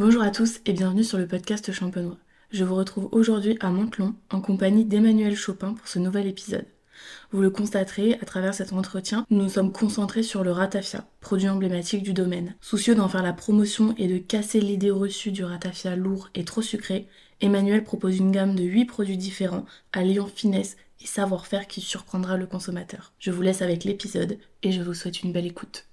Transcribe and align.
Bonjour 0.00 0.22
à 0.22 0.30
tous 0.30 0.60
et 0.64 0.72
bienvenue 0.72 1.04
sur 1.04 1.18
le 1.18 1.26
podcast 1.26 1.72
Champenois. 1.72 2.16
Je 2.50 2.64
vous 2.64 2.74
retrouve 2.74 3.10
aujourd'hui 3.12 3.58
à 3.60 3.68
Montelon 3.68 4.14
en 4.30 4.40
compagnie 4.40 4.86
d'Emmanuel 4.86 5.36
Chopin 5.36 5.74
pour 5.74 5.88
ce 5.88 5.98
nouvel 5.98 6.26
épisode. 6.26 6.64
Vous 7.32 7.42
le 7.42 7.50
constaterez 7.50 8.14
à 8.14 8.24
travers 8.24 8.54
cet 8.54 8.72
entretien, 8.72 9.26
nous 9.28 9.42
nous 9.42 9.50
sommes 9.50 9.72
concentrés 9.72 10.22
sur 10.22 10.42
le 10.42 10.52
ratafia, 10.52 11.04
produit 11.20 11.50
emblématique 11.50 12.02
du 12.02 12.14
domaine. 12.14 12.54
Soucieux 12.62 12.94
d'en 12.94 13.08
faire 13.08 13.22
la 13.22 13.34
promotion 13.34 13.94
et 13.98 14.08
de 14.08 14.16
casser 14.16 14.62
l'idée 14.62 14.90
reçue 14.90 15.32
du 15.32 15.44
ratafia 15.44 15.94
lourd 15.96 16.30
et 16.34 16.46
trop 16.46 16.62
sucré, 16.62 17.06
Emmanuel 17.42 17.84
propose 17.84 18.16
une 18.16 18.32
gamme 18.32 18.54
de 18.54 18.64
8 18.64 18.86
produits 18.86 19.18
différents, 19.18 19.66
alliant 19.92 20.28
finesse 20.34 20.78
et 21.02 21.06
savoir-faire 21.06 21.66
qui 21.66 21.82
surprendra 21.82 22.38
le 22.38 22.46
consommateur. 22.46 23.12
Je 23.18 23.32
vous 23.32 23.42
laisse 23.42 23.60
avec 23.60 23.84
l'épisode 23.84 24.38
et 24.62 24.72
je 24.72 24.80
vous 24.80 24.94
souhaite 24.94 25.22
une 25.22 25.32
belle 25.34 25.46
écoute. 25.46 25.89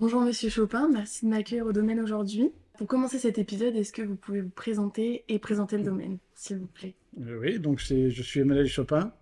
Bonjour 0.00 0.20
Monsieur 0.20 0.48
Chopin, 0.48 0.88
merci 0.92 1.24
de 1.24 1.30
m'accueillir 1.30 1.66
au 1.66 1.72
domaine 1.72 1.98
aujourd'hui. 1.98 2.52
Pour 2.76 2.86
commencer 2.86 3.18
cet 3.18 3.38
épisode, 3.38 3.74
est-ce 3.74 3.92
que 3.92 4.02
vous 4.02 4.14
pouvez 4.14 4.40
vous 4.40 4.50
présenter 4.50 5.24
et 5.28 5.40
présenter 5.40 5.76
le 5.76 5.82
domaine, 5.82 6.18
s'il 6.34 6.58
vous 6.58 6.66
plaît? 6.66 6.94
Euh, 7.20 7.38
Oui, 7.40 7.58
donc 7.58 7.80
je 7.80 8.22
suis 8.22 8.40
Emmanuel 8.40 8.68
Chopin. 8.68 9.12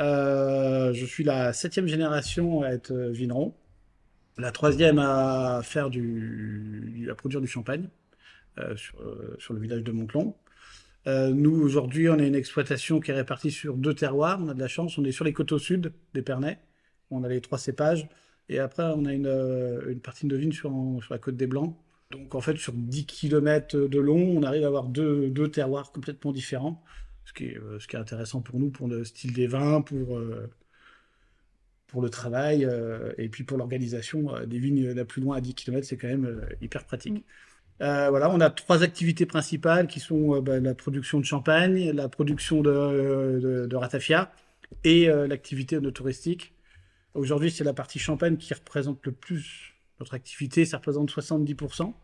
Euh, 0.00 0.92
je 0.92 1.06
suis 1.06 1.24
la 1.24 1.52
septième 1.54 1.86
génération 1.86 2.62
à 2.62 2.68
être 2.68 2.90
euh, 2.90 3.10
vigneron, 3.10 3.54
la 4.36 4.52
troisième 4.52 4.98
à 4.98 5.60
faire 5.62 5.88
du, 5.88 7.08
produire 7.16 7.40
du 7.40 7.46
champagne 7.46 7.88
sur, 8.76 9.54
le 9.54 9.60
village 9.60 9.84
de 9.84 9.92
Montelon. 9.92 10.34
Euh, 11.06 11.30
nous 11.30 11.54
aujourd'hui, 11.62 12.08
on 12.08 12.18
a 12.18 12.24
une 12.24 12.34
exploitation 12.34 13.00
qui 13.00 13.10
est 13.10 13.14
répartie 13.14 13.50
sur 13.50 13.74
deux 13.74 13.94
terroirs. 13.94 14.38
On 14.42 14.48
a 14.48 14.54
de 14.54 14.60
la 14.60 14.68
chance, 14.68 14.96
on 14.98 15.04
est 15.04 15.12
sur 15.12 15.24
les 15.24 15.32
côtes 15.32 15.52
au 15.52 15.58
sud 15.58 15.92
des 16.14 16.22
Pernets. 16.22 16.58
On 17.10 17.24
a 17.24 17.28
les 17.28 17.40
trois 17.40 17.58
cépages, 17.58 18.08
et 18.48 18.58
après 18.58 18.84
on 18.84 19.04
a 19.06 19.12
une, 19.12 19.26
euh, 19.26 19.90
une 19.90 20.00
partie 20.00 20.26
de 20.26 20.36
vigne 20.36 20.52
sur, 20.52 20.72
en- 20.74 21.00
sur 21.00 21.12
la 21.14 21.18
côte 21.18 21.36
des 21.36 21.46
Blancs. 21.46 21.76
Donc 22.10 22.34
en 22.34 22.40
fait, 22.40 22.56
sur 22.56 22.72
10 22.74 23.06
km 23.06 23.76
de 23.76 23.98
long, 24.00 24.36
on 24.38 24.42
arrive 24.42 24.64
à 24.64 24.68
avoir 24.68 24.84
deux, 24.88 25.30
deux 25.30 25.50
terroirs 25.50 25.92
complètement 25.92 26.32
différents 26.32 26.82
ce 27.24 27.32
qui 27.32 27.46
est, 27.46 27.56
euh, 27.58 27.78
ce 27.80 27.88
qui 27.88 27.96
est 27.96 27.98
intéressant 27.98 28.42
pour 28.42 28.58
nous, 28.60 28.70
pour 28.70 28.86
le 28.88 29.02
style 29.04 29.32
des 29.32 29.46
vins, 29.46 29.80
pour, 29.82 30.18
euh, 30.18 30.46
pour 31.86 32.02
le 32.02 32.10
travail, 32.10 32.64
euh, 32.64 33.12
et 33.18 33.28
puis 33.28 33.44
pour 33.44 33.58
l'organisation. 33.58 34.34
euh, 34.34 34.46
des 34.46 34.58
vignes 34.58 34.90
là 34.92 35.04
plus 35.04 35.22
loin 35.22 35.36
à 35.36 35.40
10 35.40 35.54
km, 35.54 35.86
c'est 35.86 35.96
quand 35.96 36.08
même 36.08 36.46
hyper 36.60 36.84
pratique. 36.84 37.14
Mm. 37.14 37.20
Voilà, 37.80 38.30
on 38.30 38.40
a 38.40 38.50
trois 38.50 38.82
activités 38.84 39.26
principales 39.26 39.88
qui 39.88 40.00
sont 40.00 40.40
bah, 40.42 40.60
la 40.60 40.74
production 40.74 41.20
de 41.20 41.26
champagne, 41.26 41.92
la 41.92 42.08
production 42.08 42.62
de, 42.62 43.40
de, 43.42 43.66
de 43.66 43.76
ratafia 43.76 44.32
et 44.84 45.06
l'activité 45.08 45.80
touristique. 45.92 46.53
Aujourd'hui, 47.14 47.50
c'est 47.50 47.64
la 47.64 47.74
partie 47.74 47.98
champagne 47.98 48.36
qui 48.36 48.52
représente 48.54 49.04
le 49.06 49.12
plus 49.12 49.74
notre 50.00 50.14
activité, 50.14 50.64
ça 50.64 50.78
représente 50.78 51.10
70%. 51.10 51.94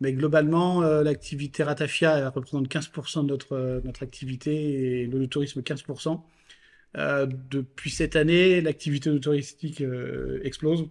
Mais 0.00 0.12
globalement, 0.12 0.82
euh, 0.82 1.02
l'activité 1.02 1.62
Ratafia 1.62 2.30
représente 2.30 2.68
15% 2.68 3.22
de 3.24 3.28
notre, 3.28 3.52
euh, 3.54 3.80
activité 4.00 5.02
et 5.02 5.06
le 5.06 5.26
tourisme 5.28 5.62
15%. 5.62 6.24
Euh, 6.96 7.26
depuis 7.50 7.90
cette 7.90 8.16
année, 8.16 8.60
l'activité 8.60 9.18
touristique 9.20 9.80
euh, 9.82 10.40
explose. 10.44 10.88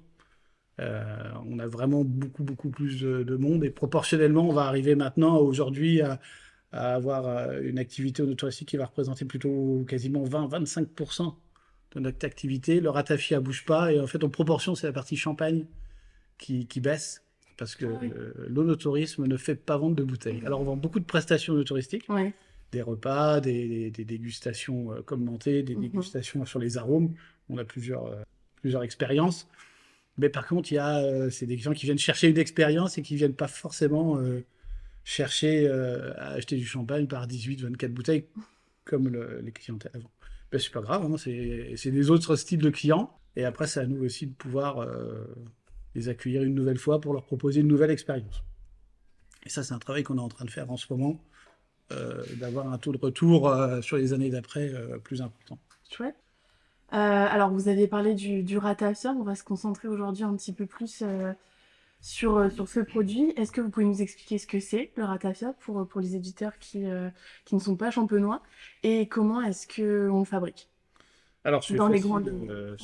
Euh, 0.79 1.03
on 1.45 1.59
a 1.59 1.67
vraiment 1.67 2.03
beaucoup, 2.05 2.43
beaucoup 2.43 2.69
plus 2.69 3.01
de, 3.01 3.23
de 3.23 3.35
monde 3.35 3.65
et 3.65 3.69
proportionnellement, 3.69 4.47
on 4.47 4.53
va 4.53 4.63
arriver 4.63 4.95
maintenant, 4.95 5.37
aujourd'hui, 5.39 6.01
à, 6.01 6.21
à 6.71 6.95
avoir 6.95 7.27
euh, 7.27 7.61
une 7.63 7.79
activité 7.79 8.23
touristique 8.35 8.69
qui 8.69 8.77
va 8.77 8.85
représenter 8.85 9.25
plutôt 9.25 9.85
quasiment 9.87 10.23
20-25% 10.25 11.35
de 11.95 11.99
notre 11.99 12.25
activité. 12.25 12.79
Le 12.79 12.89
Ratafia 12.89 13.39
bouge 13.39 13.65
pas 13.65 13.91
et 13.93 13.99
en 13.99 14.07
fait, 14.07 14.23
en 14.23 14.29
proportion, 14.29 14.75
c'est 14.75 14.87
la 14.87 14.93
partie 14.93 15.17
champagne 15.17 15.65
qui, 16.37 16.67
qui 16.67 16.79
baisse 16.81 17.23
parce 17.57 17.75
que 17.75 17.85
oui. 17.85 18.11
euh, 18.15 18.31
l'onotourisme 18.47 19.25
ne 19.25 19.35
fait 19.37 19.55
pas 19.55 19.77
vendre 19.77 19.95
de 19.95 20.03
bouteilles. 20.03 20.41
Alors 20.45 20.61
on 20.61 20.63
vend 20.63 20.77
beaucoup 20.77 20.99
de 20.99 21.05
prestations 21.05 21.61
touristiques, 21.63 22.07
des 22.71 22.81
repas, 22.81 23.41
des, 23.41 23.67
des- 23.67 23.91
des 23.91 24.05
dégustations 24.05 24.93
euh, 24.93 25.01
commentées, 25.01 25.63
des 25.63 25.75
Mhm. 25.75 25.81
dégustations 25.81 26.45
sur 26.45 26.59
les 26.59 26.77
arômes. 26.77 27.13
On 27.49 27.57
a 27.57 27.65
plusieurs, 27.65 28.05
euh, 28.05 28.15
plusieurs 28.61 28.83
expériences. 28.83 29.47
Mais 30.17 30.29
par 30.29 30.45
contre, 30.47 30.71
il 30.71 30.75
y 30.75 30.77
a, 30.77 30.99
euh, 30.99 31.29
c'est 31.29 31.45
des 31.47 31.57
gens 31.57 31.73
qui 31.73 31.85
viennent 31.85 31.97
chercher 31.99 32.27
une 32.29 32.37
expérience 32.37 32.97
et 32.97 33.01
qui 33.01 33.15
viennent 33.15 33.33
pas 33.33 33.47
forcément 33.47 34.17
euh, 34.19 34.43
chercher 35.03 35.67
euh, 35.67 36.13
à 36.17 36.31
acheter 36.33 36.55
du 36.57 36.65
champagne 36.65 37.07
par 37.07 37.25
18, 37.25 37.61
24 37.61 37.91
bouteilles 37.93 38.25
comme 38.85 39.07
le- 39.09 39.39
les 39.41 39.51
clients 39.51 39.79
avant. 39.93 40.11
Ben, 40.51 40.59
c'est 40.59 40.71
pas 40.71 40.81
grave, 40.81 41.05
hein, 41.05 41.17
c'est 41.17 41.91
des 41.91 42.09
autres 42.09 42.35
styles 42.35 42.61
de 42.61 42.69
clients. 42.69 43.15
Et 43.35 43.45
après, 43.45 43.67
c'est 43.67 43.79
à 43.79 43.85
nous 43.85 44.03
aussi 44.03 44.27
de 44.27 44.33
pouvoir 44.33 44.79
euh, 44.79 45.25
les 45.95 46.09
accueillir 46.09 46.43
une 46.43 46.55
nouvelle 46.55 46.77
fois 46.77 46.99
pour 46.99 47.13
leur 47.13 47.23
proposer 47.23 47.61
une 47.61 47.67
nouvelle 47.67 47.91
expérience. 47.91 48.43
Et 49.45 49.49
ça, 49.49 49.63
c'est 49.63 49.73
un 49.73 49.79
travail 49.79 50.03
qu'on 50.03 50.17
est 50.17 50.21
en 50.21 50.27
train 50.27 50.45
de 50.45 50.49
faire 50.49 50.69
en 50.71 50.77
ce 50.77 50.91
moment, 50.91 51.23
euh, 51.91 52.23
d'avoir 52.37 52.71
un 52.71 52.77
taux 52.77 52.91
de 52.91 52.97
retour 52.97 53.47
euh, 53.47 53.81
sur 53.81 53.97
les 53.97 54.13
années 54.13 54.29
d'après 54.29 54.71
plus 55.03 55.21
important. 55.21 55.59
Chouette. 55.89 56.15
Alors, 56.89 57.51
vous 57.51 57.67
aviez 57.67 57.87
parlé 57.87 58.15
du, 58.15 58.41
du. 58.41 58.57
On 58.57 59.23
va 59.23 59.35
se 59.35 59.43
concentrer 59.43 59.87
aujourd'hui 59.87 60.23
un 60.23 60.35
petit 60.35 60.53
peu 60.53 60.65
plus 60.65 61.03
sur, 62.01 62.37
euh, 62.37 62.49
sur 62.49 62.67
ce 62.67 62.79
produit. 62.79 63.33
Est-ce 63.35 63.51
que 63.51 63.61
vous 63.61 63.69
pouvez 63.69 63.85
nous 63.85 64.01
expliquer 64.01 64.37
ce 64.37 64.47
que 64.47 64.59
c'est, 64.59 64.91
le 64.95 65.03
ratafia, 65.03 65.53
pour, 65.59 65.87
pour 65.87 66.01
les 66.01 66.15
éditeurs 66.15 66.57
qui, 66.59 66.85
euh, 66.85 67.09
qui 67.45 67.55
ne 67.55 67.59
sont 67.59 67.75
pas 67.75 67.91
champenois? 67.91 68.41
Et 68.83 69.07
comment 69.07 69.41
est-ce 69.41 69.67
qu'on 69.67 70.19
le 70.19 70.25
fabrique? 70.25 70.69
Alors, 71.43 71.63
c'est 71.63 71.75
Dans 71.75 71.87
les 71.87 71.99
facile, 71.99 72.09
grandes 72.09 72.27
euh, 72.49 72.75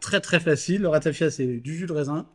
très 0.00 0.20
très 0.20 0.40
facile. 0.40 0.82
Le 0.82 0.88
ratafia, 0.88 1.30
c'est 1.30 1.58
du 1.58 1.74
jus 1.76 1.86
de 1.86 1.92
raisin 1.92 2.28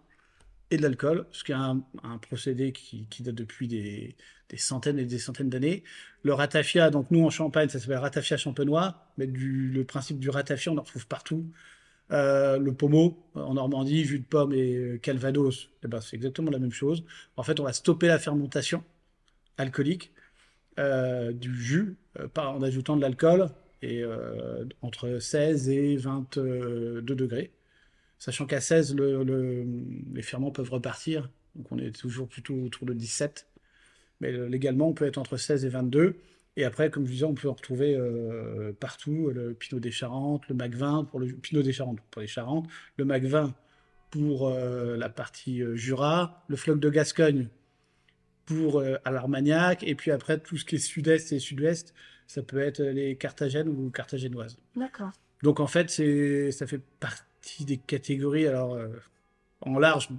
et 0.71 0.77
de 0.77 0.81
l'alcool, 0.81 1.25
ce 1.31 1.43
qui 1.43 1.51
est 1.51 1.55
un, 1.55 1.81
un 2.03 2.17
procédé 2.17 2.71
qui, 2.73 3.07
qui 3.09 3.23
date 3.23 3.35
depuis 3.35 3.67
des, 3.67 4.15
des 4.49 4.57
centaines 4.57 4.99
et 4.99 5.05
des 5.05 5.19
centaines 5.19 5.49
d'années. 5.49 5.83
Le 6.23 6.33
ratafia, 6.33 6.89
donc 6.89 7.11
nous 7.11 7.23
en 7.23 7.29
Champagne, 7.29 7.69
ça 7.69 7.79
s'appelle 7.79 7.97
ratafia 7.97 8.37
champenois, 8.37 9.07
mais 9.17 9.27
du, 9.27 9.69
le 9.69 9.83
principe 9.85 10.19
du 10.19 10.29
ratafia, 10.29 10.71
on 10.71 10.77
en 10.77 10.81
retrouve 10.81 11.07
partout. 11.07 11.45
Euh, 12.11 12.59
le 12.59 12.73
pommeau 12.73 13.17
en 13.33 13.53
Normandie, 13.55 14.03
jus 14.05 14.19
de 14.19 14.25
pomme 14.25 14.53
et 14.53 14.75
euh, 14.75 14.97
calvados, 14.97 15.69
eh 15.83 15.87
ben, 15.87 16.01
c'est 16.01 16.15
exactement 16.15 16.51
la 16.51 16.59
même 16.59 16.71
chose. 16.71 17.03
En 17.37 17.43
fait, 17.43 17.59
on 17.59 17.63
va 17.63 17.73
stopper 17.73 18.07
la 18.07 18.19
fermentation 18.19 18.83
alcoolique 19.57 20.11
euh, 20.79 21.31
du 21.31 21.55
jus 21.55 21.97
euh, 22.19 22.27
en 22.37 22.61
ajoutant 22.61 22.95
de 22.97 23.01
l'alcool 23.01 23.49
et 23.81 24.03
euh, 24.03 24.65
entre 24.81 25.19
16 25.19 25.69
et 25.69 25.97
22 25.97 27.01
degrés. 27.03 27.51
Sachant 28.19 28.45
qu'à 28.45 28.61
16, 28.61 28.95
le- 28.95 29.23
le- 29.23 29.65
les 30.13 30.21
ferments 30.21 30.51
peuvent 30.51 30.71
repartir, 30.71 31.29
donc 31.55 31.71
on 31.71 31.77
est 31.77 31.91
toujours 31.95 32.27
plutôt 32.27 32.55
autour 32.55 32.85
de 32.87 32.93
17. 32.93 33.47
Mais 34.21 34.31
euh, 34.33 34.47
légalement, 34.47 34.89
on 34.89 34.93
peut 34.93 35.05
être 35.05 35.17
entre 35.17 35.37
16 35.37 35.65
et 35.65 35.69
22. 35.69 36.15
Et 36.55 36.65
après, 36.65 36.91
comme 36.91 37.05
je 37.05 37.11
disais, 37.11 37.25
on 37.25 37.33
peut 37.33 37.49
en 37.49 37.53
retrouver 37.53 37.95
euh, 37.95 38.73
partout 38.79 39.31
le 39.33 39.53
Pinot 39.53 39.79
des 39.79 39.91
Charentes, 39.91 40.47
le 40.47 40.55
Mac 40.55 40.75
20 40.75 41.05
pour 41.05 41.19
le 41.19 41.27
Pinot 41.27 41.63
des 41.63 41.73
Charentes 41.73 41.99
pour 42.11 42.21
les 42.21 42.27
Charentes, 42.27 42.67
le 42.97 43.05
Mac 43.05 43.23
20 43.23 43.53
pour 44.11 44.47
euh, 44.47 44.95
la 44.95 45.09
partie 45.09 45.63
euh, 45.63 45.75
Jura, 45.75 46.43
le 46.47 46.55
Floc 46.55 46.79
de 46.79 46.89
Gascogne 46.89 47.47
pour 48.45 48.79
euh, 48.79 48.97
à 49.05 49.11
l'Armagnac, 49.11 49.83
et 49.83 49.95
puis 49.95 50.11
après 50.11 50.39
tout 50.39 50.57
ce 50.57 50.65
qui 50.65 50.75
est 50.75 50.79
sud-est 50.79 51.31
et 51.31 51.39
sud-ouest, 51.39 51.93
ça 52.27 52.41
peut 52.41 52.59
être 52.59 52.81
les 52.81 53.15
Carthagènes 53.15 53.69
ou 53.69 53.89
Carthagénoises. 53.89 54.57
D'accord. 54.75 55.11
Donc 55.41 55.59
en 55.59 55.67
fait, 55.67 55.89
c'est, 55.89 56.51
ça 56.51 56.67
fait 56.67 56.81
partie 56.99 57.65
des 57.65 57.77
catégories, 57.77 58.47
alors 58.47 58.73
euh, 58.75 58.87
en 59.61 59.79
large, 59.79 60.09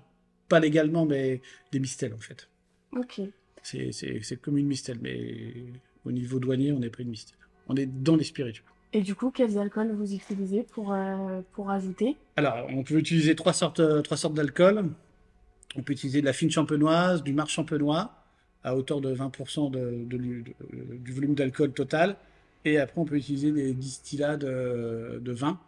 pas 0.49 0.61
légalement, 0.61 1.06
mais 1.06 1.41
des 1.72 1.81
mistels 1.81 2.15
en 2.15 2.19
fait. 2.19 2.49
Ok. 2.93 3.21
C'est, 3.62 4.37
comme 4.43 4.59
une 4.59 4.66
mistel, 4.66 4.99
mais 5.01 5.55
au 6.04 6.12
niveau 6.12 6.38
douanier, 6.38 6.72
on 6.72 6.78
n'est 6.81 6.91
pas 6.91 7.03
une 7.03 7.10
mistel. 7.10 7.37
On 7.69 7.76
est 7.76 7.87
dans 7.87 8.16
les 8.16 8.25
spiritueux. 8.25 8.65
Et 8.92 9.00
du 9.00 9.15
coup, 9.15 9.31
quels 9.31 9.59
alcools 9.59 9.92
vous 9.92 10.15
utilisez 10.15 10.62
pour, 10.62 10.92
euh, 10.92 11.41
pour 11.53 11.70
ajouter? 11.70 12.16
Alors, 12.37 12.66
on 12.70 12.82
peut 12.84 12.95
utiliser 12.98 13.34
trois 13.34 13.53
sortes, 13.53 13.80
euh, 13.80 14.03
trois 14.03 14.16
sortes 14.16 14.34
d'alcool. 14.34 14.84
On 15.77 15.83
peut 15.83 15.92
utiliser 15.95 16.21
de 16.21 16.27
la 16.27 16.33
fine 16.33 16.51
champenoise, 16.51 17.22
du 17.24 17.33
marc 17.33 17.48
champenois, 17.48 18.12
à 18.62 18.77
hauteur 18.77 19.01
de 19.01 19.12
20% 19.12 19.71
de, 19.71 20.04
de 20.04 20.16
l'hu- 20.16 20.45
de- 20.45 20.97
du 20.97 21.12
volume 21.12 21.34
d'alcool 21.34 21.72
total. 21.72 22.16
Et 22.65 22.78
après, 22.78 23.00
on 23.00 23.04
peut 23.04 23.16
utiliser 23.16 23.50
des 23.50 23.72
distillats 23.74 24.36
de, 24.36 25.21
vin 25.33 25.59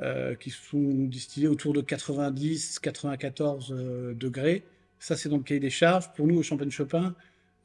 euh, 0.00 0.34
qui 0.36 0.50
sont 0.50 0.78
distillés 1.06 1.48
autour 1.48 1.72
de 1.72 1.80
90-94 1.82 3.70
euh, 3.72 4.14
degrés. 4.14 4.62
Ça, 4.98 5.16
c'est 5.16 5.28
dans 5.28 5.36
le 5.38 5.42
cahier 5.42 5.60
des 5.60 5.70
charges. 5.70 6.12
Pour 6.14 6.26
nous, 6.26 6.38
au 6.38 6.42
Champagne 6.42 6.70
Chopin, 6.70 7.06
euh, 7.06 7.10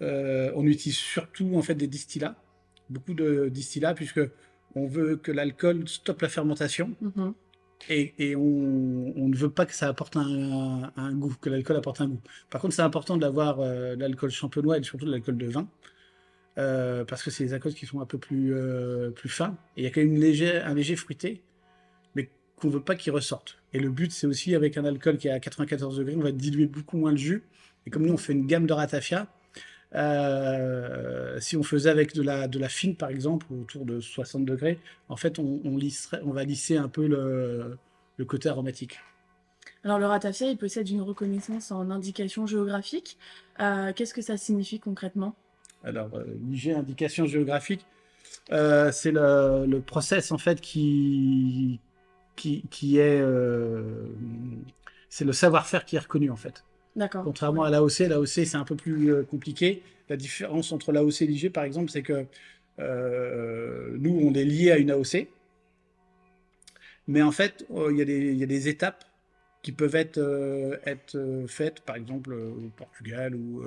on 0.02 0.66
utilise 0.66 0.98
surtout 0.98 1.56
en 1.56 1.62
fait 1.62 1.76
des 1.76 1.88
distillats, 1.88 2.36
beaucoup 2.90 3.14
de 3.14 3.50
distillats, 3.50 3.94
puisque 3.94 4.22
on 4.76 4.88
veut 4.88 5.18
que 5.18 5.32
l'alcool 5.32 5.88
stoppe 5.88 6.22
la 6.22 6.30
fermentation 6.30 6.96
Mhm. 7.02 7.34
et, 7.90 8.14
et 8.20 8.36
on, 8.36 9.14
on 9.16 9.28
ne 9.30 9.36
veut 9.36 9.50
pas 9.50 9.66
que 9.66 9.74
ça 9.74 9.88
apporte 9.88 10.18
un, 10.18 10.92
un 10.96 11.14
goût, 11.14 11.36
que 11.42 11.50
l'alcool 11.50 11.78
apporte 11.78 12.02
un 12.02 12.08
goût. 12.10 12.22
Par 12.50 12.62
contre, 12.62 12.76
c'est 12.76 12.82
important 12.82 13.18
d'avoir 13.18 13.60
euh, 13.60 13.96
de 13.96 14.02
l'alcool 14.02 14.30
champenois 14.32 14.78
et 14.78 14.84
surtout 14.84 15.06
de 15.06 15.12
l'alcool 15.12 15.38
de 15.38 15.48
vin, 15.48 15.68
euh, 16.58 17.06
parce 17.06 17.24
que 17.24 17.30
c'est 17.32 17.44
des 17.46 17.54
alcools 17.54 17.74
qui 17.74 17.86
sont 17.86 18.02
un 18.02 18.06
peu 18.06 18.18
plus, 18.18 18.54
euh, 18.56 19.12
plus 19.12 19.30
fins. 19.30 19.58
Et 19.76 19.82
il 19.82 19.84
y 19.84 19.88
a 19.88 19.92
quand 19.92 20.02
même 20.02 20.16
une 20.16 20.24
un 20.24 20.74
léger 20.74 20.96
fruité, 20.96 21.44
mais 22.16 22.30
qu'on 22.56 22.70
veut 22.70 22.82
pas 22.84 22.96
qu'ils 22.96 23.14
ressortent. 23.14 23.58
Et 23.74 23.80
le 23.80 23.90
but, 23.90 24.12
c'est 24.12 24.28
aussi 24.28 24.56
avec 24.56 24.78
un 24.78 24.86
alcool 24.86 25.18
qui 25.18 25.28
est 25.28 25.32
à 25.32 25.40
94 25.40 25.98
degrés, 25.98 26.16
on 26.16 26.22
va 26.22 26.32
diluer 26.32 26.66
beaucoup 26.68 26.98
moins 26.98 27.12
le 27.12 27.18
jus. 27.18 27.44
Et 27.86 27.90
comme 27.90 28.06
nous, 28.06 28.14
on 28.14 28.18
fait 28.18 28.34
une 28.34 28.48
gamme 28.48 28.66
de 28.68 28.74
ratafia, 28.74 29.28
euh, 29.96 31.40
si 31.40 31.56
on 31.56 31.64
faisait 31.64 31.90
avec 31.90 32.14
de 32.14 32.22
la, 32.22 32.48
de 32.48 32.60
la 32.60 32.70
fine, 32.70 32.96
par 32.96 33.10
exemple, 33.10 33.46
autour 33.52 33.86
de 33.86 34.00
60 34.00 34.46
degrés, 34.46 34.80
en 35.10 35.16
fait, 35.16 35.40
on, 35.40 35.62
on, 35.64 35.78
lisserait, 35.78 36.22
on 36.24 36.32
va 36.32 36.44
lisser 36.44 36.78
un 36.78 36.90
peu 36.90 37.08
le, 37.08 37.78
le 38.18 38.26
côté 38.26 38.50
aromatique. 38.50 39.00
Alors, 39.84 40.00
le 40.00 40.06
ratafia, 40.06 40.50
il 40.50 40.58
possède 40.58 40.90
une 40.90 41.02
reconnaissance 41.02 41.72
en 41.72 41.90
indication 41.92 42.46
géographique. 42.46 43.18
Euh, 43.60 43.94
Qu'est-ce 43.96 44.14
que 44.14 44.22
ça 44.22 44.38
signifie 44.38 44.80
concrètement? 44.80 45.36
Alors, 45.84 46.10
euh, 46.16 46.26
l'IG, 46.50 46.72
indication 46.72 47.26
géographique, 47.26 47.86
euh, 48.52 48.92
c'est 48.92 49.12
le, 49.12 49.66
le, 49.66 49.80
process, 49.80 50.32
en 50.32 50.38
fait, 50.38 50.60
qui, 50.60 51.80
qui, 52.36 52.64
qui 52.70 52.98
est... 52.98 53.22
Euh, 53.22 54.08
c'est 55.10 55.26
le 55.26 55.32
savoir-faire 55.32 55.86
qui 55.86 55.96
est 55.96 56.00
reconnu, 56.00 56.30
en 56.30 56.36
fait. 56.36 56.66
D'accord. 56.98 57.24
Contrairement 57.24 57.64
à 57.64 57.70
l'AOC, 57.70 58.00
l'AOC 58.00 58.28
c'est 58.28 58.56
un 58.56 58.66
peu 58.66 58.76
plus 58.76 59.14
euh, 59.14 59.24
compliqué. 59.24 59.84
La 60.10 60.18
différence 60.18 60.72
entre 60.72 60.92
l'AOC 60.92 61.22
et 61.22 61.28
l'IG, 61.28 61.52
par 61.52 61.64
exemple, 61.64 61.92
c'est 61.92 62.02
que 62.02 62.26
euh, 62.80 63.96
nous, 64.00 64.20
on 64.22 64.34
est 64.34 64.44
lié 64.44 64.72
à 64.72 64.78
une 64.78 64.92
AOC, 64.92 65.28
mais 67.08 67.22
en 67.22 67.32
fait, 67.32 67.66
euh, 67.72 67.92
il 67.92 68.10
y, 68.10 68.38
y, 68.38 68.44
a 68.44 68.48
des 68.48 68.68
étapes 68.68 69.06
qui 69.62 69.72
peuvent 69.72 69.96
être, 69.96 70.18
euh, 70.18 70.78
être 70.86 71.46
faites, 71.48 71.82
par 71.82 71.96
exemple 71.96 72.34
au 72.34 72.70
Portugal 72.76 73.36
ou 73.36 73.64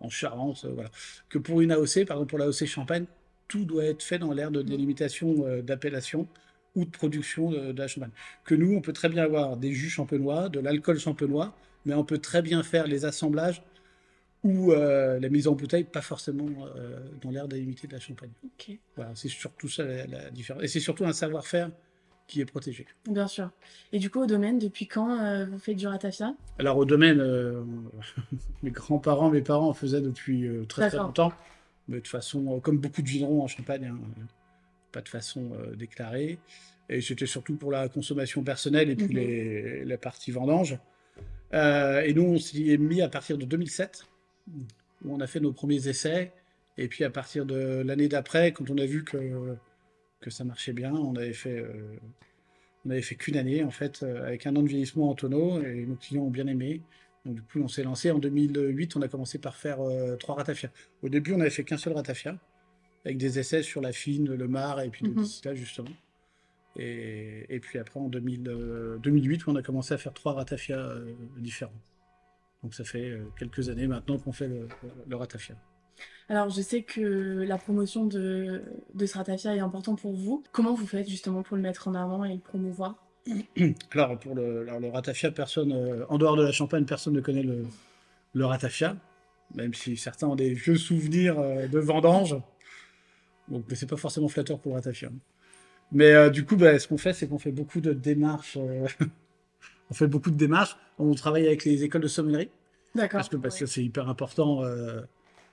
en 0.00 0.08
Charente, 0.08 0.64
voilà. 0.64 0.90
Que 1.28 1.38
pour 1.38 1.60
une 1.60 1.72
AOC, 1.72 2.04
par 2.06 2.16
exemple 2.18 2.30
pour 2.30 2.38
l'AOC 2.38 2.66
Champagne, 2.66 3.06
tout 3.48 3.64
doit 3.64 3.84
être 3.84 4.02
fait 4.02 4.18
dans 4.18 4.32
l'ère 4.32 4.50
de 4.50 4.62
délimitation 4.62 5.60
d'appellation 5.62 6.28
ou 6.76 6.84
de 6.84 6.90
production 6.90 7.50
de, 7.50 7.72
de, 7.72 7.78
la 7.78 7.88
champagne. 7.88 8.10
Que 8.44 8.54
nous, 8.54 8.74
on 8.74 8.80
peut 8.80 8.92
très 8.92 9.08
bien 9.08 9.24
avoir 9.24 9.56
des 9.56 9.72
jus 9.72 9.88
champenois, 9.88 10.48
de 10.48 10.60
l'alcool 10.60 10.98
champenois, 10.98 11.54
mais 11.84 11.94
on 11.94 12.04
peut 12.04 12.18
très 12.18 12.42
bien 12.42 12.62
faire 12.62 12.86
les 12.86 13.04
assemblages 13.04 13.62
ou 14.44 14.72
euh, 14.72 15.18
la 15.18 15.28
mise 15.28 15.48
en 15.48 15.52
bouteille, 15.52 15.84
pas 15.84 16.00
forcément 16.00 16.46
euh, 16.76 17.00
dans 17.20 17.30
l'air 17.30 17.48
délimité 17.48 17.86
de 17.86 17.92
la 17.92 18.00
Champagne. 18.00 18.30
Okay. 18.54 18.78
Voilà, 18.96 19.12
c'est 19.14 19.28
surtout 19.28 19.68
ça 19.68 19.84
la, 19.84 20.06
la, 20.06 20.30
différence. 20.30 20.62
Et 20.62 20.68
c'est 20.68 20.80
surtout 20.80 21.04
un 21.04 21.12
savoir-faire 21.12 21.70
qui 22.26 22.40
est 22.40 22.44
protégé. 22.44 22.86
Bien 23.08 23.26
sûr. 23.26 23.50
Et 23.92 23.98
du 23.98 24.10
coup, 24.10 24.20
au 24.22 24.26
domaine, 24.26 24.58
depuis 24.58 24.86
quand 24.86 25.18
euh, 25.18 25.46
vous 25.46 25.58
faites 25.58 25.76
du 25.76 25.86
ratafia? 25.86 26.34
Alors, 26.58 26.76
au 26.76 26.84
domaine, 26.84 27.20
mes 28.62 28.70
grands-parents, 28.70 29.30
mes 29.30 29.42
parents 29.42 29.70
en 29.70 29.74
faisaient 29.74 30.02
depuis 30.02 30.48
très 30.68 30.88
très 30.88 30.98
longtemps, 30.98 31.32
mais 31.88 32.00
de 32.00 32.06
façon, 32.06 32.60
comme 32.60 32.78
beaucoup 32.78 33.02
de 33.02 33.08
vignerons 33.08 33.42
en 33.42 33.48
Champagne, 33.48 33.86
hein, 33.86 33.98
pas 34.92 35.00
de 35.00 35.08
façon 35.08 35.52
déclarée. 35.76 36.38
Et 36.90 37.00
c'était 37.00 37.26
surtout 37.26 37.56
pour 37.56 37.70
la 37.70 37.88
consommation 37.88 38.42
personnelle 38.42 38.88
et 38.88 38.96
puis 38.96 39.06
mm 39.06 39.10
-hmm. 39.10 39.14
les, 39.14 39.84
la 39.84 39.98
partie 39.98 40.30
vendange. 40.30 40.78
Euh, 41.54 42.02
et 42.02 42.12
nous, 42.14 42.24
on 42.24 42.38
s'y 42.38 42.70
est 42.72 42.78
mis 42.78 43.00
à 43.02 43.08
partir 43.08 43.38
de 43.38 43.44
2007, 43.44 44.06
où 45.04 45.14
on 45.14 45.20
a 45.20 45.26
fait 45.26 45.40
nos 45.40 45.52
premiers 45.52 45.88
essais. 45.88 46.32
Et 46.76 46.88
puis 46.88 47.04
à 47.04 47.10
partir 47.10 47.44
de 47.44 47.82
l'année 47.84 48.08
d'après, 48.08 48.52
quand 48.52 48.70
on 48.70 48.78
a 48.78 48.86
vu 48.86 49.04
que, 49.04 49.56
que 50.20 50.30
ça 50.30 50.44
marchait 50.44 50.72
bien, 50.72 50.92
on 50.92 51.16
avait 51.16 51.32
fait, 51.32 51.58
euh, 51.58 51.96
on 52.86 52.90
avait 52.90 53.02
fait 53.02 53.16
qu'une 53.16 53.36
année, 53.36 53.64
en 53.64 53.70
fait, 53.70 54.02
euh, 54.02 54.26
avec 54.26 54.46
un 54.46 54.54
an 54.54 54.62
de 54.62 54.68
vieillissement 54.68 55.10
en 55.10 55.14
tonneau, 55.14 55.60
et 55.60 55.84
nos 55.86 55.96
clients 55.96 56.22
ont 56.22 56.30
bien 56.30 56.46
aimé. 56.46 56.82
Donc 57.24 57.34
du 57.34 57.42
coup, 57.42 57.60
on 57.60 57.68
s'est 57.68 57.82
lancé 57.82 58.10
en 58.10 58.18
2008, 58.18 58.96
on 58.96 59.02
a 59.02 59.08
commencé 59.08 59.38
par 59.38 59.56
faire 59.56 59.80
euh, 59.80 60.16
trois 60.16 60.36
ratafias. 60.36 60.70
Au 61.02 61.08
début, 61.08 61.32
on 61.34 61.38
n'avait 61.38 61.50
fait 61.50 61.64
qu'un 61.64 61.78
seul 61.78 61.94
ratafia, 61.94 62.38
avec 63.04 63.18
des 63.18 63.38
essais 63.38 63.62
sur 63.62 63.80
la 63.80 63.92
fine, 63.92 64.32
le 64.32 64.48
mar, 64.48 64.80
et 64.80 64.88
puis 64.88 65.04
le 65.04 65.12
mm 65.12 65.22
-hmm. 65.22 65.54
justement. 65.54 65.90
Et, 66.78 67.46
et, 67.48 67.60
puis 67.60 67.78
après, 67.78 67.98
en 67.98 68.08
2000, 68.08 68.48
euh, 68.48 68.98
2008, 68.98 69.48
on 69.48 69.56
a 69.56 69.62
commencé 69.62 69.94
à 69.94 69.98
faire 69.98 70.14
trois 70.14 70.34
ratafias 70.34 70.78
euh, 70.78 71.12
différents. 71.38 71.72
Donc 72.62 72.74
ça 72.74 72.84
fait 72.84 73.10
euh, 73.10 73.24
quelques 73.38 73.68
années 73.68 73.86
maintenant 73.86 74.18
qu'on 74.18 74.32
fait 74.32 74.48
le, 74.48 74.68
le, 75.06 75.16
ratafia. 75.16 75.54
Alors 76.28 76.50
je 76.50 76.60
sais 76.60 76.82
que 76.82 77.44
la 77.46 77.56
promotion 77.56 78.04
de, 78.04 78.62
de 78.94 79.06
ce 79.06 79.16
ratafia 79.16 79.54
est 79.54 79.60
importante 79.60 80.00
pour 80.00 80.14
vous. 80.14 80.42
Comment 80.52 80.74
vous 80.74 80.86
faites 80.86 81.08
justement 81.08 81.42
pour 81.42 81.56
le 81.56 81.62
mettre 81.62 81.88
en 81.88 81.94
avant 81.94 82.24
et 82.24 82.34
le 82.34 82.40
promouvoir? 82.40 82.96
Alors 83.92 84.18
pour 84.18 84.34
le, 84.34 84.62
alors 84.62 84.80
le 84.80 84.88
ratafia, 84.88 85.30
personne, 85.30 85.72
euh, 85.72 86.04
en 86.08 86.18
dehors 86.18 86.36
de 86.36 86.42
la 86.42 86.52
Champagne, 86.52 86.84
personne 86.84 87.12
ne 87.12 87.20
connaît 87.20 87.42
le, 87.42 87.66
le 88.32 88.46
ratafia, 88.46 88.96
même 89.54 89.74
si 89.74 89.96
certains 89.96 90.28
ont 90.28 90.36
des 90.36 90.54
vieux 90.54 90.76
souvenirs 90.76 91.38
euh, 91.38 91.66
de 91.68 91.78
vendange. 91.78 92.36
Donc, 93.48 93.64
mais 93.68 93.74
c'est 93.74 93.86
pas 93.86 93.96
forcément 93.96 94.28
flatteur 94.28 94.58
pour 94.58 94.72
le 94.72 94.76
ratafia. 94.76 95.10
Mais 95.92 96.12
euh, 96.12 96.30
du 96.30 96.44
coup, 96.44 96.56
bah, 96.56 96.78
ce 96.78 96.86
qu'on 96.86 96.98
fait, 96.98 97.12
c'est 97.12 97.28
qu'on 97.28 97.38
fait 97.38 97.52
beaucoup 97.52 97.80
de 97.80 97.92
démarches. 97.92 98.56
Euh... 98.60 98.86
on 99.90 99.94
fait 99.94 100.06
beaucoup 100.06 100.30
de 100.30 100.36
démarches. 100.36 100.76
On 100.98 101.14
travaille 101.14 101.46
avec 101.46 101.64
les 101.64 101.84
écoles 101.84 102.02
de 102.02 102.08
sommellerie. 102.08 102.50
D'accord. 102.94 103.18
Parce 103.18 103.28
que 103.28 103.36
parce 103.36 103.54
ouais. 103.54 103.60
que 103.60 103.66
c'est 103.66 103.84
hyper 103.84 104.08
important. 104.08 104.64
Euh, 104.64 105.00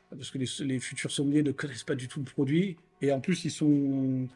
parce 0.09 0.31
que 0.31 0.37
les, 0.37 0.47
les, 0.65 0.79
futurs 0.79 1.11
sommeliers 1.11 1.43
ne 1.43 1.51
connaissent 1.51 1.83
pas 1.83 1.95
du 1.95 2.07
tout 2.07 2.19
le 2.19 2.25
produit. 2.25 2.77
Et 3.01 3.11
en 3.11 3.19
plus, 3.19 3.45
ils 3.45 3.51
sont. 3.51 4.27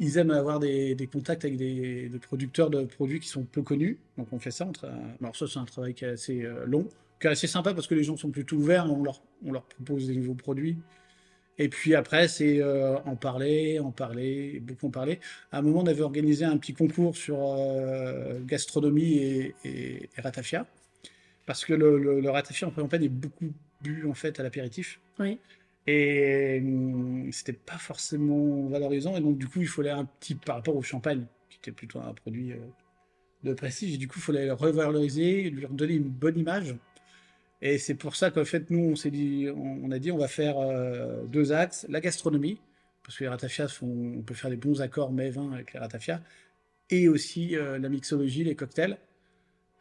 Ils 0.00 0.18
aiment 0.18 0.32
avoir 0.32 0.58
des, 0.58 0.96
des 0.96 1.06
contacts 1.06 1.44
avec 1.44 1.56
des, 1.56 2.08
des, 2.08 2.18
producteurs 2.18 2.70
de 2.70 2.82
produits 2.82 3.20
qui 3.20 3.28
sont 3.28 3.44
peu 3.44 3.62
connus. 3.62 3.98
Donc 4.18 4.26
on 4.32 4.40
fait 4.40 4.50
ça. 4.50 4.66
On 4.66 4.72
tra... 4.72 4.88
Alors 5.20 5.36
ça, 5.36 5.46
c'est 5.46 5.60
un 5.60 5.64
travail 5.64 5.94
qui 5.94 6.04
est 6.04 6.08
assez 6.08 6.42
euh, 6.42 6.66
long, 6.66 6.88
qui 7.20 7.28
est 7.28 7.30
assez 7.30 7.46
sympa 7.46 7.72
parce 7.72 7.86
que 7.86 7.94
les 7.94 8.02
gens 8.02 8.16
sont 8.16 8.30
plutôt 8.30 8.56
ouverts. 8.56 8.90
On 8.90 9.04
leur, 9.04 9.22
on 9.44 9.52
leur 9.52 9.62
propose 9.62 10.08
des 10.08 10.16
nouveaux 10.16 10.34
produits. 10.34 10.76
Et 11.58 11.68
puis 11.68 11.94
après, 11.94 12.28
c'est 12.28 12.60
euh, 12.60 12.98
en 13.06 13.16
parler, 13.16 13.78
en 13.78 13.90
parler, 13.90 14.60
beaucoup 14.60 14.88
en 14.88 14.90
parler. 14.90 15.20
À 15.52 15.58
un 15.58 15.62
moment, 15.62 15.80
on 15.80 15.86
avait 15.86 16.02
organisé 16.02 16.44
un 16.44 16.56
petit 16.58 16.74
concours 16.74 17.16
sur 17.16 17.38
euh, 17.40 18.38
gastronomie 18.44 19.14
et, 19.14 19.54
et, 19.64 20.10
et, 20.16 20.20
ratafia, 20.20 20.66
parce 21.46 21.64
que 21.64 21.72
le, 21.72 21.98
le, 21.98 22.20
le 22.20 22.30
ratafia 22.30 22.68
en 22.68 22.74
champagne 22.74 23.04
est 23.04 23.08
beaucoup 23.08 23.52
bu 23.80 24.06
en 24.06 24.14
fait 24.14 24.38
à 24.38 24.42
l'apéritif. 24.42 25.00
Oui. 25.18 25.38
Et 25.86 26.60
hum, 26.62 27.30
c'était 27.32 27.52
pas 27.52 27.78
forcément 27.78 28.66
valorisant, 28.68 29.16
et 29.16 29.20
donc 29.20 29.38
du 29.38 29.46
coup, 29.46 29.60
il 29.60 29.68
fallait 29.68 29.90
un 29.90 30.04
petit 30.04 30.34
par 30.34 30.56
rapport 30.56 30.76
au 30.76 30.82
champagne, 30.82 31.26
qui 31.48 31.58
était 31.58 31.72
plutôt 31.72 32.00
un 32.00 32.12
produit 32.12 32.52
euh, 32.52 32.56
de 33.44 33.54
prestige. 33.54 33.94
Et 33.94 33.98
du 33.98 34.08
coup, 34.08 34.18
il 34.18 34.22
fallait 34.22 34.46
le 34.46 34.52
revaloriser, 34.52 35.48
lui 35.50 35.64
redonner 35.64 35.94
une 35.94 36.08
bonne 36.08 36.38
image. 36.38 36.74
Et 37.62 37.78
c'est 37.78 37.94
pour 37.94 38.16
ça 38.16 38.30
qu'en 38.30 38.44
fait, 38.44 38.70
nous, 38.70 38.90
on 38.90 38.96
s'est 38.96 39.10
dit, 39.10 39.48
on, 39.54 39.80
on, 39.84 39.90
a 39.90 39.98
dit, 39.98 40.12
on 40.12 40.18
va 40.18 40.28
faire 40.28 40.58
euh, 40.58 41.24
deux 41.24 41.52
axes 41.52 41.86
la 41.88 42.00
gastronomie, 42.00 42.60
parce 43.02 43.16
que 43.16 43.24
les 43.24 43.28
ratafias, 43.28 43.68
font, 43.68 44.14
on 44.18 44.22
peut 44.22 44.34
faire 44.34 44.50
des 44.50 44.56
bons 44.56 44.82
accords 44.82 45.12
mets-vins 45.12 45.52
avec 45.52 45.72
les 45.72 45.80
ratafias, 45.80 46.20
et 46.90 47.08
aussi 47.08 47.56
euh, 47.56 47.78
la 47.78 47.88
mixologie, 47.88 48.44
les 48.44 48.54
cocktails. 48.54 48.98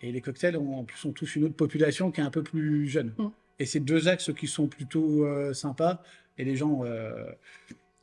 Et 0.02 0.12
les 0.12 0.22
cocktails, 0.22 0.58
on, 0.58 0.80
en 0.80 0.84
plus, 0.84 1.04
on 1.06 1.12
touche 1.12 1.36
une 1.36 1.46
autre 1.46 1.56
population 1.56 2.12
qui 2.12 2.22
est 2.22 2.24
un 2.24 2.32
peu 2.32 2.44
plus 2.44 2.88
jeune. 2.88 3.14
Mm. 3.18 3.28
Et 3.60 3.66
c'est 3.66 3.80
deux 3.80 4.08
axes 4.08 4.34
qui 4.34 4.48
sont 4.48 4.68
plutôt 4.68 5.26
euh, 5.26 5.54
sympas, 5.54 6.02
et 6.38 6.44
les 6.44 6.56
gens. 6.56 6.84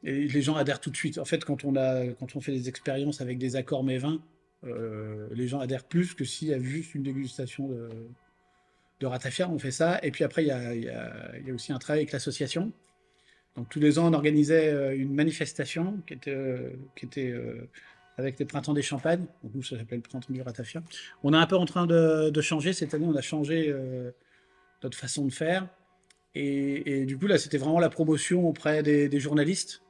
et 0.03 0.27
les 0.27 0.43
gens 0.43 0.57
adhèrent 0.57 0.81
tout 0.81 0.91
de 0.91 0.97
suite. 0.97 1.19
En 1.19 1.27
fait, 1.27 1.45
quand 1.45 1.65
on, 1.65 1.77
a, 1.77 2.07
quand 2.19 2.35
on 2.35 2.41
fait 2.41 2.53
des 2.53 2.69
expériences 2.69 3.21
avec 3.21 3.37
des 3.37 3.57
accords 3.57 3.85
mets-vins, 3.85 4.23
les 4.63 5.49
gens 5.49 5.61
adhèrent 5.61 5.85
plus 5.85 6.15
que 6.15 6.25
s'il 6.25 6.49
y 6.49 6.55
a 6.55 6.59
juste 6.59 6.95
une 6.95 7.03
dégustation 7.03 7.69
de, 7.69 7.91
de 9.03 9.07
Ratafia, 9.07 9.51
on 9.51 9.59
fait 9.59 9.73
ça. 9.73 9.99
Et 10.03 10.11
puis 10.11 10.25
après, 10.25 10.45
il 10.45 10.49
y 10.49 10.51
a, 10.51 11.55
aussi 11.55 11.73
un 11.73 11.79
travail 11.79 12.01
avec 12.01 12.13
l'association. 12.13 12.73
Donc 13.57 13.69
tous 13.69 13.81
les 13.81 13.99
ans, 13.99 14.07
on 14.07 14.15
organisait 14.15 14.97
une 14.97 15.13
manifestation 15.13 16.01
qui 16.07 16.15
était, 16.15 16.31
euh, 16.31 16.71
qui 16.97 17.05
était 17.05 17.31
euh, 17.31 17.69
avec 18.17 18.39
les 18.39 18.47
printemps 18.47 18.73
des 18.73 18.83
champagnes. 18.83 19.27
Donc 19.43 19.55
nous, 19.55 19.63
ça 19.63 19.77
s'appelle 19.77 19.99
le 19.99 20.03
printemps 20.09 20.33
du 20.33 20.41
Ratafia. 20.41 20.83
On 21.23 21.35
est 21.35 21.37
un 21.37 21.47
peu 21.47 21.57
en 21.57 21.67
train 21.67 21.87
de, 21.87 22.41
changer. 22.41 22.73
Cette 22.73 22.95
année, 22.95 23.07
on 23.07 23.17
a 23.17 23.23
changé 23.23 23.69
euh, 23.69 24.13
notre 24.83 24.97
façon 24.97 25.27
de 25.27 25.33
faire. 25.33 25.67
Et, 26.35 27.05
du 27.05 27.19
coup, 27.19 27.27
là, 27.27 27.37
c'était 27.37 27.59
vraiment 27.59 27.79
la 27.79 27.91
promotion 27.91 28.49
auprès 28.49 28.83
des, 28.83 29.11
des 29.11 29.21
journalistes 29.21 29.83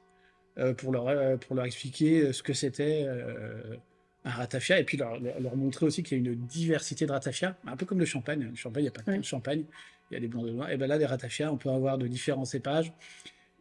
pour, 0.77 0.91
leur, 0.91 1.39
pour 1.39 1.55
leur 1.55 1.63
expliquer 1.63 2.33
ce 2.33 2.43
que 2.43 2.51
c'était 2.51 3.07
un 4.25 4.31
ratafia 4.31 4.79
et 4.79 4.83
puis 4.83 4.97
leur, 4.97 5.19
leur 5.19 5.55
montrer 5.55 5.85
aussi 5.85 6.03
qu'il 6.03 6.23
y 6.23 6.29
a 6.29 6.31
une 6.31 6.39
diversité 6.45 7.05
de 7.05 7.11
ratafia, 7.11 7.57
un 7.65 7.75
peu 7.75 7.85
comme 7.85 7.99
le 7.99 8.05
champagne. 8.05 8.47
Le 8.49 8.55
champagne, 8.55 8.83
il 8.83 8.85
n'y 8.85 8.89
a 8.89 8.91
pas 8.91 9.01
que 9.01 9.11
oui. 9.11 9.23
champagne, 9.23 9.63
il 10.09 10.13
y 10.13 10.17
a 10.17 10.19
des 10.19 10.27
blancs 10.27 10.45
de 10.45 10.51
noir. 10.51 10.69
Et 10.69 10.77
bien 10.77 10.87
là, 10.87 10.97
des 10.97 11.05
ratafias, 11.05 11.51
on 11.51 11.57
peut 11.57 11.69
avoir 11.69 11.97
de 11.97 12.07
différents 12.07 12.45
cépages. 12.45 12.93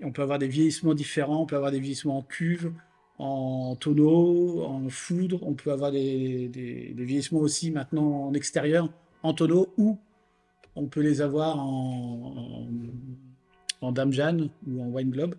Et 0.01 0.05
on 0.05 0.13
peut 0.13 0.23
avoir 0.23 0.39
des 0.39 0.49
vieillissements 0.49 0.95
différents, 0.95 1.43
on 1.43 1.47
peut 1.47 1.57
avoir 1.57 1.71
des 1.71 1.81
vieillissements 1.81 2.19
en 2.19 2.23
cuve, 2.23 2.73
en 3.19 3.77
tonneau, 3.77 4.63
en 4.65 4.89
foudre. 4.89 5.41
On 5.43 5.55
peut 5.55 5.73
avoir 5.73 5.93
des, 5.93 6.49
des, 6.49 6.93
des 6.95 7.05
vieillissements 7.05 7.41
aussi 7.41 7.71
maintenant 7.71 8.27
en 8.27 8.35
extérieur, 8.35 8.89
en 9.23 9.33
tonneau, 9.35 9.73
ou 9.77 9.99
on 10.75 10.87
peut 10.87 11.03
les 11.03 11.21
avoir 11.21 11.59
en, 11.59 12.67
en, 13.81 13.87
en 13.87 13.93
Dame 13.93 14.13
Jeanne 14.13 14.49
ou 14.67 14.83
en 14.83 14.87
Wine 14.87 15.11
Globe. 15.11 15.35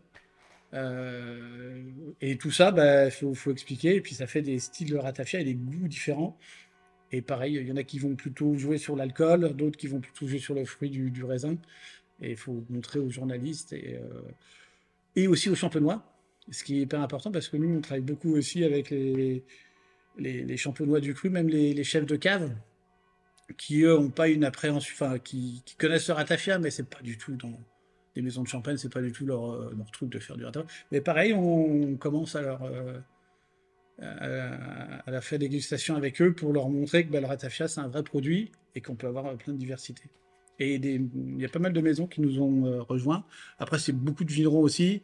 Euh, 0.74 1.82
et 2.22 2.38
tout 2.38 2.52
ça, 2.52 2.70
il 2.70 2.76
bah, 2.76 3.10
faut, 3.12 3.52
expliquer. 3.52 3.96
Et 3.96 4.02
puis 4.02 4.16
ça 4.16 4.28
fait 4.28 4.42
des 4.42 4.60
styles 4.60 4.90
de 4.90 4.98
ratafia 4.98 5.40
et 5.40 5.44
des 5.44 5.56
goûts 5.56 5.88
différents. 5.88 6.38
Et 7.12 7.22
pareil, 7.22 7.56
il 7.56 7.68
y 7.68 7.72
en 7.72 7.78
a 7.78 7.84
qui 7.84 8.00
vont 8.00 8.16
plutôt 8.16 8.56
jouer 8.56 8.78
sur 8.78 8.96
l'alcool, 8.96 9.54
d'autres 9.56 9.78
qui 9.78 9.88
vont 9.88 10.00
plutôt 10.00 10.28
jouer 10.28 10.40
sur 10.40 10.56
le 10.56 10.66
fruit 10.66 10.90
du, 10.90 11.24
raisin. 11.24 11.58
Et 12.22 12.32
il 12.32 12.38
faut 12.38 12.64
montrer 12.70 13.00
aux 13.00 13.10
journalistes 13.10 13.74
et, 13.74 13.98
euh, 13.98 14.22
et 15.16 15.28
aussi 15.28 15.50
aux 15.50 15.56
champenois, 15.56 16.04
ce 16.50 16.64
qui 16.64 16.80
est 16.80 16.82
hyper 16.82 17.02
important 17.02 17.32
parce 17.32 17.50
que 17.50 17.58
nous, 17.58 17.78
on 17.78 17.82
travaille 17.82 18.02
beaucoup 18.02 18.34
aussi 18.36 18.64
avec 18.64 18.90
les, 18.90 20.58
champenois 20.58 21.00
du 21.00 21.14
cru, 21.14 21.30
même 21.30 21.50
les, 21.50 21.84
chefs 21.84 22.06
de 22.06 22.16
cave, 22.16 22.52
qui 23.58 23.82
eux 23.82 23.98
ont 23.98 24.10
pas 24.10 24.30
une 24.30 24.44
appréhension, 24.44 24.94
enfin 24.96 25.20
qui, 25.20 25.62
qui 25.66 25.76
connaissent 25.76 26.08
le 26.08 26.16
ratafia, 26.16 26.58
mais 26.58 26.72
c'est 26.72 26.90
pas 26.90 27.02
du 27.02 27.18
tout 27.18 27.36
dans 27.36 27.60
les 28.16 28.22
maisons 28.22 28.44
de 28.44 28.48
champagne, 28.48 28.78
c'est 28.78 28.92
pas 28.94 29.02
du 29.02 29.12
tout 29.12 29.26
leur, 29.26 29.52
euh, 29.52 29.74
leur 29.76 29.90
truc 29.92 30.10
de 30.10 30.20
faire 30.20 30.38
du 30.38 30.46
ratafia. 30.46 30.68
Mais 30.92 31.02
pareil, 31.02 31.34
on 31.34 31.96
commence 31.98 32.36
à 32.36 32.42
leur 32.42 32.64
euh, 32.64 33.00
à, 34.02 35.00
à 35.06 35.12
la 35.12 35.22
faire 35.22 35.40
dégustation 35.40 35.96
avec 35.96 36.22
eux 36.22 36.34
pour 36.34 36.54
leur 36.54 36.70
montrer 36.70 37.06
que 37.06 37.12
bah, 37.12 37.22
le 37.22 37.28
ratafia 37.28 37.68
c'est 37.68 37.80
un 37.80 37.88
vrai 37.88 38.04
produit 38.04 38.52
et 38.76 38.82
qu'on 38.82 38.96
peut 38.96 39.08
avoir 39.08 39.36
plein 39.38 39.54
de 39.54 39.60
diversité. 39.60 40.04
Et 40.60 40.76
il 40.76 41.42
y 41.42 41.46
a 41.46 41.50
pas 41.50 41.60
mal 41.60 41.74
de 41.74 41.82
maisons 41.82 42.08
qui 42.08 42.22
nous 42.22 42.40
ont 42.40 42.66
euh, 42.66 42.82
rejoints. 42.84 43.24
Après, 43.58 43.80
c'est 43.80 43.92
beaucoup 43.92 44.24
de 44.24 44.32
vignerons 44.32 44.62
aussi. 44.62 45.02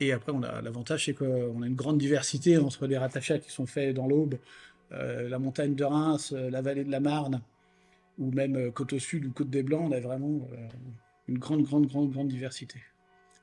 Et 0.00 0.12
après, 0.12 0.32
on 0.32 0.42
a 0.42 0.60
l'avantage, 0.60 1.06
c'est 1.06 1.14
qu'on 1.14 1.62
a 1.62 1.66
une 1.66 1.74
grande 1.74 1.98
diversité 1.98 2.58
entre 2.58 2.86
les 2.86 2.98
ratafias 2.98 3.38
qui 3.38 3.50
sont 3.50 3.66
faits 3.66 3.94
dans 3.94 4.06
l'Aube, 4.06 4.36
euh, 4.92 5.28
la 5.28 5.38
montagne 5.38 5.74
de 5.74 5.84
Reims, 5.84 6.32
euh, 6.36 6.50
la 6.50 6.60
vallée 6.60 6.84
de 6.84 6.90
la 6.90 7.00
Marne, 7.00 7.40
ou 8.18 8.30
même 8.30 8.56
euh, 8.56 8.70
côte 8.70 8.92
au 8.92 8.98
sud 8.98 9.24
ou 9.24 9.32
côte 9.32 9.50
des 9.50 9.62
Blancs. 9.62 9.86
On 9.88 9.92
a 9.92 10.00
vraiment 10.00 10.48
euh, 10.52 10.68
une 11.28 11.38
grande, 11.38 11.62
grande, 11.62 11.86
grande, 11.86 12.10
grande 12.10 12.28
diversité. 12.28 12.80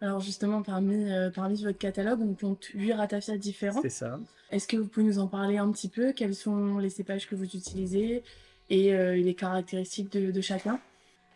Alors 0.01 0.19
justement, 0.19 0.61
parmi, 0.63 1.11
euh, 1.11 1.29
parmi 1.29 1.61
votre 1.63 1.77
catalogue, 1.77 2.19
on 2.21 2.33
compte 2.33 2.65
8 2.73 2.93
ratafias 2.93 3.37
différents. 3.37 3.81
C'est 3.81 3.89
ça. 3.89 4.19
Est-ce 4.51 4.67
que 4.67 4.77
vous 4.77 4.87
pouvez 4.87 5.05
nous 5.05 5.19
en 5.19 5.27
parler 5.27 5.57
un 5.57 5.71
petit 5.71 5.89
peu? 5.89 6.11
Quels 6.13 6.33
sont 6.35 6.77
les 6.79 6.89
cépages 6.89 7.27
que 7.27 7.35
vous 7.35 7.45
utilisez? 7.45 8.23
Et 8.69 8.93
euh, 8.93 9.15
les 9.15 9.33
caractéristiques 9.35 10.11
de, 10.11 10.31
de 10.31 10.41
chacun? 10.41 10.79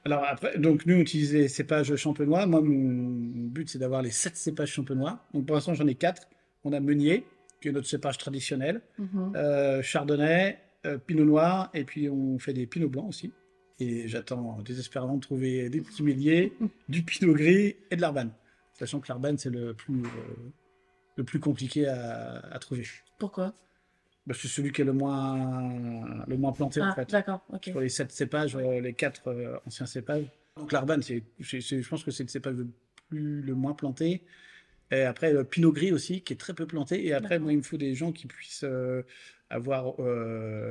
Alors 0.03 0.23
après, 0.23 0.57
donc 0.57 0.85
nous 0.85 0.95
on 0.95 0.99
utilise 0.99 1.33
les 1.33 1.47
cépages 1.47 1.95
champenois. 1.95 2.45
Moi, 2.45 2.61
mon, 2.61 2.73
mon 2.73 3.47
but 3.47 3.69
c'est 3.69 3.79
d'avoir 3.79 4.01
les 4.01 4.11
sept 4.11 4.35
cépages 4.37 4.69
champenois. 4.71 5.19
Donc 5.33 5.45
pour 5.45 5.55
l'instant, 5.55 5.73
j'en 5.73 5.87
ai 5.87 5.95
quatre. 5.95 6.27
On 6.63 6.73
a 6.73 6.79
Meunier, 6.79 7.25
qui 7.61 7.67
est 7.67 7.71
notre 7.71 7.87
cépage 7.87 8.17
traditionnel, 8.17 8.81
Mhm. 8.97 9.33
euh, 9.35 9.81
Chardonnay, 9.81 10.59
Pinot 11.07 11.25
Noir, 11.25 11.69
et 11.73 11.83
puis 11.83 12.09
on 12.09 12.37
fait 12.37 12.53
des 12.53 12.67
Pinots 12.67 12.89
Blancs 12.89 13.09
aussi. 13.09 13.31
Et 13.79 14.07
j'attends 14.07 14.61
désespérément 14.61 15.15
de 15.15 15.21
trouver 15.21 15.69
des 15.69 15.81
petits 15.81 16.01
méliers, 16.03 16.53
du 16.89 17.03
Pinot 17.03 17.33
Gris 17.33 17.75
et 17.91 17.95
de 17.95 18.01
l'Arbanne. 18.01 18.31
Sachant 18.73 18.99
que 18.99 19.07
l'Arbanne 19.09 19.37
c'est 19.37 19.49
le 19.49 19.73
plus 19.73 20.03
euh, 20.03 20.51
le 21.17 21.23
plus 21.23 21.39
compliqué 21.39 21.87
à, 21.87 22.39
à 22.51 22.59
trouver. 22.59 22.83
Pourquoi? 23.19 23.53
Bah, 24.27 24.33
c'est 24.37 24.47
celui 24.47 24.71
qui 24.71 24.81
est 24.81 24.85
le 24.85 24.93
moins 24.93 26.25
le 26.25 26.37
moins 26.37 26.51
planté 26.51 26.81
en 26.81 26.89
Ah, 26.89 26.95
fait. 26.95 27.09
d'accord, 27.09 27.41
ok. 27.53 27.65
Sur 27.65 27.79
les 27.81 27.89
sept 27.89 28.11
cépages, 28.11 28.55
euh, 28.55 28.79
les 28.81 28.93
quatre 28.93 29.27
euh, 29.29 29.57
anciens 29.67 29.85
cépages. 29.85 30.25
Donc 30.57 30.71
c'est, 31.03 31.23
c'est- 31.41 31.81
je 31.81 31.89
pense 31.89 32.03
que 32.03 32.11
c'est 32.11 32.23
le 32.23 32.29
cépage 32.29 32.55
le 32.55 32.67
plus 33.09 33.41
le 33.41 33.55
moins 33.55 33.73
planté. 33.73 34.23
Et 34.91 35.01
après 35.01 35.33
le 35.33 35.43
Pinot 35.43 35.73
Gris 35.73 35.91
aussi, 35.91 36.21
qui 36.21 36.31
est 36.33 36.37
très 36.37 36.53
peu 36.53 36.65
planté. 36.65 37.05
Et 37.05 37.13
après, 37.13 37.39
moi, 37.39 37.51
il 37.51 37.57
me 37.57 37.61
faut 37.63 37.75
des 37.77 37.93
gens 37.95 38.11
qui 38.11 38.27
puissent 38.27 38.63
avoir 39.49 39.95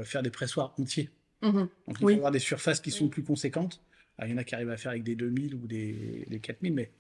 faire 0.04 0.23
des 0.23 0.30
pressoirs 0.30 0.73
entiers. 0.78 1.11
Mhm. 1.44 1.68
Donc 1.86 1.96
il 2.00 2.04
Oui. 2.04 2.12
faut 2.14 2.18
avoir 2.18 2.32
des 2.32 2.38
surfaces 2.38 2.80
qui 2.80 2.90
sont 2.90 3.08
plus 3.08 3.22
conséquentes. 3.22 3.80
Alors, 4.18 4.28
il 4.28 4.32
y 4.32 4.34
en 4.34 4.38
a 4.38 4.44
qui 4.44 4.54
arrivent 4.54 4.70
à 4.70 4.76
faire 4.76 4.90
avec 4.92 5.02
des 5.04 5.14
2000 5.16 5.54
ou 5.54 5.66
des, 5.66 6.24
des 6.28 6.40
4000, 6.40 6.72
mais 6.72 6.90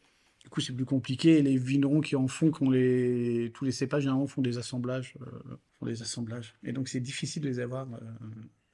du 0.42 0.48
coup, 0.50 0.60
c'est 0.60 0.72
plus 0.74 0.84
compliqué. 0.84 1.38
Et 1.38 1.42
les 1.42 1.56
vignerons 1.56 2.00
qui 2.00 2.16
en 2.16 2.26
font, 2.28 2.50
qu'on 2.50 2.70
les, 2.70 3.50
tous 3.54 3.64
les 3.64 3.72
cépages, 3.72 4.02
généralement, 4.02 4.26
font 4.26 4.42
des 4.42 4.58
assemblages. 4.58 5.14
euh, 5.22 5.56
font 5.78 5.86
des 5.86 6.02
assemblages. 6.02 6.54
Et 6.64 6.72
donc, 6.72 6.88
c'est 6.88 7.00
difficile 7.00 7.42
de 7.42 7.48
les 7.48 7.60
avoir 7.60 7.86
euh, 7.94 7.98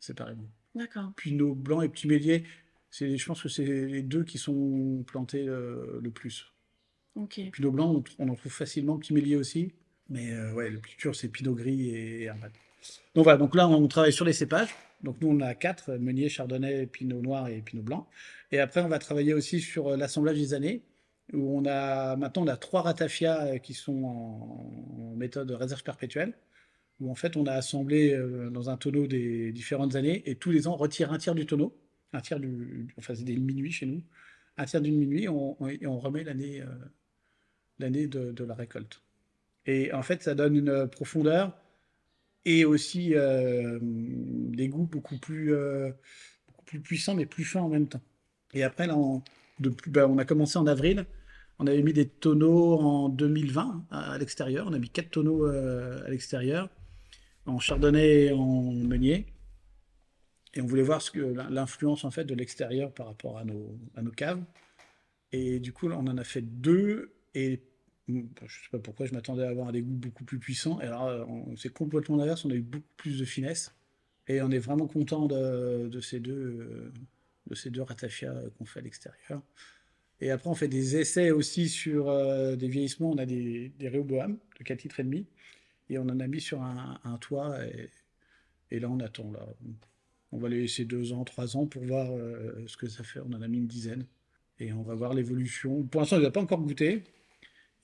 séparément. 0.00 0.48
D'accord. 0.74 1.12
Pinot 1.16 1.54
blanc 1.54 1.82
et 1.82 1.88
petit 1.88 2.08
mélier, 2.08 2.44
c'est, 2.90 3.16
je 3.16 3.26
pense 3.26 3.42
que 3.42 3.48
c'est 3.48 3.64
les 3.64 4.02
deux 4.02 4.24
qui 4.24 4.38
sont 4.38 5.04
plantés 5.06 5.46
euh, 5.46 6.00
le 6.02 6.10
plus. 6.10 6.52
Ok. 7.14 7.40
Pinot 7.52 7.70
blanc, 7.72 8.02
on, 8.18 8.28
en 8.28 8.34
trouve 8.34 8.52
facilement, 8.52 8.98
petit 8.98 9.12
mélier 9.12 9.36
aussi. 9.36 9.72
Mais 10.08 10.32
euh, 10.32 10.52
ouais, 10.54 10.70
le 10.70 10.78
plus 10.78 10.96
dur, 10.96 11.14
c'est 11.14 11.28
Pinot 11.28 11.54
gris 11.54 11.90
et 11.90 12.22
Hermann. 12.22 12.50
Donc 13.14 13.24
voilà, 13.24 13.38
donc 13.38 13.54
là, 13.54 13.68
on 13.68 13.86
travaille 13.86 14.12
sur 14.12 14.24
les 14.24 14.32
cépages. 14.32 14.70
Donc 15.02 15.20
nous, 15.20 15.28
on 15.28 15.40
a 15.40 15.54
quatre, 15.54 15.92
Meunier, 15.94 16.28
Chardonnay, 16.28 16.86
Pinot 16.86 17.20
Noir 17.20 17.48
et 17.48 17.62
Pinot 17.62 17.82
Blanc. 17.82 18.08
Et 18.52 18.60
après, 18.60 18.82
on 18.82 18.88
va 18.88 18.98
travailler 18.98 19.34
aussi 19.34 19.60
sur 19.60 19.88
euh, 19.88 19.96
l'assemblage 19.96 20.36
des 20.36 20.54
années, 20.54 20.82
où 21.32 21.58
on 21.58 21.64
a, 21.66 22.16
maintenant, 22.16 22.42
on 22.44 22.48
a 22.48 22.56
trois 22.56 22.82
ratafias 22.82 23.46
euh, 23.46 23.58
qui 23.58 23.74
sont 23.74 24.04
en, 24.04 25.14
méthode 25.16 25.50
réserve 25.50 25.82
perpétuelle, 25.82 26.34
où 27.00 27.10
en 27.10 27.14
fait, 27.14 27.36
on 27.36 27.46
a 27.46 27.52
assemblé 27.52 28.12
euh, 28.12 28.50
dans 28.50 28.70
un 28.70 28.76
tonneau 28.76 29.06
des 29.06 29.52
différentes 29.52 29.96
années, 29.96 30.22
et 30.26 30.36
tous 30.36 30.50
les 30.50 30.66
ans, 30.66 30.74
on 30.74 30.76
retire 30.76 31.12
un 31.12 31.18
tiers 31.18 31.34
du 31.34 31.46
tonneau, 31.46 31.76
un 32.12 32.20
tiers 32.20 32.40
du, 32.40 32.88
enfin, 32.98 33.14
c'est 33.14 33.24
des 33.24 33.36
minuits 33.36 33.72
chez 33.72 33.86
nous, 33.86 34.02
un 34.56 34.64
tiers 34.64 34.82
d'une 34.82 34.98
minuit, 34.98 35.28
on, 35.28 35.56
et 35.68 35.86
on 35.86 35.98
remet 35.98 36.24
l'année, 36.24 36.62
l'année 37.78 38.06
de 38.08 38.44
la 38.44 38.54
récolte. 38.54 39.02
Et 39.66 39.92
en 39.92 40.02
fait, 40.02 40.22
ça 40.22 40.34
donne 40.34 40.56
une 40.56 40.88
profondeur 40.88 41.56
et 42.44 42.64
aussi 42.64 43.14
des 43.80 44.68
goûts 44.68 44.86
beaucoup 44.86 45.18
plus, 45.18 45.54
plus 46.66 46.80
puissants, 46.80 47.14
mais 47.14 47.26
plus 47.26 47.44
fins 47.44 47.62
en 47.62 47.68
même 47.68 47.88
temps. 47.88 48.02
Et 48.54 48.62
après, 48.62 48.86
là, 48.86 48.96
on, 48.96 49.22
on 49.96 50.18
a 50.18 50.24
commencé 50.24 50.58
en 50.58 50.66
avril. 50.66 51.06
On 51.58 51.66
avait 51.66 51.82
mis 51.82 51.92
des 51.92 52.08
tonneaux 52.08 52.78
en 52.78 53.08
2020 53.10 53.86
à, 53.90 54.12
à 54.12 54.18
l'extérieur. 54.18 54.66
On 54.68 54.72
a 54.72 54.78
mis 54.78 54.88
quatre 54.88 55.10
tonneaux 55.10 55.44
à 55.44 56.08
l'extérieur, 56.08 56.70
en 57.46 57.58
chardonnay 57.58 58.26
et 58.26 58.32
en 58.32 58.72
meunier. 58.72 59.26
Et 60.54 60.60
on 60.60 60.66
voulait 60.66 60.82
voir 60.82 61.00
ce 61.00 61.10
que 61.10 61.20
l'influence 61.50 62.04
en 62.04 62.10
fait 62.10 62.24
de 62.24 62.34
l'extérieur 62.34 62.92
par 62.92 63.06
rapport 63.06 63.38
à 63.38 63.44
nos, 63.44 63.78
à 63.94 64.02
nos 64.02 64.10
caves. 64.10 64.42
Et 65.32 65.60
du 65.60 65.72
coup, 65.72 65.88
on 65.88 66.06
en 66.06 66.18
a 66.18 66.24
fait 66.24 66.42
deux. 66.42 67.14
Et 67.34 67.62
je 68.46 68.54
sais 68.54 68.70
pas 68.70 68.78
pourquoi, 68.78 69.06
je 69.06 69.12
m'attendais 69.12 69.44
à 69.44 69.48
avoir 69.48 69.72
des 69.72 69.82
goûts 69.82 69.94
beaucoup 69.94 70.24
plus 70.24 70.38
puissants. 70.38 70.80
Et 70.80 70.84
alors, 70.84 71.06
euh, 71.06 71.24
c'est 71.56 71.72
complètement 71.72 72.16
l'inverse. 72.16 72.44
On 72.44 72.50
a 72.50 72.54
eu 72.54 72.62
beaucoup 72.62 72.94
plus 72.96 73.18
de 73.18 73.24
finesse. 73.24 73.74
Et 74.28 74.40
on 74.42 74.50
est 74.50 74.58
vraiment 74.58 74.86
content 74.86 75.26
de, 75.26 76.00
ces 76.00 76.20
deux, 76.20 76.32
euh, 76.32 76.92
de 77.48 77.54
ces 77.54 77.70
deux 77.70 77.82
ratafias 77.82 78.32
euh, 78.32 78.48
qu'on 78.56 78.64
fait 78.64 78.80
à 78.80 78.82
l'extérieur. 78.82 79.42
Et 80.20 80.30
après, 80.30 80.50
on 80.50 80.54
fait 80.54 80.68
des 80.68 80.96
essais 80.96 81.30
aussi 81.30 81.68
sur 81.68 82.08
euh, 82.08 82.56
des 82.56 82.68
vieillissements. 82.68 83.10
On 83.10 83.18
a 83.18 83.26
des, 83.26 83.72
des 83.78 83.90
de 83.90 84.64
4 84.64 84.82
litres 84.82 85.00
et 85.00 85.04
demi. 85.04 85.26
Et 85.88 85.98
on 85.98 86.02
en 86.02 86.20
a 86.20 86.26
mis 86.26 86.40
sur 86.40 86.62
un, 86.62 87.18
toit. 87.20 87.58
Et, 88.70 88.78
là, 88.78 88.88
on 88.88 89.00
attend. 89.00 89.32
Là. 89.32 89.46
On 90.30 90.38
va 90.38 90.48
les 90.48 90.60
laisser 90.60 90.84
deux 90.84 91.12
ans, 91.12 91.24
trois 91.24 91.56
ans 91.56 91.66
pour 91.66 91.82
voir 91.82 92.12
euh, 92.12 92.64
ce 92.66 92.76
que 92.76 92.86
ça 92.86 93.02
fait. 93.02 93.20
On 93.20 93.32
en 93.32 93.42
a 93.42 93.48
mis 93.48 93.58
une 93.58 93.66
dizaine. 93.66 94.06
Et 94.58 94.72
on 94.72 94.82
va 94.82 94.94
voir 94.94 95.14
l'évolution. 95.14 95.82
Pour 95.84 96.02
l'instant, 96.02 96.16
on 96.16 96.18
ne 96.18 96.24
les 96.24 96.28
a 96.28 96.32
pas 96.32 96.42
encore 96.42 96.60
goûté. 96.60 97.02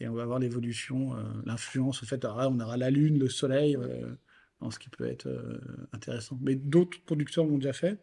Et 0.00 0.08
on 0.08 0.14
va 0.14 0.26
voir 0.26 0.38
l'évolution, 0.38 1.14
euh, 1.16 1.22
l'influence. 1.46 2.02
En 2.02 2.06
fait, 2.06 2.24
alors 2.24 2.36
là, 2.38 2.48
on 2.50 2.60
aura 2.60 2.76
la 2.76 2.90
lune, 2.90 3.18
le 3.18 3.28
soleil, 3.28 3.76
euh, 3.76 4.14
dans 4.60 4.70
ce 4.70 4.78
qui 4.78 4.88
peut 4.90 5.06
être 5.06 5.26
euh, 5.26 5.58
intéressant. 5.92 6.38
Mais 6.42 6.54
d'autres 6.54 7.00
producteurs 7.04 7.44
l'ont 7.46 7.58
déjà 7.58 7.72
fait. 7.72 7.98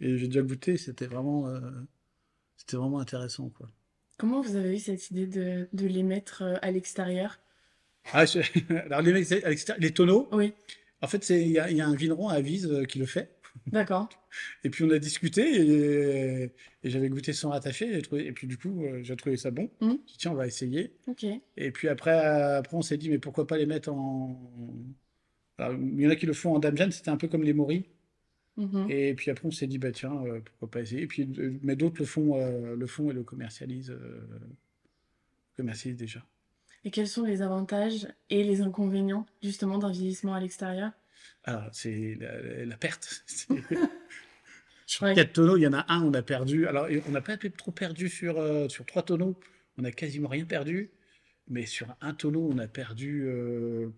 Et 0.00 0.18
j'ai 0.18 0.28
déjà 0.28 0.42
goûté. 0.42 0.76
C'était 0.76 1.06
vraiment, 1.06 1.48
euh, 1.48 1.60
c'était 2.56 2.76
vraiment 2.76 3.00
intéressant. 3.00 3.50
Quoi. 3.50 3.70
Comment 4.18 4.40
vous 4.40 4.56
avez 4.56 4.76
eu 4.76 4.78
cette 4.78 5.10
idée 5.10 5.26
de, 5.26 5.68
de 5.72 5.86
les 5.86 6.02
mettre 6.02 6.58
à 6.62 6.70
l'extérieur? 6.70 7.38
Ah, 8.12 8.24
je- 8.26 8.40
alors, 8.86 9.02
les, 9.02 9.32
à 9.32 9.90
tonneaux, 9.90 10.28
Oui, 10.32 10.52
en 11.00 11.06
fait, 11.08 11.28
il 11.30 11.48
y, 11.48 11.58
a 11.58 11.70
il 11.70 11.76
y 11.76 11.80
a 11.80 11.86
un 11.88 11.94
vigneron 11.94 12.28
à 12.28 12.34
Avise 12.34 12.84
qui 12.88 12.98
le 12.98 13.06
fait. 13.06 13.30
D'accord. 13.66 14.08
Et 14.64 14.70
puis 14.70 14.84
on 14.84 14.90
a 14.90 14.98
discuté 14.98 15.42
et, 15.42 16.52
et 16.82 16.90
j'avais 16.90 17.08
goûté 17.08 17.32
sans 17.32 17.50
rattacher 17.50 17.96
et, 17.98 18.02
trouvé- 18.02 18.26
et 18.26 18.32
puis 18.32 18.46
du 18.46 18.56
coup 18.56 18.84
euh, 18.84 19.02
j'ai 19.02 19.16
trouvé 19.16 19.36
ça 19.36 19.50
bon. 19.50 19.70
J'ai 19.80 19.86
dit, 19.88 20.18
tiens 20.18 20.32
on 20.32 20.34
va 20.34 20.46
essayer. 20.46 20.92
Et 21.56 21.70
puis 21.70 21.88
après, 21.88 22.12
après 22.12 22.76
on 22.76 22.82
s'est 22.82 22.96
dit 22.98 23.10
mais 23.10 23.18
pourquoi 23.18 23.46
pas 23.46 23.58
les 23.58 23.66
mettre 23.66 23.90
en... 23.92 24.40
Alors, 25.58 25.74
il 25.78 26.00
y 26.00 26.06
en 26.06 26.10
a 26.10 26.16
qui 26.16 26.26
le 26.26 26.32
font 26.32 26.54
en 26.54 26.58
Dame 26.58 26.76
Jeanne, 26.76 26.92
c'était 26.92 27.10
un 27.10 27.16
peu 27.16 27.28
comme 27.28 27.42
les 27.44 27.52
moris. 27.52 27.84
Mhm. 28.56 28.90
Et 28.90 29.14
puis 29.14 29.30
après 29.30 29.46
on 29.46 29.50
s'est 29.50 29.66
dit 29.66 29.78
bah 29.78 29.92
tiens 29.92 30.14
euh, 30.26 30.40
pourquoi 30.40 30.70
pas 30.70 30.80
essayer. 30.80 31.02
Et 31.02 31.06
puis 31.06 31.28
euh, 31.38 31.58
mais 31.62 31.76
d'autres 31.76 32.00
le 32.00 32.06
font, 32.06 32.36
euh, 32.36 32.76
le 32.76 32.86
font 32.86 33.10
et 33.10 33.14
le 33.14 33.22
commercialisent, 33.22 33.90
euh, 33.90 34.20
commercialisent 35.56 35.98
déjà. 35.98 36.22
Et 36.84 36.90
quels 36.90 37.08
sont 37.08 37.24
les 37.24 37.42
avantages 37.42 38.08
et 38.28 38.44
les 38.44 38.60
inconvénients 38.60 39.26
justement 39.42 39.78
d'un 39.78 39.90
vieillissement 39.90 40.34
à 40.34 40.40
l'extérieur? 40.40 40.92
Alors 41.44 41.68
c'est 41.72 42.16
la, 42.20 42.64
la 42.66 42.76
perte. 42.76 43.24
Sur 44.86 45.04
Ouais. 45.06 45.14
quatre 45.14 45.32
tonneaux, 45.32 45.56
il 45.56 45.62
y 45.62 45.66
en 45.66 45.72
a 45.72 45.84
un, 45.92 46.02
on 46.02 46.12
a 46.14 46.22
perdu. 46.22 46.66
Alors, 46.66 46.88
on 47.08 47.12
n'a 47.12 47.20
pas 47.20 47.36
trop 47.36 47.70
perdu 47.72 48.08
sur, 48.08 48.38
euh, 48.38 48.68
sur 48.68 48.84
trois 48.84 49.02
tonneaux. 49.02 49.38
On 49.78 49.84
a 49.84 49.90
quasiment 49.92 50.28
rien 50.28 50.44
perdu. 50.44 50.90
Mais 51.48 51.66
sur 51.66 51.94
un 52.00 52.14
tonneau, 52.14 52.48
on 52.52 52.58
a 52.58 52.68
perdu, 52.68 53.24
euh, 53.26 53.90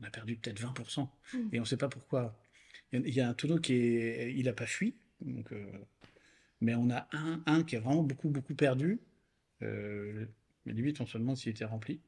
on 0.00 0.04
a 0.04 0.10
perdu 0.10 0.36
peut-être 0.36 0.60
20%. 0.60 1.10
Mm. 1.32 1.38
Et 1.52 1.58
on 1.60 1.62
ne 1.62 1.66
sait 1.68 1.76
pas 1.76 1.88
pourquoi. 1.88 2.38
Il 2.92 3.00
y 3.00 3.04
a- 3.04 3.08
il 3.08 3.14
y 3.14 3.20
a 3.20 3.28
un 3.28 3.34
tonneau 3.34 3.58
qui 3.58 3.74
est, 3.74 4.34
il 4.34 4.44
n'a 4.46 4.52
pas 4.52 4.66
fui. 4.66 4.94
Donc, 5.20 5.52
euh, 5.52 5.66
mais 6.60 6.74
on 6.74 6.90
a 6.90 7.08
un, 7.12 7.42
un 7.46 7.62
qui 7.62 7.76
a 7.76 7.80
vraiment 7.80 8.02
beaucoup, 8.02 8.28
beaucoup 8.30 8.54
perdu. 8.54 9.00
Euh, 9.62 10.26
mais 10.66 10.72
limite, 10.72 11.00
on 11.00 11.06
se 11.06 11.18
demande 11.18 11.36
s'il 11.36 11.50
était 11.50 11.64
rempli. 11.64 12.00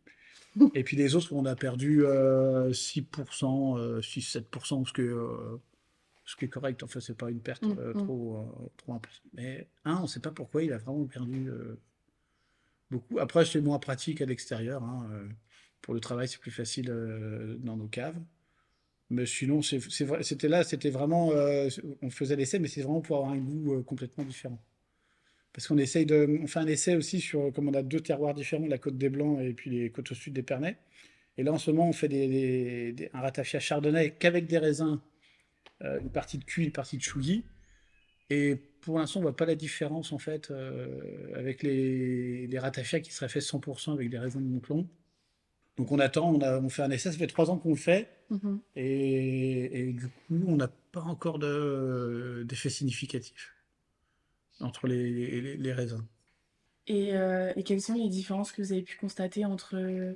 Et 0.75 0.85
puis 0.85 0.97
les 0.97 1.15
autres, 1.15 1.33
on 1.33 1.45
a 1.45 1.55
perdu 1.55 2.05
euh, 2.07 2.71
6%, 2.73 3.79
euh, 3.79 4.01
6-7%, 4.01 4.87
ce, 4.87 4.93
que, 4.93 5.03
euh, 5.03 5.61
ce 6.25 6.35
qui 6.37 6.47
est 6.47 6.49
correct. 6.49 6.83
Enfin, 6.83 7.01
c'est 7.01 7.17
pas 7.17 7.31
une 7.31 7.41
perte 7.41 7.63
Mm, 7.65 7.79
euh, 7.79 7.93
mm. 7.95 8.05
trop, 8.05 8.37
euh, 8.39 8.69
trop 8.79 8.95
importante. 8.95 9.23
Mais 9.35 9.69
un, 9.85 9.97
on 9.99 10.03
ne 10.03 10.07
sait 10.07 10.21
pas 10.21 10.31
pourquoi, 10.31 10.63
il 10.63 10.73
a 10.73 10.79
vraiment 10.79 11.05
perdu 11.07 11.51
euh, 11.51 11.79
beaucoup. 12.91 13.19
Après, 13.19 13.45
c'est 13.45 13.61
moins 13.61 13.79
pratique 13.79 14.21
à 14.21 14.27
l'extérieur. 14.27 14.83
hein, 14.83 15.09
euh, 15.13 15.29
pour 15.83 15.95
le 15.95 16.01
travail, 16.01 16.27
c'est 16.27 16.41
plus 16.41 16.51
facile 16.51 16.91
euh, 16.91 17.57
dans 17.59 17.77
nos 17.77 17.87
caves. 17.89 18.17
Mais 19.11 19.25
sinon, 19.25 19.61
c'était 19.63 20.49
là, 20.49 20.65
c'était 20.65 20.91
vraiment, 20.91 21.31
euh, 21.31 21.69
on 22.03 22.11
faisait 22.11 22.35
l'essai, 22.35 22.59
mais 22.59 22.67
c'est 22.67 22.83
vraiment 22.83 23.01
pour 23.03 23.17
avoir 23.19 23.31
un 23.33 23.39
goût 23.39 23.75
euh, 23.75 23.83
complètement 23.83 24.25
différent. 24.25 24.61
Parce 25.57 25.69
qu'on 25.69 25.79
essaye 25.79 26.05
de, 26.07 26.39
on 26.43 26.47
fait 26.47 26.59
un 26.61 26.67
essai 26.67 26.97
aussi 26.97 27.19
sur, 27.21 27.51
comme 27.55 27.69
on 27.69 27.75
a 27.75 27.83
deux 27.83 28.01
terroirs 28.01 28.35
différents, 28.35 28.67
la 28.67 28.77
côte 28.77 28.99
des 28.99 29.09
Blancs 29.09 29.41
et 29.41 29.55
puis 29.55 29.71
les 29.71 29.91
côtes 29.91 30.13
au 30.13 30.15
sud 30.15 30.35
des 30.35 30.43
Pernets. 30.43 30.77
Et 31.39 31.43
là, 31.43 31.53
en 31.53 31.59
ce 31.59 31.71
moment, 31.71 31.89
on 31.89 31.93
fait 31.95 32.09
des, 32.09 32.29
des- 32.29 32.93
des- 32.93 33.11
un 33.15 33.21
ratafia 33.23 33.59
chardonnay 33.59 34.11
qu'avec 34.19 34.47
des 34.47 34.59
raisins, 34.59 35.01
euh, 35.83 35.99
une 36.01 36.11
partie 36.11 36.39
de 36.39 36.45
cuit, 36.45 36.65
une 36.67 36.73
partie 36.73 36.99
de 36.99 37.03
chouilly. 37.03 37.45
Et 38.29 38.57
pour 38.83 38.99
l'instant, 38.99 39.21
on 39.21 39.23
voit 39.23 39.37
pas 39.37 39.47
la 39.47 39.55
différence 39.55 40.13
en 40.13 40.19
fait 40.19 40.51
euh, 40.51 40.99
avec 41.35 41.63
les, 41.63 42.47
les 42.49 42.59
ratafias 42.59 43.01
qui 43.01 43.13
seraient 43.13 43.29
faits 43.31 43.43
100% 43.43 43.93
avec 43.95 44.11
des 44.11 44.19
raisins 44.19 44.41
de 44.43 44.47
Monclon. 44.49 44.87
Donc 45.79 45.91
on 45.93 45.99
attend, 45.99 46.35
on 46.35 46.41
a, 46.43 46.61
on 46.61 46.69
fait 46.69 46.83
un 46.83 46.91
essai, 46.91 47.13
ça 47.13 47.19
fait 47.19 47.27
trois 47.27 47.51
ans 47.51 47.59
qu'on 47.59 47.71
le 47.71 47.77
fait. 47.77 48.09
Mhm. 48.31 48.61
Et, 48.77 49.89
et 49.89 49.93
du 49.95 50.09
coup, 50.09 50.43
on 50.47 50.57
n'a 50.57 50.69
pas 50.93 51.03
encore 51.03 51.39
de- 51.39 52.45
d'effet 52.49 52.69
significatif 52.71 53.55
entre 54.61 54.87
les, 54.87 55.11
les- 55.41 55.57
les 55.57 55.73
raisins. 55.73 56.05
Et, 56.87 57.15
euh, 57.17 57.53
et 57.57 57.63
quelles 57.65 57.81
sont 57.81 57.95
les 57.95 58.09
différences 58.09 58.53
que 58.53 58.63
vous 58.63 58.73
avez 58.73 58.83
pu 58.83 58.97
constater 58.97 59.45
entre 59.45 59.77
euh, 59.77 60.15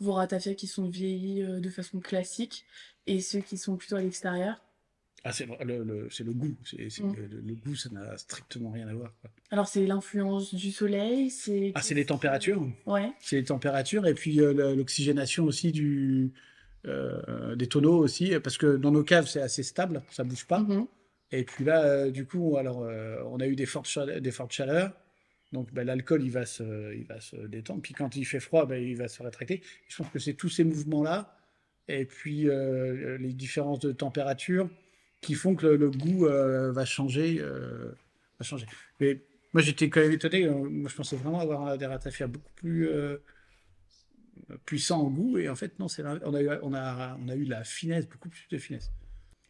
vos 0.00 0.12
ratafias 0.12 0.54
qui 0.54 0.66
sont 0.66 0.88
vieillis 0.88 1.42
euh, 1.42 1.60
de 1.60 1.70
façon 1.70 1.98
classique 2.00 2.64
et 3.06 3.20
ceux 3.20 3.40
qui 3.40 3.56
sont 3.56 3.76
plutôt 3.76 3.96
à 3.96 4.02
l'extérieur? 4.02 4.62
Ah, 5.24 5.32
c'est 5.32 5.46
le, 5.46 5.56
le- 5.64 5.84
le- 5.84 6.10
c'est 6.10 6.24
le 6.24 6.32
goût. 6.32 6.54
C'est, 6.64 6.88
c'est- 6.90 7.02
Mm. 7.02 7.14
le, 7.16 7.40
le 7.40 7.54
goût, 7.54 7.74
ça 7.74 7.90
n'a 7.90 8.16
strictement 8.16 8.70
rien 8.70 8.88
à 8.88 8.94
voir. 8.94 9.12
quoi. 9.20 9.30
Alors, 9.50 9.68
c'est 9.68 9.86
l'influence 9.86 10.54
du 10.54 10.72
soleil, 10.72 11.30
c'est... 11.30 11.72
Ah, 11.74 11.82
c'est 11.82 11.94
les 11.94 12.06
températures? 12.06 12.62
Ouais. 12.86 13.12
C'est 13.20 13.36
les 13.36 13.44
températures 13.44 14.06
et 14.06 14.14
puis 14.14 14.40
euh, 14.40 14.74
l'oxygénation 14.74 15.44
aussi 15.44 15.72
du, 15.72 16.32
euh, 16.86 17.54
des 17.56 17.66
tonneaux 17.66 17.98
aussi. 17.98 18.38
Parce 18.42 18.56
que 18.58 18.76
dans 18.76 18.90
nos 18.90 19.04
caves, 19.04 19.26
c'est 19.26 19.42
assez 19.42 19.62
stable, 19.62 20.02
ça 20.10 20.22
bouge 20.24 20.46
pas. 20.46 20.60
Mhm. 20.60 20.86
Et 21.32 21.44
puis 21.44 21.64
là, 21.64 21.84
euh, 21.84 22.10
du 22.10 22.26
coup, 22.26 22.56
alors, 22.56 22.82
euh, 22.82 23.22
on 23.26 23.40
a 23.40 23.46
eu 23.46 23.56
des 23.56 23.66
fortes 23.66 23.86
chaleurs. 23.86 24.92
Donc 25.52 25.72
ben, 25.72 25.84
l'alcool, 25.84 26.22
il 26.22 26.30
va 26.30 26.44
se, 26.46 27.46
détendre. 27.46 27.82
Puis 27.82 27.94
quand 27.94 28.14
il 28.16 28.24
fait 28.24 28.40
froid, 28.40 28.66
ben, 28.66 28.82
il 28.82 28.96
va 28.96 29.08
se 29.08 29.22
rétracter. 29.22 29.62
Je 29.88 29.96
pense 29.96 30.08
que 30.10 30.18
c'est 30.18 30.34
tous 30.34 30.48
ces 30.48 30.64
mouvements-là, 30.64 31.36
et 31.88 32.04
puis 32.04 32.48
euh, 32.48 33.18
les 33.18 33.32
différences 33.32 33.80
de 33.80 33.90
température, 33.92 34.68
qui 35.20 35.34
font 35.34 35.54
que 35.54 35.66
le, 35.66 35.90
goût 35.90 36.26
va 36.26 36.84
changer. 36.84 37.44
Mais 39.00 39.20
moi, 39.52 39.60
j'étais 39.60 39.90
quand 39.90 40.00
même 40.00 40.12
étonné. 40.12 40.48
moi, 40.48 40.88
je 40.88 40.96
pensais 40.96 41.16
vraiment 41.16 41.40
avoir 41.40 41.76
des 41.76 41.86
ratafias 41.86 42.28
beaucoup 42.28 42.52
plus 42.54 42.88
puissants 44.64 45.02
en 45.02 45.10
goût. 45.10 45.36
Et 45.36 45.48
en 45.48 45.56
fait, 45.56 45.78
non, 45.78 45.88
on 46.24 46.34
a, 46.34 46.42
eu, 46.42 46.48
on, 46.62 46.72
on 46.72 47.28
a 47.28 47.34
eu 47.34 47.44
la 47.44 47.64
finesse, 47.64 48.08
beaucoup 48.08 48.30
plus 48.30 48.46
de 48.50 48.56
finesse. 48.56 48.90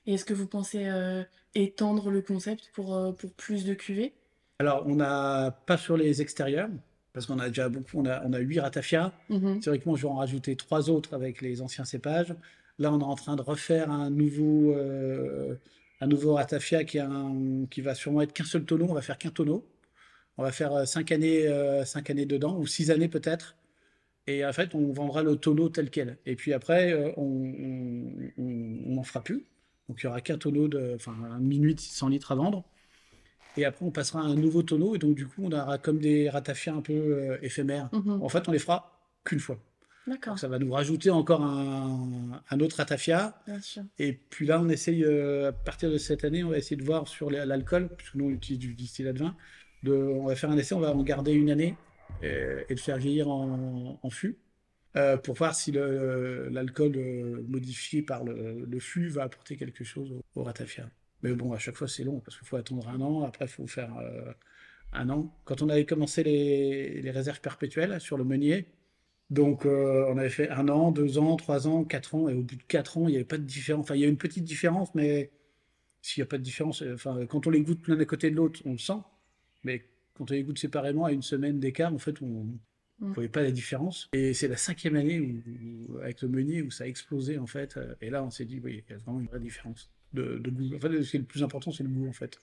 Et 0.07 0.14
est-ce 0.14 0.25
que 0.25 0.35
vous 0.35 0.47
pensez 0.47 0.87
euh, 0.87 1.23
étendre 1.54 2.11
le 2.11 2.23
concept 2.23 2.71
pour, 2.75 2.95
euh, 2.97 3.12
pour 3.12 3.33
plus 3.33 3.64
de 3.64 3.75
cuvées? 3.75 4.12
Alors, 4.59 4.85
on 4.87 4.97
n'a 4.97 5.50
pas 5.66 5.76
sur 5.76 5.97
les 5.97 6.21
extérieurs, 6.23 6.69
parce 7.12 7.26
qu'on 7.26 7.38
a 7.38 7.49
déjà 7.49 7.69
beaucoup, 7.69 7.99
on 7.99 8.07
a, 8.07 8.23
on 8.26 8.33
a 8.33 8.38
8 8.38 8.61
ratafias. 8.61 9.12
Mhm. 9.28 9.61
Théoriquement, 9.61 9.97
je 9.97 10.02
vais 10.02 10.09
en 10.09 10.16
rajouter 10.16 10.57
trois 10.57 10.90
autres 10.90 11.14
avec 11.14 11.40
les 11.40 11.62
anciens 11.62 11.85
cépages. 11.85 12.35
Là, 12.78 12.92
on 12.92 13.00
est 13.00 13.04
en 13.04 13.14
train 13.14 13.37
de 13.37 13.42
refaire 13.42 13.90
un 13.90 14.11
nouveau, 14.11 14.73
euh, 14.75 15.54
un 16.00 16.07
nouveau 16.07 16.35
ratafia 16.35 16.85
qui, 16.85 16.97
est 16.99 17.00
un- 17.02 17.66
qui 17.71 17.80
va 17.83 17.95
sûrement 17.95 18.23
être 18.23 18.33
qu'un 18.33 18.45
seul 18.45 18.64
tonneau. 18.64 18.87
On 18.88 18.95
va 18.95 19.02
faire 19.02 19.19
qu'un 19.19 19.30
tonneau. 19.30 19.66
On 20.38 20.42
va 20.42 20.52
faire 20.52 20.73
euh, 20.73 20.85
cinq 20.87 21.12
années, 21.12 21.47
cinq 21.85 22.09
années 22.11 22.25
dedans, 22.26 22.57
ou 22.59 22.66
six 22.66 22.90
années 22.90 23.09
peut-être. 23.09 23.57
Et 24.26 24.45
en 24.47 24.52
fait, 24.52 24.75
on 24.75 24.92
vendra 24.92 25.23
le 25.23 25.37
tonneau 25.37 25.69
tel 25.69 25.90
quel. 25.90 26.16
Et 26.25 26.37
puis 26.37 26.52
après, 26.54 27.14
on, 27.16 27.23
on, 27.23 28.12
on- 28.38 28.42
on 28.88 28.95
n'en 28.95 29.02
fera 29.02 29.23
plus. 29.23 29.45
Donc 29.90 30.00
il 30.02 30.04
y 30.04 30.09
aura 30.09 30.20
qu'un 30.20 30.38
tonneau 30.38 30.68
de, 30.68 30.92
enfin, 30.94 31.12
un 31.32 31.40
minuit 31.40 31.75
de 31.75 31.80
600 31.80 32.11
litres 32.11 32.30
à 32.30 32.37
vendre. 32.37 32.62
Et 33.56 33.64
après, 33.64 33.85
on 33.85 33.90
passera 33.90 34.20
à 34.20 34.23
un 34.23 34.37
nouveau 34.37 34.62
tonneau. 34.62 34.94
Et 34.94 34.99
donc, 34.99 35.16
du 35.16 35.26
coup, 35.26 35.42
on 35.42 35.50
aura 35.50 35.79
comme 35.79 35.98
des 35.98 36.31
ratafias 36.31 36.72
un 36.72 36.81
peu 36.81 36.92
euh, 36.92 37.38
éphémères. 37.42 37.88
Mhm. 37.92 38.22
En 38.22 38.29
fait, 38.29 38.48
on 38.48 38.53
les 38.53 38.61
fera 38.61 39.00
qu'une 39.24 39.40
fois. 39.40 39.59
D'accord, 40.07 40.35
Donc, 40.35 40.38
ça 40.38 40.46
va 40.46 40.61
nous 40.61 40.70
rajouter 40.70 41.11
encore 41.11 41.42
un, 41.42 42.40
un 42.48 42.61
autre 42.61 42.76
ratafia. 42.76 43.42
bien 43.48 43.61
sûr. 43.61 43.83
Et 43.98 44.12
puis 44.12 44.46
là, 44.46 44.61
on 44.61 44.68
essaye, 44.68 45.03
euh, 45.05 45.48
à 45.48 45.53
partir 45.53 45.90
de 45.90 45.98
cette 45.98 46.22
année, 46.22 46.44
on 46.44 46.50
va 46.50 46.59
essayer 46.59 46.76
de 46.76 46.85
voir 46.85 47.09
sur 47.09 47.29
les- 47.31 47.44
l'alcool, 47.44 47.88
puisque 47.96 48.14
nous, 48.14 48.26
on 48.26 48.31
utilise 48.31 48.61
du 48.61 48.74
distillat 48.74 49.12
de 49.12 49.18
vin. 49.18 49.35
De, 49.83 49.92
on 49.92 50.26
va 50.26 50.37
faire 50.37 50.50
un 50.50 50.57
essai, 50.57 50.76
on 50.76 50.81
va 50.81 50.94
en 50.94 51.03
garder 51.03 51.33
une 51.33 51.50
année 51.50 51.74
et, 52.22 52.64
le 52.68 52.76
faire 52.76 52.98
vieillir 52.98 53.29
en, 53.29 53.98
en 54.00 54.11
fût. 54.11 54.38
Euh, 54.96 55.16
pour 55.16 55.37
voir 55.37 55.55
si 55.55 55.70
l'alcool 55.70 56.92
euh, 56.96 57.44
modifié 57.48 58.03
par 58.03 58.24
le, 58.24 58.64
le 58.64 58.81
fût 58.81 59.09
va 59.09 59.22
apporter 59.22 59.57
quelque 59.57 59.85
chose 59.85 60.11
au, 60.12 60.40
au 60.40 60.42
ratafia. 60.42 60.90
Mais 61.22 61.33
bon, 61.33 61.53
à 61.53 61.59
chaque 61.59 61.76
fois, 61.76 61.87
c'est 61.87 62.03
long, 62.03 62.20
parce 62.20 62.37
qu'il 62.37 62.48
faut 62.48 62.57
attendre 62.57 62.88
un 62.88 63.00
an, 63.00 63.22
après, 63.22 63.44
il 63.44 63.48
faut 63.50 63.66
faire 63.68 63.96
euh, 63.98 64.33
un 64.92 65.09
an. 65.11 65.33
Quand 65.44 65.62
on 65.62 65.68
avait 65.68 65.87
commencé 65.87 66.24
les, 66.24 67.11
réserves 67.11 67.40
perpétuelles 67.40 68.00
sur 68.00 68.16
le 68.16 68.24
meunier, 68.24 68.66
donc 69.29 69.64
on 69.64 70.18
avait 70.18 70.29
fait 70.29 70.50
un 70.50 70.68
an, 70.68 70.90
deux 70.90 71.18
ans, 71.18 71.37
trois 71.37 71.68
ans, 71.68 71.85
quatre 71.85 72.16
ans, 72.16 72.29
et 72.29 72.35
au 72.35 72.42
bout 72.42 72.57
de 72.57 72.62
quatre 72.64 72.98
ans, 72.98 73.07
il 73.07 73.12
n'y 73.12 73.16
avait 73.16 73.24
pas 73.24 73.38
de 73.38 73.44
différence. 73.44 73.85
Enfin, 73.85 73.94
il 73.94 74.00
y 74.00 74.05
a 74.05 74.09
une 74.09 74.16
petite 74.16 74.42
différence, 74.42 74.92
mais 74.96 75.31
s'il 76.03 76.20
n'y 76.20 76.24
a 76.24 76.29
pas 76.29 76.38
de 76.38 76.42
différence, 76.42 76.83
enfin, 76.94 77.26
quand 77.26 77.46
on 77.46 77.50
les 77.50 77.62
goûte 77.62 77.87
l'un 77.87 78.00
à 78.00 78.05
côté 78.05 78.31
de 78.31 78.37
l'autre, 78.37 78.61
on 78.64 78.72
le 78.72 78.79
sent. 78.79 79.00
Mais 79.62 79.85
quand 80.14 80.31
on 80.31 80.35
les 80.35 80.42
goûte 80.42 80.59
séparément, 80.59 81.05
à 81.05 81.12
une 81.12 81.22
semaine 81.22 81.61
d'écart, 81.61 81.94
en 81.94 81.98
fait, 81.98 82.20
on 82.22 82.59
ne 83.01 83.09
Mm. 83.09 83.13
voyait 83.15 83.29
pas 83.29 83.43
la 83.43 83.51
différence. 83.51 84.09
Et 84.13 84.35
c'est 84.35 84.49
la 84.49 84.57
cinquième 84.57 84.97
année 84.97 85.21
où, 85.21 85.43
où- 85.95 85.99
avec 85.99 86.23
le 86.23 86.29
meunier 86.29 86.63
où 86.63 86.71
ça 86.71 86.85
a 86.85 86.87
explosé, 86.87 87.39
en 87.39 87.47
fait. 87.47 87.77
euh, 87.77 87.95
Et 88.01 88.11
là, 88.11 88.23
on 88.23 88.31
s'est 88.31 88.45
dit, 88.45 88.61
oui, 88.63 88.85
il 88.89 88.93
y 88.93 88.95
a 88.95 88.99
vraiment 88.99 89.21
une 89.21 89.27
vraie 89.27 89.41
différence 89.41 89.91
de, 90.13 90.39
de 90.39 90.51
goût. 90.51 90.75
En 90.77 90.81
fait, 90.81 91.03
ce 91.03 91.11
qui 91.11 91.17
est 91.17 91.21
le 91.21 91.27
plus 91.27 91.43
important, 91.43 91.73
c'est 91.73 91.83
le 91.85 91.89
goût, 91.91 92.09
en 92.09 92.13
fait. 92.13 92.39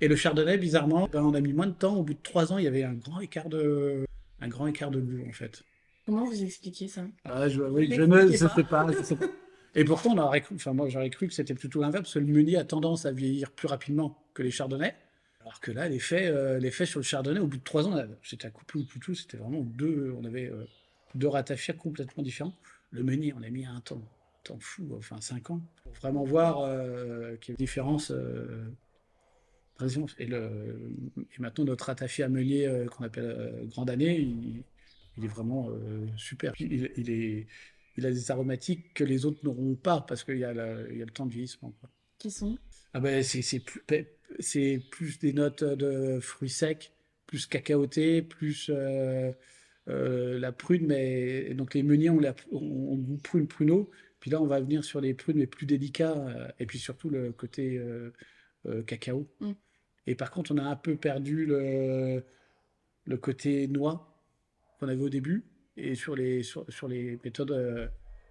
Et 0.00 0.08
le 0.08 0.16
chardonnay, 0.16 0.58
bizarrement, 0.58 1.08
ben, 1.10 1.22
on 1.22 1.34
a 1.34 1.40
mis 1.40 1.52
moins 1.52 1.66
de 1.68 1.72
temps. 1.72 1.96
Au 1.96 2.02
bout 2.02 2.14
de 2.14 2.18
trois 2.22 2.52
ans, 2.52 2.58
il 2.58 2.64
y 2.64 2.68
avait 2.68 2.82
un 2.82 2.94
grand 2.94 3.20
écart 3.20 3.48
de, 3.48 4.04
un 4.40 4.48
grand 4.48 4.66
écart 4.66 4.90
de 4.90 5.00
goût, 5.00 5.24
en 5.28 5.32
fait. 5.32 5.62
Comment 6.06 6.24
vous 6.24 6.42
expliquez 6.42 6.88
ça? 6.88 7.06
Ah, 7.24 7.48
je, 7.48 7.62
oui, 7.62 7.88
je 7.90 8.02
ne 8.02 8.26
je 8.32 8.36
pas. 8.36 8.48
sais 8.54 8.64
pas, 8.64 8.86
je 8.92 9.02
sais 9.02 9.16
pas. 9.16 9.26
Et 9.76 9.84
pourtant, 9.84 10.12
on 10.14 10.18
aurait 10.18 10.40
cru, 10.40 10.54
enfin, 10.56 10.72
moi, 10.72 10.88
j'aurais 10.88 11.10
cru 11.10 11.26
que 11.26 11.34
c'était 11.34 11.54
plutôt 11.54 11.80
l'inverse, 11.80 12.02
parce 12.04 12.14
que 12.14 12.18
le 12.20 12.26
meunier 12.26 12.56
a 12.56 12.64
tendance 12.64 13.06
à 13.06 13.12
vieillir 13.12 13.50
plus 13.50 13.66
rapidement 13.66 14.22
que 14.34 14.42
les 14.42 14.50
chardonnays. 14.50 14.94
Alors 15.44 15.60
que 15.60 15.70
là, 15.72 15.88
l'effet 15.90 16.26
euh, 16.26 16.58
l'effet 16.58 16.86
sur 16.86 17.00
le 17.00 17.04
chardonnay, 17.04 17.38
au 17.38 17.46
bout 17.46 17.58
de 17.58 17.62
trois 17.62 17.86
ans, 17.86 18.02
c'était 18.22 18.46
à 18.46 18.50
couper 18.50 18.78
ou 18.78 18.84
plutôt, 18.86 19.14
c'était 19.14 19.36
vraiment 19.36 19.60
deux, 19.60 20.14
on 20.18 20.24
avait 20.24 20.50
euh, 20.50 20.64
deux 21.14 21.28
ratafias 21.28 21.74
complètement 21.74 22.22
différents. 22.22 22.56
Le 22.90 23.02
meunier, 23.02 23.34
on 23.34 23.42
a 23.42 23.50
mis 23.50 23.66
un 23.66 23.80
temps, 23.80 23.96
un 24.00 24.42
temps 24.42 24.58
fou, 24.58 24.94
enfin 24.96 25.20
cinq 25.20 25.50
ans, 25.50 25.60
pour 25.82 25.92
vraiment 25.92 26.24
voir 26.24 26.60
euh, 26.60 27.36
qu'il 27.36 27.52
y 27.52 27.52
a 27.52 27.54
une 27.54 27.64
différence. 27.64 28.10
euh, 28.10 28.64
et, 30.18 30.26
le, 30.26 30.92
et 31.16 31.40
maintenant, 31.40 31.64
notre 31.66 31.86
ratafia 31.86 32.28
meunier 32.28 32.66
euh, 32.66 32.86
qu'on 32.86 33.04
appelle 33.04 33.66
Grande 33.66 33.90
Année, 33.90 34.18
il, 34.18 34.62
il 35.18 35.24
est 35.24 35.28
vraiment 35.28 35.68
super. 36.16 36.54
Il, 36.58 36.90
il 36.96 37.10
est, 37.10 37.46
il 37.96 38.06
a 38.06 38.10
des 38.10 38.30
aromatiques 38.30 38.94
que 38.94 39.04
les 39.04 39.26
autres 39.26 39.40
n'auront 39.44 39.74
pas 39.74 40.00
parce 40.00 40.24
qu'il 40.24 40.38
y, 40.38 40.44
a 40.44 40.52
y 40.52 40.54
le 40.54 41.10
temps 41.10 41.26
de 41.26 41.32
vieillissement. 41.32 41.72
quoi. 41.80 41.90
Qui 42.18 42.30
sont? 42.30 42.56
Ah 42.94 43.00
ben, 43.00 43.22
c'est 43.22 43.42
c'est 43.42 43.60
plus, 43.60 43.82
c'est 44.38 44.80
plus 44.90 45.18
des 45.18 45.32
notes 45.32 45.64
de 45.64 46.20
fruits 46.20 46.50
secs, 46.50 46.92
plus 47.26 47.46
cacaoté, 47.46 48.22
plus 48.22 48.70
euh, 48.72 49.32
euh, 49.88 50.38
la 50.38 50.52
prune, 50.52 50.86
mais 50.86 51.54
donc 51.54 51.74
les 51.74 51.82
meuniers 51.82 52.10
ont, 52.10 52.20
la, 52.20 52.34
ont, 52.52 53.04
ont 53.12 53.16
prune 53.22 53.46
pruneau. 53.46 53.90
Puis 54.20 54.30
là, 54.30 54.40
on 54.40 54.46
va 54.46 54.60
venir 54.60 54.84
sur 54.84 55.00
les 55.00 55.14
prunes, 55.14 55.36
mais 55.36 55.46
plus 55.46 55.66
délicats, 55.66 56.16
euh, 56.16 56.48
et 56.58 56.66
puis 56.66 56.78
surtout 56.78 57.10
le 57.10 57.32
côté 57.32 57.80
cacao. 58.86 59.28
Mm. 59.40 59.52
Et 60.06 60.14
par 60.14 60.30
contre, 60.30 60.52
on 60.52 60.58
a 60.58 60.64
un 60.64 60.76
peu 60.76 60.96
perdu 60.96 61.46
le, 61.46 62.22
le 63.04 63.16
côté 63.16 63.68
noix 63.68 64.14
qu'on 64.78 64.88
avait 64.88 65.02
au 65.02 65.08
début. 65.08 65.44
Et 65.76 65.94
sur 65.94 66.14
les, 66.14 66.42
sur, 66.42 66.64
sur 66.68 66.88
les 66.88 67.18
méthodes 67.24 67.50
euh, 67.50 67.88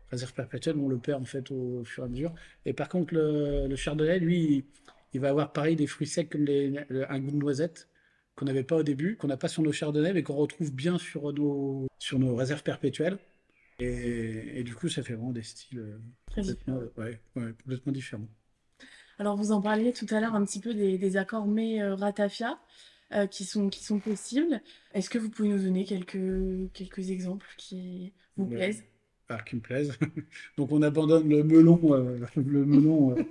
réserve 0.10 0.34
perpétuelle, 0.34 0.78
on 0.78 0.88
le 0.88 0.98
perd 0.98 1.22
en 1.22 1.26
fait 1.26 1.52
au 1.52 1.84
fur 1.84 2.04
et 2.04 2.06
à 2.06 2.10
mesure. 2.10 2.34
Et 2.66 2.74
par 2.74 2.90
contre, 2.90 3.14
le, 3.14 3.68
le 3.68 3.76
chardonnay, 3.76 4.20
lui, 4.20 4.66
il 5.14 5.20
va 5.22 5.30
avoir 5.30 5.54
pareil 5.54 5.76
des 5.76 5.88
fruits 5.88 6.08
secs 6.08 6.30
comme 6.30 6.46
les, 6.46 6.70
le- 6.90 7.12
un 7.12 7.20
goût 7.20 7.32
de 7.32 7.38
noisette 7.38 7.90
qu'on 8.36 8.46
n'avait 8.46 8.64
pas 8.64 8.78
au 8.78 8.84
début, 8.84 9.16
qu'on 9.18 9.28
n'a 9.28 9.38
pas 9.38 9.48
sur 9.48 9.62
nos 9.64 9.72
chardonnays, 9.72 10.14
mais 10.14 10.24
qu'on 10.24 10.36
retrouve 10.36 10.74
bien 10.74 10.98
sur 10.98 11.32
nos, 11.34 11.88
sur 12.00 12.20
nos 12.20 12.36
réserves 12.36 12.64
perpétuelles. 12.64 13.20
Et, 13.80 14.60
et 14.60 14.64
du 14.64 14.76
coup, 14.76 14.90
ça 14.90 15.04
fait 15.04 15.14
vraiment 15.14 15.32
des 15.32 15.44
styles 15.44 15.80
euh, 15.80 16.00
Très 16.32 16.42
complètement, 16.42 16.80
ouais, 16.98 17.20
ouais, 17.36 17.54
complètement 17.64 17.92
différents. 17.94 18.28
Alors, 19.20 19.38
vous 19.38 19.52
en 19.52 19.62
parliez 19.62 19.94
tout 19.94 20.08
à 20.10 20.20
l'heure 20.20 20.36
un 20.36 20.46
petit 20.46 20.60
peu 20.60 20.74
des, 20.74 20.98
des 20.98 21.18
accords 21.18 21.46
mais 21.48 21.82
euh, 21.82 21.96
ratafia 21.96 22.60
euh, 23.14 23.28
qui 23.28 23.46
sont, 23.46 23.70
qui 23.70 23.84
sont 23.84 24.00
possibles. 24.00 24.62
Est-ce 24.94 25.10
que 25.10 25.18
vous 25.20 25.30
pouvez 25.30 25.50
nous 25.50 25.62
donner 25.62 25.86
quelques, 25.86 26.72
quelques 26.74 27.10
exemples 27.12 27.48
qui 27.58 28.14
vous 28.38 28.48
plaisent? 28.48 28.84
Alors, 29.30 29.44
qui 29.46 29.56
me 29.56 29.62
plaisent. 29.62 29.98
Donc, 30.58 30.72
on 30.72 30.82
abandonne 30.82 31.28
le 31.30 31.44
melon, 31.44 31.80
euh, 31.94 32.20
le 32.36 32.66
melon 32.66 33.12
euh, 33.18 33.24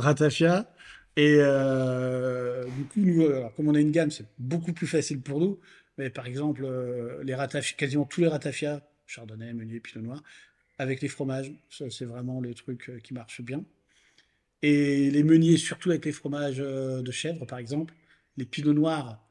ratafia. 0.00 0.72
Et 1.16 1.36
euh, 1.38 2.64
du 2.64 2.84
coup, 2.84 3.00
nous, 3.00 3.28
comme 3.56 3.68
on 3.68 3.74
a 3.74 3.80
une 3.80 3.90
gamme, 3.90 4.10
c'est 4.10 4.26
beaucoup 4.38 4.72
plus 4.72 4.86
facile 4.86 5.20
pour 5.20 5.40
nous. 5.40 5.58
Mais 5.98 6.10
par 6.10 6.26
exemple, 6.26 6.64
euh, 6.64 7.22
les 7.24 7.34
ratafia, 7.34 7.76
quasiment 7.76 8.04
tous 8.04 8.20
les 8.20 8.28
ratafias, 8.28 8.80
chardonnay, 9.06 9.52
meunier, 9.52 9.80
pinot 9.80 10.04
noir, 10.04 10.22
avec 10.78 11.02
les 11.02 11.08
fromages. 11.08 11.52
C'est 11.68 12.04
vraiment 12.04 12.40
le 12.40 12.54
truc 12.54 12.90
qui 13.02 13.12
marche 13.12 13.42
bien. 13.42 13.64
Et 14.62 15.10
les 15.10 15.22
meuniers, 15.22 15.56
surtout 15.56 15.90
avec 15.90 16.04
les 16.04 16.12
fromages 16.12 16.58
de 16.58 17.10
chèvre, 17.10 17.46
par 17.46 17.58
exemple. 17.58 17.94
Les 18.36 18.44
pinots 18.44 18.74
noirs, 18.74 19.26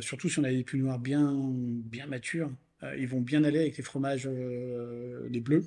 surtout 0.00 0.28
si 0.28 0.38
on 0.38 0.44
a 0.44 0.50
des 0.50 0.64
pinots 0.64 0.84
noirs 0.84 0.98
bien, 0.98 1.32
bien 1.34 2.06
matures, 2.06 2.50
ils 2.96 3.08
vont 3.08 3.20
bien 3.20 3.44
aller 3.44 3.60
avec 3.60 3.76
les 3.76 3.82
fromages, 3.82 4.28
les 4.28 5.40
bleus. 5.40 5.64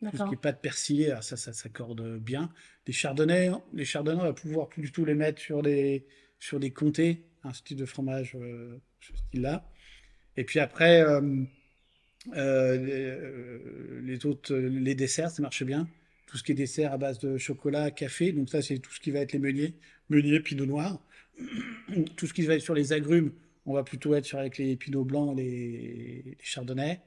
Tout 0.00 0.16
ce 0.16 0.22
qui 0.24 0.30
n'est 0.30 0.36
pas 0.36 0.52
de 0.52 0.58
persillé, 0.58 1.14
ça, 1.20 1.36
ça 1.36 1.52
s'accorde 1.52 2.18
bien. 2.18 2.50
Les 2.86 2.92
chardonnays, 2.92 3.50
les 3.74 3.84
chardonnays, 3.84 4.20
on 4.20 4.24
va 4.24 4.32
pouvoir 4.32 4.68
plus 4.68 4.82
du 4.82 4.92
tout 4.92 5.04
les 5.04 5.14
mettre 5.14 5.40
sur 5.40 5.62
des, 5.62 6.06
sur 6.38 6.58
des 6.58 6.70
comtés, 6.70 7.22
un 7.44 7.52
style 7.52 7.76
de 7.76 7.84
fromage, 7.84 8.34
euh, 8.34 8.78
ce 9.00 9.16
style-là. 9.16 9.70
Et 10.36 10.44
puis 10.44 10.58
après, 10.58 11.02
euh, 11.02 11.44
euh, 12.36 14.00
les, 14.02 14.26
autres, 14.26 14.54
les 14.54 14.94
desserts, 14.94 15.30
ça 15.30 15.42
marche 15.42 15.62
bien. 15.62 15.88
Tout 16.26 16.38
ce 16.38 16.42
qui 16.42 16.52
est 16.52 16.56
dessert 16.56 16.92
à 16.92 16.98
base 16.98 17.18
de 17.18 17.36
chocolat, 17.38 17.90
café, 17.90 18.32
donc 18.32 18.48
ça, 18.48 18.62
c'est 18.62 18.78
tout 18.78 18.92
ce 18.92 19.00
qui 19.00 19.10
va 19.10 19.20
être 19.20 19.32
les 19.32 19.38
meuniers, 19.38 19.74
meuniers, 20.08 20.40
pinot 20.40 20.66
noir. 20.66 21.02
tout 22.16 22.26
ce 22.26 22.32
qui 22.32 22.42
va 22.42 22.54
être 22.54 22.62
sur 22.62 22.74
les 22.74 22.92
agrumes, 22.92 23.32
on 23.66 23.74
va 23.74 23.82
plutôt 23.82 24.14
être 24.14 24.24
sur 24.24 24.38
avec 24.38 24.58
les 24.58 24.76
pinots 24.76 25.04
blancs, 25.04 25.36
les, 25.36 26.22
les 26.24 26.36
chardonnays. 26.40 27.00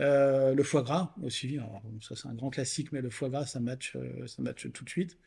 Euh, 0.00 0.54
le 0.54 0.62
foie 0.62 0.82
gras 0.82 1.14
aussi, 1.22 1.58
ça 2.00 2.16
c'est 2.16 2.28
un 2.28 2.34
grand 2.34 2.50
classique, 2.50 2.90
mais 2.92 3.02
le 3.02 3.10
foie 3.10 3.28
gras 3.28 3.44
ça 3.44 3.60
match, 3.60 3.96
euh, 3.96 4.26
ça 4.26 4.42
match 4.42 4.70
tout 4.72 4.84
de 4.84 4.88
suite. 4.88 5.18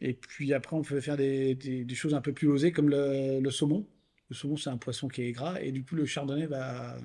Et 0.00 0.14
puis 0.14 0.52
après 0.54 0.76
on 0.76 0.82
peut 0.82 1.00
faire 1.00 1.16
des, 1.16 1.86
choses 1.94 2.14
un 2.14 2.20
peu 2.20 2.32
plus 2.32 2.48
osées 2.48 2.72
comme 2.72 2.88
le, 2.90 3.50
saumon. 3.50 3.86
Le 4.28 4.34
saumon 4.34 4.56
c'est 4.56 4.70
un 4.70 4.76
poisson 4.76 5.08
qui 5.08 5.22
est 5.22 5.32
gras 5.32 5.60
et 5.60 5.70
du 5.70 5.84
coup 5.84 5.94
le 5.94 6.04
chardonnay 6.04 6.46
va, 6.46 6.96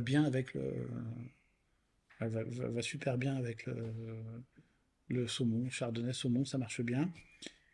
bien 0.00 0.24
avec 0.24 0.54
le, 0.54 0.62
va, 2.20 2.82
super 2.82 3.18
bien 3.18 3.36
avec 3.36 3.66
le, 3.66 3.74
le, 5.08 5.28
saumon, 5.28 5.68
chardonnay, 5.68 6.14
saumon, 6.14 6.46
ça 6.46 6.56
marche 6.56 6.80
bien. 6.80 7.10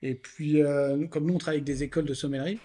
Et 0.03 0.17
puis 0.17 0.61
euh, 0.61 1.07
comme 1.07 1.27
nous 1.27 1.35
on 1.35 1.39
travaille 1.39 1.59
avec 1.59 1.67
des 1.67 1.85
écoles 1.85 2.07
de 2.07 2.15
sommellerie, 2.15 2.59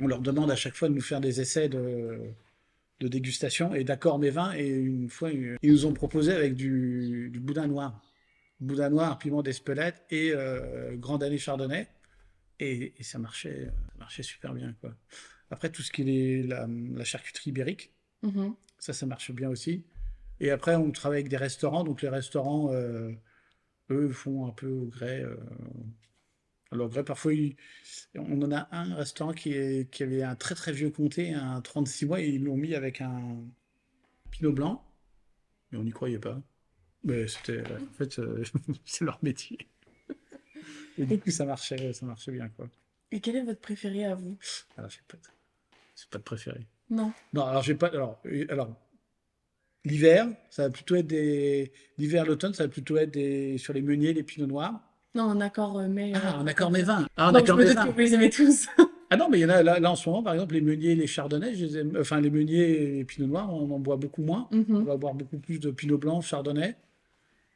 on 0.00 0.08
leur 0.08 0.20
demande 0.20 0.50
à 0.50 0.56
chaque 0.56 0.74
fois 0.74 0.88
de 0.88 0.94
nous 0.94 1.00
faire 1.00 1.20
des 1.20 1.40
essais 1.40 1.68
de 1.68 2.34
de 3.00 3.08
dégustation 3.08 3.74
et 3.74 3.84
d'accord 3.84 4.18
mes 4.18 4.30
vins. 4.30 4.52
Et 4.54 4.68
une 4.68 5.08
fois, 5.08 5.30
ils 5.32 5.58
nous 5.62 5.86
ont 5.86 5.92
proposé 5.92 6.32
avec 6.32 6.54
du, 6.54 7.30
boudin 7.40 7.66
noir. 7.66 8.00
Boudin 8.60 8.90
noir, 8.90 9.18
piment 9.18 9.42
d'Espelette 9.42 10.04
et 10.10 10.32
euh, 10.32 10.96
Grand 10.96 11.22
Année 11.22 11.38
Chardonnay. 11.38 11.88
Et, 12.60 12.94
ça, 13.00 13.18
marchait, 13.18 13.70
marchait 13.98 14.22
super 14.22 14.54
bien. 14.54 14.74
Quoi. 14.80 14.94
Après, 15.50 15.70
tout 15.70 15.82
ce 15.82 15.90
qui 15.90 16.02
est 16.02 16.42
la, 16.42 17.04
charcuterie 17.04 17.50
ibérique, 17.50 17.92
mm-hmm. 18.22 18.54
ça, 18.78 18.92
ça 18.92 19.06
marche 19.06 19.32
bien 19.32 19.50
aussi. 19.50 19.84
Et 20.40 20.50
après, 20.50 20.76
on 20.76 20.90
travaille 20.90 21.18
avec 21.18 21.28
des 21.28 21.36
restaurants. 21.36 21.84
Donc, 21.84 22.00
les 22.00 22.08
restaurants, 22.08 22.72
euh, 22.72 23.12
eux, 23.90 24.08
font 24.10 24.46
un 24.46 24.52
peu 24.52 24.68
au 24.68 24.86
gré. 24.86 25.20
Euh, 25.20 25.36
alors, 26.74 26.88
vrai, 26.88 27.04
parfois, 27.04 27.32
on 28.16 28.42
en 28.42 28.50
a 28.50 28.68
un 28.72 28.94
restaurant 28.96 29.32
qui, 29.32 29.54
avait 30.00 30.22
un 30.24 30.34
très 30.34 30.56
très 30.56 30.72
vieux 30.72 30.90
comté, 30.90 31.32
un 31.32 31.60
36 31.60 32.06
mois, 32.06 32.20
et 32.20 32.28
ils 32.28 32.42
l'ont 32.42 32.56
mis 32.56 32.74
avec 32.74 33.00
un 33.00 33.44
pinot 34.32 34.52
blanc, 34.52 34.84
mais 35.70 35.78
on 35.78 35.84
n'y 35.84 35.92
croyait 35.92 36.18
pas. 36.18 36.42
Mais 37.04 37.28
c'était, 37.28 37.62
en 37.62 37.92
fait, 37.96 38.18
euh, 38.18 38.42
c'est 38.84 39.04
leur 39.04 39.20
métier. 39.22 39.56
Et 40.98 41.06
du 41.06 41.20
coup, 41.20 41.30
ça 41.30 41.44
marchait, 41.44 41.92
ça 41.92 42.06
marchait 42.06 42.32
bien, 42.32 42.48
quoi. 42.48 42.68
Et 43.12 43.20
quel 43.20 43.36
est 43.36 43.44
votre 43.44 43.60
préféré 43.60 44.04
à 44.04 44.16
vous? 44.16 44.36
Alors, 44.76 44.90
j'ai 44.90 45.00
pas, 45.06 45.16
de... 45.16 45.22
c'est 45.94 46.10
pas 46.10 46.18
de 46.18 46.24
préféré. 46.24 46.66
Non. 46.90 47.12
Non, 47.32 47.44
alors 47.44 47.62
j'ai 47.62 47.74
pas. 47.76 47.86
Alors, 47.88 48.20
alors 48.48 48.76
l'hiver, 49.84 50.28
ça 50.50 50.64
va 50.64 50.70
plutôt 50.70 50.96
être 50.96 51.06
des. 51.06 51.72
L'hiver, 51.98 52.26
l'automne, 52.26 52.52
ça 52.52 52.64
va 52.64 52.68
plutôt 52.68 52.96
être 52.96 53.12
des 53.12 53.58
sur 53.58 53.72
les 53.72 53.82
meuniers, 53.82 54.12
les 54.12 54.24
pinots 54.24 54.46
noirs. 54.46 54.80
Non, 55.14 55.24
en 55.24 55.40
accord 55.40 55.78
euh, 55.78 55.88
mais. 55.88 56.12
Ah, 56.14 56.38
en 56.38 56.46
accord 56.46 56.70
mais 56.70 56.82
20. 56.82 57.06
Ah, 57.16 57.30
en 57.30 57.34
accord 57.34 57.56
mais 57.56 57.72
20. 57.72 57.86
que 57.86 57.90
vous 57.90 57.98
les 57.98 58.14
aimez 58.14 58.30
tous. 58.30 58.66
ah 59.10 59.16
non, 59.16 59.28
mais 59.28 59.38
il 59.38 59.42
y 59.42 59.44
en 59.44 59.50
a 59.50 59.62
là, 59.62 59.90
en 59.90 59.96
ce 59.96 60.08
moment, 60.08 60.22
par 60.22 60.34
exemple, 60.34 60.54
les 60.54 60.60
meuniers, 60.60 60.94
les 60.94 61.06
chardonnays, 61.06 61.54
je 61.54 61.64
les 61.64 61.78
aime, 61.78 61.96
enfin 62.00 62.20
les 62.20 62.30
meuniers 62.30 62.82
et 62.82 62.92
les 62.96 63.04
pinot 63.04 63.28
noirs, 63.28 63.52
on 63.52 63.70
en 63.70 63.78
boit 63.78 63.96
beaucoup 63.96 64.22
moins. 64.22 64.48
Mhm. 64.50 64.76
On 64.76 64.82
va 64.82 64.96
boire 64.96 65.14
beaucoup 65.14 65.38
plus 65.38 65.60
de 65.60 65.70
pinot 65.70 65.98
blanc, 65.98 66.20
chardonnay. 66.20 66.76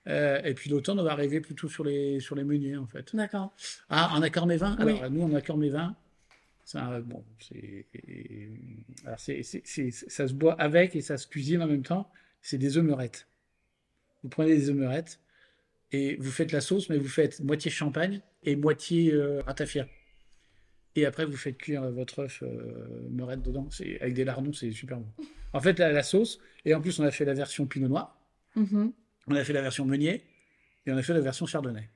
Euh, 0.06 0.40
et 0.42 0.54
puis 0.54 0.70
l'automne, 0.70 0.98
on 1.00 1.02
va 1.02 1.12
arriver 1.12 1.40
plutôt 1.40 1.68
sur 1.68 1.84
les, 1.84 2.20
sur 2.20 2.34
les 2.34 2.44
meuniers, 2.44 2.76
en 2.76 2.86
fait. 2.86 3.14
D'accord. 3.14 3.52
Ah, 3.90 4.10
en 4.14 4.22
accord 4.22 4.46
mais 4.46 4.56
20 4.56 4.80
Alors, 4.80 5.10
nous, 5.10 5.22
en 5.22 5.34
accord 5.34 5.58
mais 5.58 5.68
20, 5.68 5.94
ça, 6.64 7.00
bon, 7.00 7.24
c'est, 7.38 7.86
ça 9.90 10.28
se 10.28 10.32
boit 10.32 10.54
avec 10.60 10.94
et 10.94 11.00
ça 11.00 11.16
se 11.16 11.26
cuisine 11.26 11.62
en 11.62 11.66
même 11.66 11.82
temps. 11.82 12.10
C'est 12.40 12.58
des 12.58 12.76
œufs 12.76 12.84
meurettes. 12.84 13.26
Vous 14.22 14.28
prenez 14.28 14.54
des 14.54 14.70
œufs 14.70 14.76
meurettes, 14.76 15.20
et 15.92 16.16
vous 16.16 16.30
faites 16.30 16.52
la 16.52 16.60
sauce, 16.60 16.88
mais 16.90 16.98
vous 16.98 17.08
faites 17.08 17.40
moitié 17.40 17.70
champagne 17.70 18.20
et 18.42 18.56
moitié 18.56 19.12
euh, 19.12 19.40
ratafia. 19.42 19.86
Et 20.96 21.06
après, 21.06 21.24
vous 21.24 21.36
faites 21.36 21.56
cuire 21.56 21.90
votre 21.90 22.20
œuf 22.20 22.42
euh, 22.42 23.08
meurette 23.10 23.42
dedans. 23.42 23.68
C'est, 23.70 24.00
avec 24.00 24.14
des 24.14 24.24
lardons, 24.24 24.52
c'est 24.52 24.72
super 24.72 24.98
bon. 24.98 25.08
En 25.52 25.60
fait, 25.60 25.78
la, 25.78 25.92
la, 25.92 26.02
sauce, 26.02 26.40
et 26.64 26.74
en 26.74 26.80
plus, 26.80 26.98
on 26.98 27.04
a 27.04 27.10
fait 27.10 27.24
la 27.24 27.34
version 27.34 27.66
pinot 27.66 27.88
noir, 27.88 28.20
mm-hmm. 28.56 28.92
on 29.28 29.34
a 29.34 29.44
fait 29.44 29.52
la 29.52 29.62
version 29.62 29.84
meunier, 29.84 30.24
et 30.86 30.92
on 30.92 30.96
a 30.96 31.02
fait 31.02 31.14
la 31.14 31.20
version 31.20 31.46
chardonnay. 31.46 31.88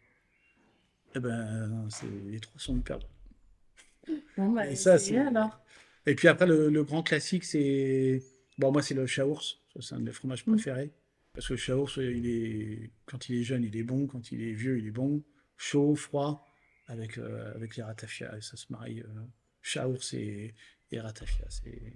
Et 1.14 1.18
eh 1.18 1.20
ben, 1.20 1.86
c'est, 1.90 2.06
les 2.26 2.40
trois 2.40 2.58
sont 2.58 2.76
hyper 2.76 2.98
bons. 2.98 4.16
Bon, 4.36 4.52
bah, 4.52 4.66
et 4.66 4.76
ça, 4.76 4.98
c'est 4.98 5.18
alors. 5.18 5.60
Et 6.06 6.14
puis 6.14 6.28
après, 6.28 6.46
le, 6.46 6.70
le, 6.70 6.84
grand 6.84 7.02
classique, 7.02 7.44
c'est. 7.44 8.22
Bon, 8.56 8.72
moi, 8.72 8.82
c'est 8.82 8.94
le 8.94 9.06
chaours. 9.06 9.60
c'est 9.78 9.94
un 9.94 9.98
de 9.98 10.04
mes 10.04 10.12
fromages 10.12 10.46
mm. 10.46 10.52
préférés. 10.52 10.92
Parce 11.34 11.48
que 11.48 11.54
le 11.54 11.58
chaours, 11.58 11.96
il 11.96 12.26
est, 12.26 12.90
quand 13.06 13.28
il 13.28 13.36
est 13.36 13.42
jeune, 13.42 13.64
il 13.64 13.76
est 13.76 13.82
bon, 13.82 14.06
quand 14.06 14.32
il 14.32 14.42
est 14.42 14.52
vieux, 14.52 14.78
il 14.78 14.86
est 14.86 14.92
bon. 14.92 15.24
Chaud, 15.56 15.94
froid, 15.94 16.46
avec, 16.86 17.18
euh, 17.18 17.54
avec 17.54 17.76
les 17.76 17.82
ratafia, 17.82 18.38
ça 18.40 18.56
se 18.56 18.66
marie. 18.70 19.00
Euh, 19.00 19.26
chaours 19.62 20.12
et, 20.12 20.54
et 20.90 21.00
ratafia, 21.00 21.46
c'est, 21.48 21.94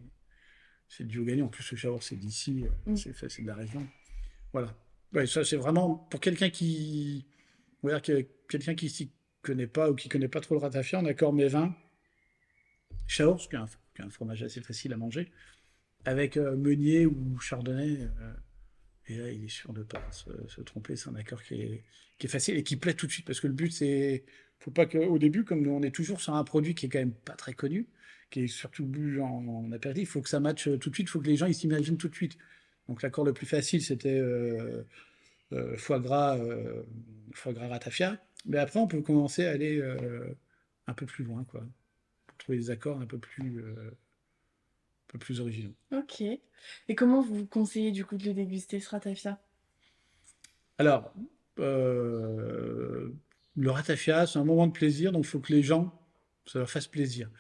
c'est 0.89 1.03
le 1.03 1.09
duo 1.09 1.25
gagnant. 1.25 1.47
En 1.47 1.49
plus, 1.49 1.71
le 1.71 1.77
chaours, 1.77 2.03
c'est 2.03 2.17
d'ici, 2.17 2.65
euh, 2.65 2.93
mm. 2.93 2.97
c'est, 2.97 3.43
de 3.43 3.47
la 3.47 3.55
région. 3.55 3.87
Voilà. 4.53 4.75
ça, 5.27 5.45
c'est 5.45 5.57
vraiment 5.57 5.97
pour 5.97 6.21
quelqu'un 6.21 6.49
qui, 6.49 7.27
on 7.83 7.89
va 7.89 8.01
dire 8.01 8.25
quelqu'un 8.49 8.75
qui 8.75 8.89
s'y 8.89 9.13
connaît 9.43 9.67
pas 9.67 9.91
ou 9.91 9.95
qui 9.95 10.09
connaît 10.09 10.29
pas 10.29 10.41
trop 10.41 10.55
le 10.55 10.61
ratafia, 10.61 10.99
en 10.99 11.05
accord 11.05 11.35
mes 11.35 11.49
vins, 11.49 11.77
chaours, 13.07 13.49
qui 13.49 13.57
est, 13.57 13.59
un, 13.59 13.67
qui 13.95 14.01
est 14.01 14.05
un 14.05 14.11
fromage 14.11 14.43
assez 14.43 14.63
facile 14.63 14.95
à 14.95 14.97
manger, 14.97 15.31
avec 16.07 16.37
meunier 16.37 17.05
ou 17.05 17.39
chardonnay 17.39 18.09
et 19.09 19.17
là, 19.17 19.31
il 19.31 19.45
est 19.45 19.49
sûr 19.49 19.73
de 19.73 19.81
ne 19.81 19.85
pas 19.85 20.03
se, 20.11 20.61
tromper. 20.63 20.97
C'est 20.97 21.09
un 21.09 21.15
accord 21.15 21.43
qui 21.43 21.55
est, 21.55 22.27
facile 22.27 22.57
et 22.57 22.63
qui 22.63 22.77
plaît 22.77 22.95
tout 22.95 23.07
de 23.07 23.13
suite. 23.13 23.27
Parce 23.27 23.41
que 23.41 23.47
le 23.47 23.53
but, 23.53 23.71
c'est. 23.71 24.25
faut 24.59 24.71
pas 24.71 24.87
qu'au 24.87 25.19
début, 25.19 25.45
comme 25.45 25.67
on 25.69 25.83
est 25.83 25.95
toujours 25.95 26.21
sur 26.21 26.35
un 26.35 26.45
produit 26.45 26.75
qui 26.75 26.87
est 26.87 26.89
quand 26.89 26.99
même 26.99 27.15
pas 27.15 27.35
très 27.35 27.55
connu, 27.55 27.87
qui 28.31 28.45
est 28.45 28.47
surtout 28.49 28.85
bu 28.85 29.21
en, 29.21 29.47
en 29.47 29.73
apéritif, 29.73 30.09
il 30.09 30.13
faut 30.13 30.23
que 30.23 30.29
ça 30.29 30.41
matche 30.41 30.69
tout 30.81 30.91
de 30.91 30.95
suite. 30.95 31.09
Il 31.09 31.11
faut 31.11 31.21
que 31.21 31.27
les 31.27 31.37
gens 31.37 31.47
ils 31.47 31.55
s'imaginent 31.55 31.99
tout 31.99 32.09
de 32.09 32.15
suite. 32.15 32.37
Donc 32.89 33.03
l'accord 33.03 33.25
le 33.25 33.33
plus 33.33 33.47
facile, 33.47 33.83
c'était 33.83 34.19
euh, 34.19 34.83
euh, 35.53 35.77
foie 35.77 35.99
gras, 35.99 36.37
euh, 36.39 36.83
foie 37.33 37.53
gras 37.53 37.69
ratafia. 37.69 38.21
Mais 38.45 38.59
après, 38.59 38.79
on 38.79 38.87
peut 38.87 39.03
commencer 39.03 39.45
à 39.47 39.51
aller 39.51 39.83
un 40.87 40.95
peu 40.95 41.05
plus 41.05 41.25
loin, 41.25 41.45
quoi. 41.45 41.65
Trouver 42.39 42.59
des 42.59 42.71
accords 42.71 43.01
un 43.01 43.07
peu 43.07 43.19
plus 43.19 43.65
peu 45.17 45.25
plus 45.25 45.41
originaux. 45.41 45.75
Ok. 45.93 46.21
Et 46.89 46.95
comment 46.95 47.21
vous 47.21 47.47
conseillez 47.47 47.93
du 47.93 48.05
coup 48.05 48.17
de 48.17 48.25
le 48.25 48.35
déguster 48.35 48.81
ce 48.81 48.91
ratafia? 48.91 49.39
Alors, 50.79 51.13
euh, 51.59 53.11
le 53.57 53.71
ratafia, 53.71 54.27
c'est 54.27 54.39
un 54.39 54.45
moment 54.45 54.67
de 54.67 54.73
plaisir, 54.73 55.13
donc 55.13 55.25
il 55.25 55.29
faut 55.29 55.41
que 55.41 55.53
les 55.53 55.63
gens, 55.63 55.99
ça 56.47 56.59
leur 56.59 56.71
fasse 56.71 56.87
plaisir. 56.87 57.31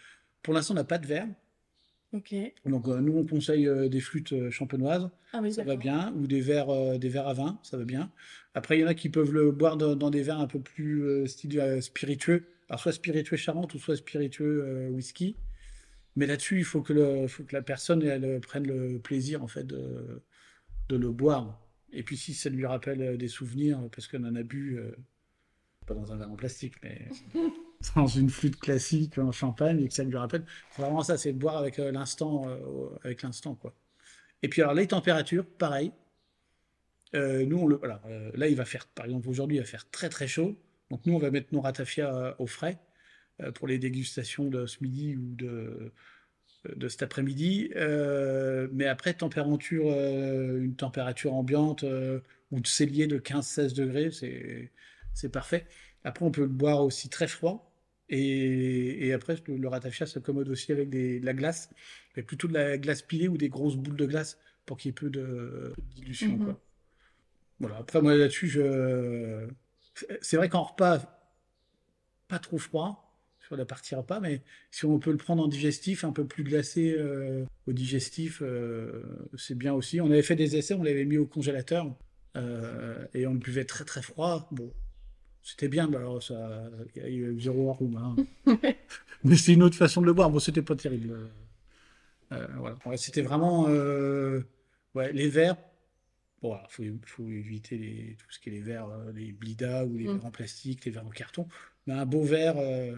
Pour 0.43 0.55
l'instant, 0.55 0.75
on 0.75 0.77
n'a 0.77 0.85
pas 0.85 0.99
de 0.99 1.07
verre. 1.07 1.29
Ok. 2.13 2.35
Donc 2.65 2.89
euh, 2.89 3.01
nous, 3.01 3.19
on 3.19 3.27
conseille 3.27 3.67
euh, 3.67 3.89
des 3.89 4.01
flûtes 4.01 4.51
champenoises, 4.51 5.11
ah 5.33 5.41
oui, 5.43 5.53
ça 5.53 5.65
va 5.65 5.77
bien, 5.77 6.15
ou 6.15 6.27
des 6.27 6.41
verres, 6.41 6.99
des 6.99 7.09
verres 7.09 7.29
à 7.29 7.35
vin, 7.35 7.59
ça 7.63 7.77
va 7.77 7.85
bien. 7.85 8.11
Après, 8.55 8.79
il 8.79 8.81
y 8.81 8.85
en 8.85 8.89
a 8.89 8.95
qui 8.95 9.11
peuvent 9.11 9.33
le 9.33 9.51
boire 9.51 9.77
dans, 9.77 10.11
des 10.11 10.23
verres 10.23 10.41
un 10.41 10.47
peu 10.47 10.61
plus 10.61 11.27
style 11.27 11.83
spiritueux, 11.83 12.45
alors 12.71 12.81
soit 12.81 12.93
spiritueux 12.93 13.37
Charente 13.37 13.75
ou 13.75 13.79
soit 13.79 13.97
spiritueux 13.97 14.89
whisky. 14.93 15.37
Mais 16.17 16.27
là-dessus, 16.27 16.59
il 16.59 16.65
faut 16.65 16.83
que, 16.83 17.27
la 17.53 17.63
personne 17.63 18.03
elle, 18.03 18.41
prenne 18.41 18.67
le 18.67 18.99
plaisir 18.99 19.43
en 19.43 19.49
fait 19.49 19.65
de, 19.65 20.23
le 20.89 21.11
boire. 21.11 21.61
Et 21.93 22.03
puis 22.03 22.17
si 22.17 22.35
ça 22.35 22.49
lui 22.49 22.67
rappelle 22.67 23.03
euh, 23.03 23.17
des 23.17 23.29
souvenirs, 23.29 23.81
parce 23.93 24.09
qu'on 24.09 24.25
en 24.25 24.35
a 24.35 24.43
bu, 24.43 24.79
euh, 24.79 24.97
pas 25.87 25.95
dans 25.95 26.13
un 26.13 26.17
verre 26.17 26.31
en 26.31 26.37
plastique, 26.37 26.75
mais 26.83 27.09
dans 27.97 28.07
une 28.07 28.31
flûte 28.31 28.59
classique 28.59 29.19
en 29.19 29.31
champagne, 29.31 29.83
et 29.83 29.89
que 29.89 29.95
ça 29.95 30.05
lui 30.05 30.17
rappelle, 30.17 30.45
vraiment 30.77 31.03
ça, 31.03 31.17
c'est 31.17 31.33
boire 31.33 31.59
avec 31.59 31.79
euh, 31.79 31.93
l'instant, 31.93 32.47
avec 33.05 33.23
l'instant 33.23 33.55
quoi. 33.55 33.75
Et 34.43 34.49
puis 34.49 34.63
alors 34.63 34.75
les 34.75 34.87
températures, 34.87 35.47
pareil. 35.47 35.93
nous, 37.15 37.69
là, 37.69 38.49
il 38.49 38.57
va 38.57 38.65
faire, 38.65 38.87
par 38.89 39.07
exemple, 39.07 39.29
aujourd'hui, 39.29 39.57
il 39.57 39.61
va 39.61 39.67
faire 39.67 39.89
très 39.91 40.09
très 40.09 40.29
chaud. 40.29 40.57
Donc 40.91 41.05
nous, 41.07 41.15
on 41.15 41.19
va 41.19 41.31
mettre 41.31 41.49
nos 41.53 41.61
ratafia 41.61 42.37
au 42.39 42.47
frais. 42.47 42.79
Euh, 43.43 43.53
pour 43.53 43.69
les 43.69 43.79
dégustations 43.79 44.49
de 44.49 44.67
ce 44.67 44.79
midi 44.83 45.17
ou 45.17 45.35
de 45.35 45.93
de 46.75 46.89
cet 46.89 47.03
après-midi. 47.03 47.71
Euh, 47.77 48.69
mais 48.73 48.87
après, 48.87 49.15
température, 49.15 49.87
euh, 49.89 50.61
une 50.61 50.75
température 50.75 51.35
ambiante 51.35 51.85
euh, 51.85 52.21
ou 52.51 52.61
de 52.61 52.67
cellier 52.67 53.07
de 53.07 53.19
15-16 53.19 53.75
degrés, 53.75 54.11
c'est 54.11 55.29
parfait. 55.29 55.67
Après, 56.05 56.25
on 56.25 56.31
peut 56.31 56.43
le 56.43 56.49
boire 56.49 56.83
aussi 56.83 57.09
très 57.09 57.29
froid. 57.29 57.73
Et, 58.09 59.09
et 59.09 59.13
après, 59.13 59.37
le, 59.47 59.57
le 59.57 59.69
ratafia 59.69 60.07
s'accommode 60.07 60.49
aussi 60.49 60.73
avec 60.73 60.91
des, 60.91 61.19
de 61.21 61.27
la 61.27 61.35
glace, 61.35 61.71
mais 62.17 62.23
plutôt 62.23 62.47
de 62.47 62.55
la 62.55 62.79
glace 62.79 63.03
pilée 63.03 63.29
ou 63.29 63.37
des 63.37 63.49
grosses 63.49 63.77
boules 63.77 63.97
de 63.97 64.07
glace 64.07 64.39
pour 64.65 64.77
qu'il 64.77 64.89
y 64.89 64.91
ait 64.91 64.93
peu 64.93 65.11
de, 65.11 65.73
dilution. 65.95 66.39
quoi. 66.39 66.61
Voilà. 67.59 67.79
Après, 67.79 68.01
moi 68.01 68.15
là-dessus, 68.15 68.49
je... 68.49 69.49
c'est 70.21 70.37
vrai 70.37 70.49
qu'en 70.49 70.63
repas, 70.63 71.21
pas 72.29 72.39
trop 72.39 72.59
froid 72.59 73.06
sur 73.47 73.57
la 73.57 73.65
partie 73.65 73.95
repas, 73.95 74.19
mais 74.19 74.43
si 74.73 74.87
on 74.87 74.99
peut 74.99 75.13
le 75.13 75.19
prendre 75.19 75.45
en 75.45 75.47
digestif, 75.47 76.03
un 76.03 76.11
peu 76.11 76.25
plus 76.25 76.43
glacé 76.43 76.97
euh, 76.99 77.45
au 77.69 77.73
digestif, 77.73 78.43
euh, 78.43 79.05
c'est 79.39 79.57
bien 79.57 79.73
aussi. 79.73 80.01
On 80.01 80.07
avait 80.07 80.23
fait 80.23 80.35
des 80.35 80.57
essais, 80.57 80.75
on 80.75 80.83
l'avait 80.83 81.05
mis 81.05 81.17
au 81.17 81.27
congélateur 81.27 81.87
euh, 82.37 83.07
et 83.15 83.25
on 83.29 83.35
le 83.35 83.39
buvait 83.39 83.65
très 83.65 83.85
très 83.85 84.03
froid. 84.03 84.49
Bon, 84.51 84.73
c'était 85.45 85.69
bien, 85.69 85.87
mais 85.87 85.97
alors 85.97 86.21
ça, 86.21 86.69
il 86.97 87.03
y 87.03 87.05
a 87.05 87.09
eu 87.09 87.41
zéro 87.41 87.71
arôme. 87.71 88.17
Hein. 88.47 88.53
mais 89.25 89.37
c'est 89.37 89.53
une 89.53 89.63
autre 89.63 89.77
façon 89.77 90.01
de 90.01 90.07
le 90.07 90.13
boire. 90.13 90.29
Bon, 90.29 90.41
c'était 90.41 90.63
pas 90.63 90.75
terrible. 90.75 91.17
voilà. 92.31 92.77
C'était 92.97 93.23
vraiment 93.23 93.67
ouais, 93.67 95.13
les 95.13 95.29
verres. 95.29 95.57
Bon, 96.47 96.57
il 96.63 96.71
faut, 96.71 96.99
faut, 97.07 97.29
éviter 97.29 97.77
les, 97.77 98.17
tout 98.19 98.27
ce 98.31 98.39
qui 98.39 98.51
est 98.51 98.53
les 98.53 98.61
verres, 98.61 98.89
les 99.15 99.33
blidas 99.33 99.85
ou 99.85 99.97
les 99.97 100.05
mm. 100.05 100.13
verres 100.13 100.27
en 100.27 100.31
plastique, 100.31 100.85
les 100.85 100.93
verres 100.93 101.07
en 101.07 101.11
carton 101.11 101.49
mais 101.87 101.95
un 101.95 102.07
beau 102.07 102.23
verre, 102.23 102.57
euh, 102.59 102.95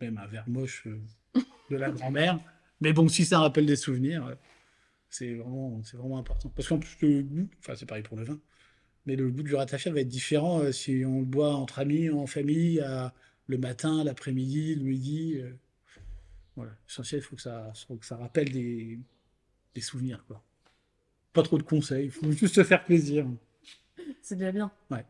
même 0.00 0.18
un 0.18 0.26
verre 0.26 0.48
moche 0.48 0.86
euh, 0.86 1.40
de 1.70 1.76
la 1.76 1.90
grand-mère. 1.90 2.40
Mais 2.80 2.92
bon, 2.92 3.08
si 3.08 3.24
ça 3.24 3.40
rappelle 3.40 3.66
des 3.66 3.76
souvenirs, 3.76 4.26
euh, 4.26 4.34
c'est 5.10 5.34
vraiment, 5.34 5.82
c'est 5.84 5.96
vraiment 5.96 6.18
important. 6.18 6.48
Parce 6.50 6.68
qu'en 6.68 6.78
plus, 6.78 6.96
le 7.02 7.22
goût, 7.22 7.48
enfin, 7.58 7.74
c'est 7.76 7.86
pareil 7.86 8.02
pour 8.02 8.16
le 8.16 8.24
vin, 8.24 8.40
mais 9.06 9.16
le 9.16 9.30
goût 9.30 9.42
du 9.42 9.54
ratafia 9.54 9.92
va 9.92 10.00
être 10.00 10.08
différent 10.08 10.72
si 10.72 11.04
on 11.04 11.20
le 11.20 11.26
boit 11.26 11.54
entre 11.54 11.78
amis, 11.78 12.10
en 12.10 12.26
famille, 12.26 12.82
le 13.46 13.58
matin, 13.58 14.04
l'après-midi, 14.04 14.76
le 14.76 14.84
midi. 14.84 15.40
voilà. 16.56 16.72
L'essentiel, 16.86 17.20
il 17.20 17.24
faut 17.24 17.36
que 17.36 17.42
ça, 17.42 17.72
faut 17.86 17.96
que 17.96 18.06
ça 18.06 18.16
rappelle 18.16 18.50
des, 18.50 18.98
des 19.74 19.80
souvenirs, 19.80 20.24
quoi. 20.26 20.42
Pas 21.32 21.42
trop 21.42 21.58
de 21.58 21.62
conseils, 21.62 22.06
il 22.06 22.10
faut 22.10 22.30
juste 22.32 22.56
se 22.56 22.64
faire 22.64 22.84
plaisir. 22.84 23.26
C'est 24.22 24.36
déjà 24.36 24.52
bien. 24.52 24.70
Ouais. 24.90 25.04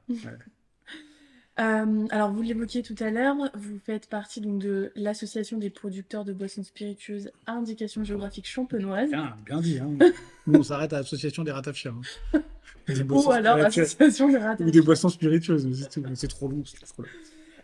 Euh, 1.59 2.07
alors, 2.11 2.33
vous 2.33 2.41
l'évoquiez 2.41 2.83
tout 2.83 2.95
à 3.01 3.11
l'heure, 3.11 3.37
vous 3.55 3.79
faites 3.85 4.09
partie 4.09 4.41
donc 4.41 4.61
de 4.61 4.93
l'association 4.97 5.59
des 5.59 5.69
producteurs 5.69 6.25
de 6.25 6.33
boissons 6.33 6.63
spiritueuses 6.63 7.31
à 7.47 7.53
indication 7.53 8.03
géographique 8.03 8.49
champenoise. 8.49 9.11
Bien, 9.11 9.37
bien 9.45 9.61
dit. 9.61 9.79
Hein. 9.79 9.91
Nous, 10.47 10.61
on 10.61 10.63
s'arrête 10.63 10.93
à 10.95 10.99
l'association 10.99 11.45
des 11.45 11.51
ratafias. 11.51 11.93
Hein. 12.33 12.43
Ou 12.89 13.31
alors 13.31 13.59
l'association 13.59 14.29
des 14.29 14.39
ratafias. 14.39 14.67
Ou 14.67 14.71
des 14.71 14.81
boissons 14.81 15.11
spiritueuses, 15.11 15.89
c'est 16.15 16.29
trop 16.29 16.49
long. 16.49 16.63
Trop 16.63 17.03
long. 17.03 17.09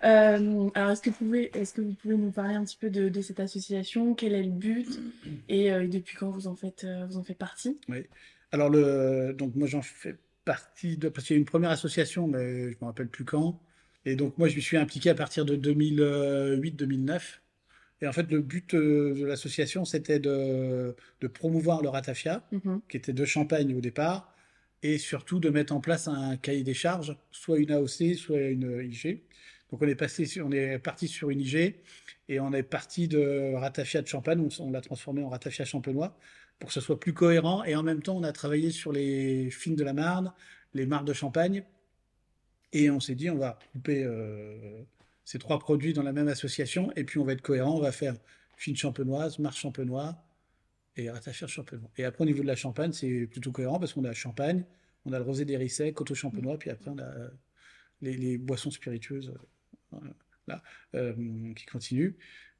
Euh, 0.05 0.69
alors, 0.75 0.91
est-ce 0.91 1.01
que, 1.01 1.09
vous 1.09 1.17
pouvez, 1.17 1.51
est 1.59 1.75
que 1.75 1.81
vous 1.81 1.95
pouvez 1.95 2.17
nous 2.17 2.33
parler 2.33 2.55
un 2.55 2.65
petit 2.65 2.77
peu 2.77 2.91
de, 2.91 3.21
cette 3.23 3.41
association? 3.41 4.15
Quel 4.15 4.35
est 4.35 4.43
le 4.43 4.51
but? 4.51 5.01
Et, 5.49 5.73
euh, 5.73 5.89
depuis 5.89 6.19
quand 6.19 6.29
vous 6.29 6.49
en 6.49 6.55
faites, 6.55 6.87
vous 7.09 7.17
en 7.17 7.25
faites 7.25 7.39
partie? 7.39 7.79
Oui. 7.89 8.05
Alors, 8.53 8.71
le, 8.71 9.35
donc 9.37 9.55
moi, 9.55 9.67
j'en 9.67 9.83
fais 9.83 10.17
partie 10.45 10.97
de, 10.97 11.09
parce 11.09 11.27
qu'il 11.27 11.35
y 11.35 11.39
a 11.39 11.41
une 11.41 11.47
première 11.47 11.71
association, 11.71 12.27
mais 12.29 12.71
je 12.71 12.77
ne 12.77 12.81
me 12.81 12.87
rappelle 12.87 13.09
plus 13.09 13.25
quand. 13.25 13.61
Et 14.05 14.15
donc, 14.17 14.39
moi, 14.39 14.49
je 14.49 14.57
me 14.57 14.61
suis 14.61 14.77
impliqué 14.77 15.11
à 15.11 15.15
partir 15.15 15.45
de 15.45 15.57
2008-2009. 15.57 17.21
Et 18.03 18.07
en 18.07 18.13
fait, 18.13 18.31
le 18.31 18.41
but 18.41 18.75
euh, 18.75 19.15
de 19.15 19.25
l'association, 19.25 19.85
c'était 19.85 20.21
de, 20.21 20.95
promouvoir 21.35 21.83
le 21.83 21.89
ratafia, 21.89 22.47
mhm. 22.53 22.81
qui 22.89 22.97
était 22.97 23.13
de 23.13 23.25
Champagne 23.25 23.75
au 23.75 23.81
départ, 23.81 24.33
et 24.83 24.99
surtout 24.99 25.41
de 25.41 25.49
mettre 25.51 25.75
en 25.75 25.81
place 25.81 26.07
un 26.07 26.37
cahier 26.37 26.63
des 26.63 26.75
charges, 26.75 27.17
soit 27.33 27.59
une 27.59 27.73
AOC, 27.73 28.15
soit 28.17 28.41
une 28.41 28.81
IG. 28.83 29.23
Donc, 29.73 29.83
on 29.83 29.89
est, 29.89 29.97
passé 29.97 30.41
on 30.41 30.53
est 30.53 30.79
parti 30.79 31.09
sur 31.09 31.31
une 31.31 31.41
IG, 31.41 31.75
et 32.29 32.39
on 32.39 32.53
est 32.53 32.63
parti 32.63 33.09
de 33.09 33.55
ratafia 33.55 34.03
de 34.03 34.07
Champagne, 34.07 34.47
on, 34.61 34.71
l'a 34.71 34.81
transformé 34.81 35.23
en 35.23 35.31
ratafia 35.31 35.65
champenois, 35.65 36.17
pour 36.59 36.69
que 36.69 36.75
ce 36.75 36.81
soit 36.81 36.99
plus 36.99 37.13
cohérent. 37.13 37.65
Et 37.65 37.75
en 37.75 37.83
même 37.83 38.03
temps, 38.03 38.17
on 38.17 38.23
a 38.23 38.33
travaillé 38.33 38.71
sur 38.71 38.93
les 38.93 39.51
films 39.51 39.77
de 39.77 39.85
la 39.85 39.93
Marne, 39.93 40.33
les 40.75 40.87
marques 40.87 41.07
de 41.07 41.13
Champagne, 41.13 41.65
et 42.73 42.91
on 42.91 43.01
s'est 43.01 43.15
dit, 43.15 43.31
on 43.31 43.39
va 43.39 43.59
couper 43.73 44.05
euh, 44.05 44.83
ces 45.25 45.39
trois 45.39 45.59
produits 45.59 45.93
dans 45.93 46.03
la 46.03 46.13
même 46.13 46.29
association, 46.29 46.93
et 46.97 47.05
puis 47.05 47.19
on 47.19 47.25
va 47.25 47.33
être 47.33 47.43
cohérent, 47.43 47.77
on 47.77 47.81
va 47.81 47.93
faire 47.93 48.15
fine 48.57 48.77
champenoise, 48.77 49.39
marche 49.39 49.61
champenois 49.61 50.17
et 50.97 51.11
rattacher 51.11 51.47
champenois. 51.47 51.91
Et 51.97 52.05
après, 52.05 52.23
au 52.23 52.27
niveau 52.27 52.43
de 52.43 52.47
la 52.47 52.57
champagne, 52.57 52.93
c'est 52.93 53.27
plutôt 53.27 53.53
cohérent 53.53 53.79
parce 53.79 53.93
qu'on 53.93 54.05
a 54.05 54.13
champagne, 54.13 54.65
on 55.05 55.13
a 55.13 55.19
le 55.19 55.25
rosé 55.25 55.45
d'Hérissec, 55.45 55.95
coteau 55.95 56.15
champenois, 56.15 56.59
puis 56.59 56.71
après, 56.71 56.91
on 56.91 56.99
a 56.99 57.11
les, 58.03 58.39
boissons 58.39 58.71
spiritueuses 58.71 59.33
là, 60.47 60.63
euh, 60.95 61.15
qui 61.55 61.67
continuent. 61.67 62.15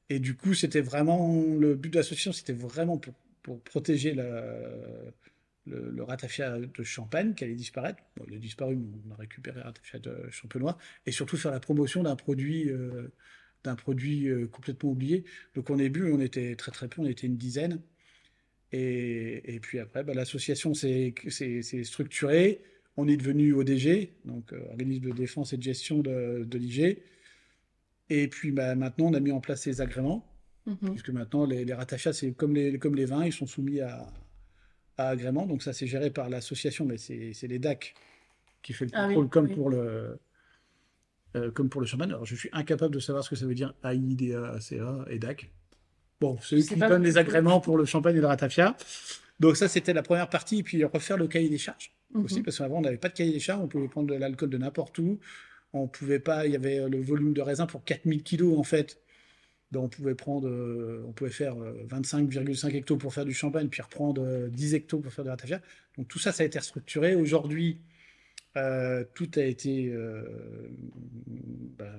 Et 0.09 0.21
du 0.21 0.37
coup, 0.37 0.55
c'était 0.55 0.81
vraiment 0.81 1.43
le 1.59 1.75
but 1.75 1.91
de 1.91 1.97
l'association, 1.97 2.33
c'était 2.33 2.53
vraiment 2.53 2.99
pour, 2.99 3.15
pour 3.47 3.61
protéger 3.61 4.13
le, 4.13 6.03
ratafia 6.03 6.59
de 6.59 6.83
Champagne 6.83 7.33
qui 7.33 7.45
allait 7.45 7.55
disparaître. 7.55 8.03
Il 8.27 8.35
a 8.35 8.39
disparu, 8.39 8.75
mais 8.75 8.89
on 9.09 9.15
a 9.15 9.17
récupéré 9.17 9.61
le 9.61 9.67
ratafia 9.67 10.01
de 10.01 10.29
Champenois. 10.33 10.77
Et 11.07 11.13
surtout 11.13 11.37
faire 11.37 11.53
la 11.53 11.61
promotion 11.61 12.03
d'un 12.03 12.17
produit, 12.17 12.69
euh, 12.69 13.09
produit 13.77 14.27
euh, 14.27 14.49
complètement 14.49 14.91
oublié. 14.91 15.25
Donc 15.55 15.71
on 15.71 15.79
est 15.79 15.89
bu, 15.89 16.11
on 16.11 16.21
était 16.21 16.57
très 16.57 16.73
très 16.73 16.89
peu, 16.89 17.03
on 17.03 17.07
était 17.07 17.29
une 17.29 17.37
dizaine. 17.37 17.81
Et, 18.73 19.61
puis 19.63 19.79
après, 19.79 20.03
bah, 20.03 20.13
l'association 20.13 20.75
s'est 20.75 21.15
structurée. 21.85 22.63
On 22.97 23.07
est 23.07 23.17
devenu 23.17 23.53
ODG, 23.53 24.11
donc 24.25 24.53
euh, 24.53 24.61
organisme 24.71 25.05
de 25.05 25.13
défense 25.13 25.53
et 25.53 25.57
de 25.57 25.63
gestion 25.63 26.01
de, 26.01 26.43
de 26.45 26.59
l'IG. 26.59 26.99
Et 28.11 28.27
puis 28.27 28.51
bah, 28.51 28.75
maintenant, 28.75 29.07
on 29.07 29.15
a 29.15 29.21
mis 29.21 29.31
en 29.31 29.41
place 29.41 29.63
ces 29.63 29.81
agréments. 29.81 30.27
Mm-hmm. 30.67 30.91
Puisque 30.91 31.11
maintenant, 31.11 31.47
les, 31.47 31.65
les 31.65 31.77
c'est 32.13 32.33
comme 32.33 32.55
les, 32.55 32.79
comme 32.79 32.95
les 32.95 33.05
vins, 33.05 33.25
ils 33.25 33.33
sont 33.33 33.47
soumis 33.47 33.81
à, 33.81 34.07
à 34.97 35.09
agrément. 35.09 35.47
Donc 35.47 35.63
ça, 35.63 35.73
c'est 35.73 35.87
géré 35.87 36.11
par 36.11 36.29
l'association, 36.29 36.85
mais 36.85 36.97
c'est 36.99 37.47
les 37.47 37.59
DAC 37.59 37.95
qui 38.63 38.73
fait 38.73 38.87
le 38.87 38.91
ah 38.95 39.07
contrôle 39.07 39.29
comme, 39.29 39.55
Pour 39.55 39.71
le, 39.71 40.19
euh, 41.37 41.51
comme 41.53 41.69
pour 41.69 41.81
le 41.81 41.87
champagne. 41.87 42.11
Alors 42.11 42.25
je 42.25 42.35
suis 42.35 42.49
incapable 42.53 42.95
de 42.95 43.01
savoir 43.01 43.23
ce 43.23 43.31
que 43.31 43.37
ça 43.37 43.47
veut 43.47 43.55
dire 43.55 43.75
AIDA, 43.85 44.55
ACA 44.55 45.05
et 45.09 45.19
DAC. 45.19 45.51
Bon, 46.21 46.39
c'est 46.43 46.57
eux 46.57 46.63
qui 46.63 46.77
donnent 46.77 47.03
les 47.03 47.19
agréments 47.19 47.61
pour 47.61 47.77
le 47.77 47.85
champagne 47.85 48.17
et 48.17 48.21
le 48.21 48.27
ratafia. 48.27 48.77
Donc 49.39 49.57
ça, 49.57 49.69
c'était 49.69 49.93
la 49.93 50.03
première 50.03 50.31
partie. 50.31 50.61
Et 50.61 50.63
puis 50.63 50.83
refaire 50.85 51.17
le 51.17 51.29
cahier 51.29 51.51
des 51.51 51.59
charges 51.59 51.93
mhm. 52.15 52.25
aussi, 52.25 52.43
parce 52.43 52.59
qu'avant, 52.59 52.79
on 52.79 52.81
n'avait 52.81 52.97
pas 52.97 53.11
de 53.11 53.15
cahier 53.15 53.33
des 53.33 53.41
charges. 53.41 53.63
On 53.63 53.69
pouvait 53.69 53.89
prendre 53.89 54.09
de 54.09 54.15
l'alcool 54.15 54.51
de 54.51 54.59
n'importe 54.59 54.99
où. 54.99 55.19
On 55.73 55.89
pouvait 55.89 56.21
pas, 56.21 56.47
il 56.47 56.53
y 56.53 56.57
avait 56.57 56.89
le 56.89 57.01
volume 57.01 57.35
de 57.35 57.43
raisin 57.43 57.67
pour 57.67 57.85
4000 57.85 58.23
kilos 58.23 58.59
en 58.59 58.63
fait 58.63 58.99
on 59.75 59.89
pouvait 59.89 60.15
prendre, 60.15 60.49
euh, 60.49 61.05
on 61.07 61.13
pouvait 61.13 61.31
faire 61.31 61.57
25,5 61.57 62.67
euh, 62.67 62.69
hectos 62.77 62.97
pour 62.97 63.13
faire 63.13 63.25
du 63.25 63.35
champagne, 63.35 63.69
puis 63.69 63.83
reprendre 63.83 64.49
10 64.49 64.73
euh, 64.73 64.77
hectos 64.77 64.99
pour 65.01 65.13
faire 65.13 65.25
de 65.25 65.31
la 65.31 65.37
tafia. 65.37 65.61
Donc 65.97 66.09
tout 66.09 66.19
ça, 66.19 66.33
ça 66.33 66.43
a 66.43 66.47
été 66.47 66.59
restructuré. 66.59 67.15
Aujourd'hui, 67.15 67.81
tout 69.15 69.31
a 69.37 69.43
été 69.43 69.95
bah, 71.77 71.93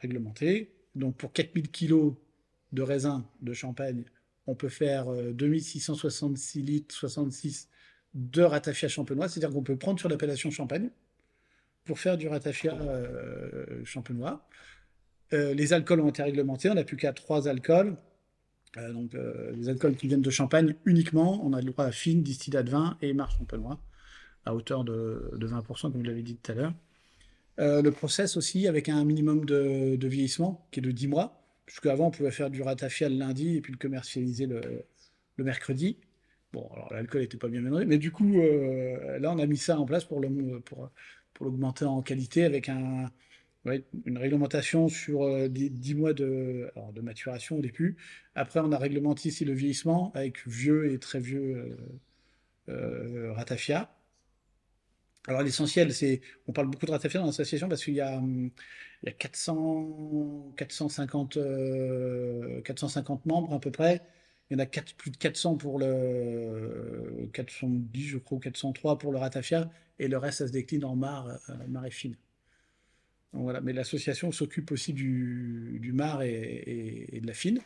réglementé. 0.00 0.72
Donc 0.96 1.16
pour 1.16 1.32
4000 1.32 1.70
kilos 1.70 2.14
de 2.72 2.82
raisin 2.82 3.24
de 3.40 3.52
champagne, 3.52 4.04
on 4.48 4.56
peut 4.56 4.68
faire 4.68 5.06
2666 5.32 6.62
litres 6.62 6.92
66 6.92 7.68
de 8.14 8.42
ratafia 8.42 8.88
champenois, 8.88 9.28
c'est-à-dire 9.28 9.54
qu'on 9.54 9.62
peut 9.62 9.76
prendre 9.76 10.00
sur 10.00 10.08
l'appellation 10.08 10.50
champagne 10.50 10.90
pour 11.84 12.00
faire 12.00 12.18
du 12.18 12.26
ratafia 12.26 12.76
champenois. 13.84 14.44
Euh, 15.32 15.54
les 15.54 15.72
alcools 15.72 16.00
ont 16.00 16.08
été 16.08 16.22
réglementés, 16.22 16.70
on 16.70 16.74
n'a 16.74 16.84
plus 16.84 16.96
qu'à 16.96 17.12
trois 17.12 17.48
alcools. 17.48 17.96
Euh, 18.78 18.92
donc, 18.92 19.14
euh, 19.14 19.52
les 19.52 19.68
alcools 19.68 19.96
qui 19.96 20.08
viennent 20.08 20.22
de 20.22 20.30
Champagne 20.30 20.74
uniquement, 20.84 21.44
on 21.44 21.52
a 21.52 21.60
le 21.60 21.70
droit 21.70 21.84
à 21.84 21.92
fine, 21.92 22.22
distillat 22.22 22.62
de 22.62 22.70
vin 22.70 22.96
et 23.02 23.12
marche 23.12 23.36
champenois, 23.38 23.80
à 24.44 24.54
hauteur 24.54 24.84
de, 24.84 25.30
20%, 25.34 25.82
comme 25.82 25.92
vous 25.92 26.02
l'avez 26.02 26.22
dit 26.22 26.36
tout 26.36 26.52
à 26.52 26.54
l'heure. 26.54 26.74
le 27.58 27.90
process 27.90 28.36
aussi, 28.36 28.66
avec 28.66 28.88
un 28.88 29.04
minimum 29.04 29.44
de, 29.44 29.98
vieillissement, 30.06 30.66
qui 30.70 30.80
est 30.80 30.82
de 30.82 30.90
10 30.90 31.08
mois, 31.08 31.42
puisque 31.66 31.86
avant 31.86 32.08
on 32.08 32.10
pouvait 32.10 32.30
faire 32.30 32.50
du 32.50 32.62
ratafia 32.62 33.08
le 33.08 33.16
lundi 33.16 33.56
et 33.56 33.60
puis 33.60 33.72
le 33.72 33.78
commercialiser 33.78 34.46
le, 34.46 34.84
mercredi. 35.38 35.96
Bon, 36.52 36.68
alors 36.72 36.92
l'alcool 36.92 37.22
n'était 37.22 37.38
pas 37.38 37.48
bien 37.48 37.62
mélangé, 37.62 37.84
mais 37.84 37.98
du 37.98 38.12
coup, 38.12 38.40
là 38.40 39.32
on 39.32 39.38
a 39.38 39.46
mis 39.46 39.56
ça 39.56 39.78
en 39.78 39.86
place 39.86 40.04
pour 40.04 40.20
l'augmenter 41.40 41.84
en 41.84 42.00
qualité 42.02 42.44
avec 42.44 42.68
un, 42.68 43.10
une 43.64 44.18
réglementation 44.18 44.88
sur 44.88 45.48
10, 45.48 45.92
euh, 45.92 45.96
mois 45.96 46.12
de, 46.12 46.72
maturation 47.00 47.58
au 47.58 47.60
début. 47.60 47.96
Après, 48.34 48.60
on 48.60 48.72
a 48.72 48.78
réglementé 48.78 49.28
ici 49.28 49.44
le 49.44 49.52
vieillissement 49.52 50.12
avec 50.14 50.46
vieux 50.48 50.92
et 50.92 50.98
très 50.98 51.20
vieux 51.20 51.76
euh, 52.68 52.72
euh, 52.72 53.32
ratafia. 53.32 53.94
Alors 55.28 55.42
l'essentiel, 55.42 55.94
c'est, 55.94 56.20
on 56.48 56.52
parle 56.52 56.66
beaucoup 56.68 56.86
de 56.86 56.90
ratafia 56.90 57.20
dans 57.20 57.26
l'association 57.26 57.68
parce 57.68 57.84
qu'il 57.84 57.94
y 57.94 58.00
a, 58.00 58.16
hum, 58.16 58.50
y 59.04 59.08
a 59.08 59.12
400, 59.12 60.54
450, 60.56 61.38
450 62.64 63.26
membres 63.26 63.54
à 63.54 63.60
peu 63.60 63.70
près, 63.70 64.02
il 64.50 64.58
y 64.58 64.60
en 64.60 64.64
a 64.64 64.66
plus 64.66 65.12
de 65.12 65.16
400 65.16 65.56
pour 65.56 65.78
le 65.78 67.28
410, 67.32 68.02
je 68.08 68.18
crois, 68.18 68.38
ou 68.38 68.40
403 68.40 68.98
pour 68.98 69.12
le 69.12 69.18
ratafia, 69.18 69.70
et 70.00 70.08
le 70.08 70.18
reste, 70.18 70.38
ça 70.38 70.48
se 70.48 70.52
décline 70.52 70.84
en 70.84 70.96
mar, 70.96 71.28
mar 71.68 71.86
et 71.86 71.90
fine. 71.92 72.16
Voilà. 73.32 73.60
Mais 73.60 73.72
l'association 73.72 74.32
s'occupe 74.32 74.70
aussi 74.72 74.92
du, 74.92 75.78
du 75.80 75.92
mar 75.92 76.22
et, 76.22 77.18
de 77.20 77.26
la 77.26 77.34
fine. 77.34 77.60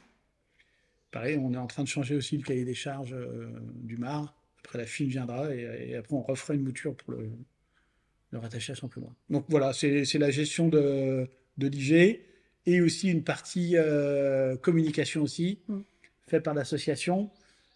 Pareil, 1.11 1.39
on 1.39 1.53
est 1.53 1.59
en 1.59 1.67
train 1.67 1.83
de 1.83 1.89
changer 1.89 2.15
aussi 2.15 2.37
le 2.37 2.43
cahier 2.43 2.65
des 2.65 2.75
charges 2.75 3.17
du 3.75 3.97
mar. 3.97 4.35
Après, 4.61 4.79
la 4.79 4.87
fine 4.87 5.09
viendra, 5.09 5.55
et, 5.55 5.95
après, 5.95 6.15
on 6.15 6.23
refera 6.23 6.55
une 6.55 6.63
mouture 6.63 6.97
pour 6.97 7.13
le, 7.13 7.31
le 8.33 8.39
rattacher 8.39 8.73
à 8.73 8.89
plus 8.89 9.01
loin. 9.01 9.15
Donc 9.31 9.47
voilà, 9.49 9.73
c'est 9.73 10.19
la 10.19 10.31
gestion 10.31 10.69
de, 10.69 11.29
de 11.59 11.69
l'IG 11.69 12.21
et 12.67 12.81
aussi 12.81 13.11
une 13.11 13.23
partie 13.23 13.77
euh, 13.77 14.57
communication 14.57 15.23
aussi, 15.23 15.61
mm. 15.69 15.81
faite 16.27 16.43
par 16.43 16.55
l'association. 16.55 17.31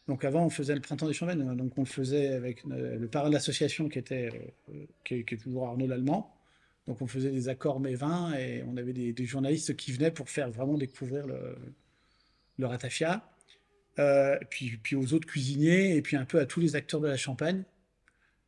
Donc 0.09 0.25
avant, 0.25 0.45
on 0.45 0.51
faisait 0.51 0.75
le 0.75 0.81
printemps 0.81 1.07
des 1.07 1.13
Champagnes, 1.13 1.43
hein, 1.43 1.55
donc 1.55 1.79
on 1.79 1.83
le 1.83 1.87
faisait 1.87 2.29
avec 2.29 2.65
euh, 2.67 2.99
le 2.99 3.09
parrain 3.09 3.29
de 3.29 3.35
l'association 3.35 3.89
qui 3.89 3.99
était 3.99 4.31
euh, 4.73 4.85
qui, 5.05 5.15
est, 5.15 5.41
toujours 5.41 5.69
Arnaud 5.69 5.87
Lallemand. 5.87 6.37
Donc 6.87 7.03
on 7.03 7.07
faisait 7.07 7.31
des 7.31 7.49
accords 7.49 7.81
mes 7.81 7.95
vins 7.95 8.33
et 8.35 8.63
on 8.65 8.77
avait 8.77 8.93
des, 8.93 9.25
journalistes 9.25 9.77
qui 9.77 9.93
venaient 9.93 10.11
pour 10.11 10.29
faire 10.29 10.51
vraiment 10.51 10.77
découvrir 10.77 11.27
le, 11.27 11.57
le 12.59 12.67
ratafia. 12.67 13.31
puis, 14.51 14.77
puis 14.83 14.97
aux 14.97 15.13
autres 15.13 15.27
cuisiniers 15.27 15.97
et 15.97 16.03
puis 16.03 16.17
un 16.17 16.25
peu 16.25 16.41
à 16.41 16.47
tous 16.47 16.61
les 16.61 16.77
acteurs 16.77 17.01
de 17.01 17.09
la 17.09 17.17
Champagne. 17.17 17.65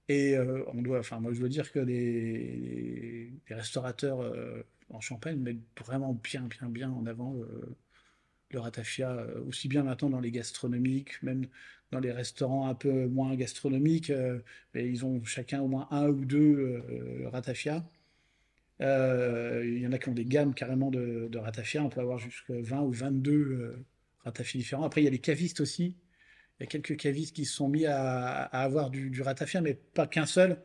Et 0.09 0.37
on 0.73 0.83
doit, 0.83 0.99
enfin 0.99 1.21
moi 1.21 1.33
je 1.33 1.41
dois 1.41 1.49
dire 1.49 1.71
que 1.73 1.79
les, 1.79 3.33
restaurateurs 3.49 4.23
en 4.93 5.01
Champagne 5.01 5.39
mettent 5.39 5.59
vraiment 5.79 6.15
bien, 6.15 6.43
bien, 6.43 6.69
bien 6.69 6.91
en 6.91 7.07
avant 7.07 7.37
euh, 7.37 7.77
le 8.51 8.61
ratafia, 8.61 9.11
euh, 9.11 9.43
aussi 9.47 9.69
bien 9.69 9.83
maintenant 9.83 10.11
dans 10.11 10.21
les 10.21 10.31
gastronomiques, 10.31 11.23
même 11.23 11.47
dans 11.91 12.01
les 12.01 12.13
restaurants 12.13 12.69
un 12.69 12.75
peu 12.75 13.07
moins 13.07 13.35
gastronomiques, 13.35 14.11
euh, 14.11 14.41
mais 14.75 14.89
ils 14.89 15.05
ont 15.05 15.23
chacun 15.25 15.61
au 15.61 15.69
moins 15.69 15.89
un 15.91 16.09
ou 16.09 16.25
deux 16.25 16.83
ratafia. 17.31 17.85
Il 18.81 19.79
y 19.79 19.87
en 19.87 19.93
a 19.93 19.99
qui 19.99 20.09
ont 20.09 20.15
des 20.15 20.25
gammes 20.25 20.55
carrément 20.55 20.91
de, 20.91 21.39
ratafia, 21.39 21.83
on 21.85 21.89
peut 21.89 22.01
avoir 22.01 22.19
jusqu'à 22.19 22.55
20 22.61 22.81
ou 22.83 22.91
22 22.91 23.85
ratafia 24.25 24.59
différents. 24.59 24.85
Après, 24.85 25.01
il 25.03 25.05
y 25.05 25.09
a 25.09 25.11
les 25.11 25.19
cavistes 25.19 25.61
aussi. 25.61 25.97
Il 26.59 26.63
y 26.63 26.65
a 26.65 26.67
quelques 26.67 26.97
cavistes 26.97 27.35
qui 27.35 27.45
se 27.45 27.55
sont 27.55 27.69
mis 27.69 27.87
à, 27.87 28.43
avoir 28.45 28.91
du, 28.91 29.23
ratafia, 29.23 29.61
mais 29.61 29.75
pas 29.75 30.07
qu'un 30.07 30.27
seul. 30.27 30.59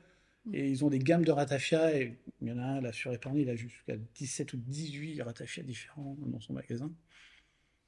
Et 0.54 0.70
ils 0.70 0.86
ont 0.86 0.90
des 0.90 1.00
gammes 1.00 1.26
de 1.26 1.32
ratafia. 1.32 2.00
Il 2.02 2.16
y 2.42 2.52
en 2.52 2.58
a 2.58 2.64
un 2.64 2.82
là 2.82 2.92
sur 2.92 3.14
Épargne, 3.14 3.38
il 3.38 3.50
a 3.50 3.56
jusqu'à 3.56 3.98
17 4.16 4.54
ou 4.54 4.58
18 4.58 5.22
ratafia 5.22 5.64
différents 5.64 6.16
dans 6.26 6.40
son 6.40 6.54
magasin. 6.54 6.92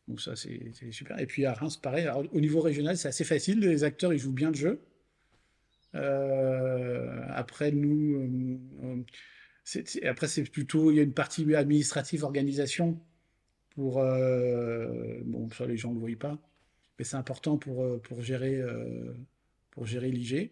Donc 0.07 0.21
ça, 0.21 0.35
c'est 0.35 0.73
super. 0.91 1.19
Et 1.19 1.27
puis 1.27 1.45
à 1.45 1.53
Reims, 1.53 1.77
pareil. 1.77 2.09
au 2.09 2.39
niveau 2.39 2.61
régional, 2.61 2.97
c'est 2.97 3.07
assez 3.07 3.23
facile. 3.23 3.59
Les 3.59 3.83
acteurs, 3.83 4.11
ils 4.11 4.19
jouent 4.19 4.33
bien 4.33 4.49
le 4.49 4.55
jeu. 4.55 4.81
Euh, 5.95 7.21
après, 7.29 7.71
nous, 7.71 8.59
euh, 8.83 9.03
après 10.03 10.27
c'est 10.27 10.43
plutôt, 10.43 10.91
il 10.91 10.97
y 10.97 10.99
a 10.99 11.03
une 11.03 11.13
partie 11.13 11.53
administrative, 11.55 12.23
organisation. 12.23 12.99
Pour 13.75 13.99
euh, 13.99 15.21
bon, 15.25 15.49
ça 15.51 15.65
les 15.65 15.77
gens 15.77 15.89
ne 15.89 15.95
le 15.95 15.99
voient 15.99 16.19
pas, 16.19 16.37
mais 16.97 17.05
c'est 17.05 17.15
important 17.15 17.57
pour 17.57 18.01
pour 18.01 18.21
gérer 18.21 18.61
pour 19.71 19.85
gérer 19.85 20.11
l'IG 20.11 20.51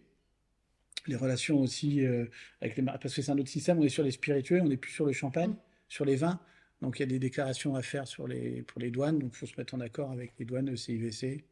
les 1.08 1.16
relations 1.16 1.60
aussi 1.60 2.04
euh, 2.04 2.26
avec 2.60 2.76
les 2.76 2.82
parce 2.82 3.14
que 3.14 3.22
c'est 3.22 3.30
un 3.30 3.38
autre 3.38 3.48
système. 3.48 3.78
On 3.78 3.82
est 3.82 3.88
sur 3.88 4.04
les 4.04 4.10
spiritueux, 4.10 4.60
on 4.60 4.68
n'est 4.68 4.76
plus 4.76 4.92
sur 4.92 5.06
le 5.06 5.12
champagne, 5.12 5.54
sur 5.88 6.04
les 6.04 6.16
vins. 6.16 6.40
Donc 6.80 6.98
il 6.98 7.02
y 7.02 7.04
a 7.04 7.06
des 7.06 7.18
déclarations 7.18 7.74
à 7.74 7.82
faire 7.82 8.06
sur 8.06 8.28
les, 8.28 8.62
pour 8.62 8.80
les 8.80 8.90
douanes. 8.90 9.18
Donc 9.18 9.32
il 9.34 9.36
faut 9.36 9.46
se 9.46 9.56
mettre 9.56 9.74
en 9.74 9.80
accord 9.80 10.12
avec 10.12 10.32
les 10.38 10.44
douanes, 10.44 10.70
le 10.70 10.76
CIVC, 10.76 11.44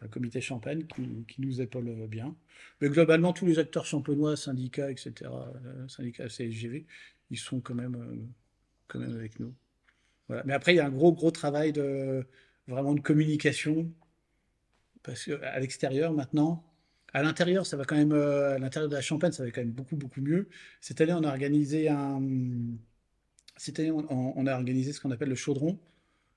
le 0.00 0.08
comité 0.08 0.40
champagne 0.40 0.84
qui, 0.86 1.40
nous 1.40 1.60
épaule 1.60 2.06
bien. 2.08 2.34
Mais 2.80 2.88
globalement, 2.88 3.32
tous 3.32 3.46
les 3.46 3.58
acteurs 3.58 3.84
champenois, 3.84 4.36
syndicats, 4.36 4.90
etc., 4.90 5.30
euh, 5.30 5.88
syndicats 5.88 6.28
CSGV, 6.28 6.86
ils 7.30 7.38
sont 7.38 7.60
quand 7.60 7.74
même, 7.74 7.94
euh, 7.96 8.16
quand 8.88 8.98
même 8.98 9.14
avec 9.14 9.38
nous. 9.40 9.54
Voilà. 10.28 10.42
Mais 10.46 10.54
après, 10.54 10.72
il 10.72 10.76
y 10.76 10.80
a 10.80 10.86
un 10.86 10.90
gros, 10.90 11.12
gros 11.12 11.30
travail 11.30 11.72
de 11.72 12.26
vraiment 12.66 12.94
de 12.94 13.00
communication. 13.00 13.92
Parce 15.02 15.24
qu'à 15.24 15.58
l'extérieur, 15.60 16.12
maintenant, 16.12 16.64
à 17.12 17.22
l'intérieur, 17.22 17.66
ça 17.66 17.76
va 17.76 17.84
quand 17.84 17.96
même, 17.96 18.12
euh, 18.12 18.54
à 18.54 18.58
l'intérieur 18.58 18.88
de 18.88 18.94
la 18.94 19.02
Champagne, 19.02 19.32
ça 19.32 19.44
va 19.44 19.50
quand 19.50 19.60
même 19.60 19.72
beaucoup, 19.72 19.96
beaucoup 19.96 20.20
mieux. 20.20 20.48
Cette 20.80 21.00
année, 21.00 21.12
on 21.12 21.24
a 21.24 21.28
organisé 21.28 21.88
un, 21.88 22.20
on, 24.08 24.46
a 24.46 24.54
organisé 24.54 24.92
ce 24.92 25.00
qu'on 25.00 25.10
appelle 25.10 25.28
le 25.28 25.34
chaudron, 25.34 25.78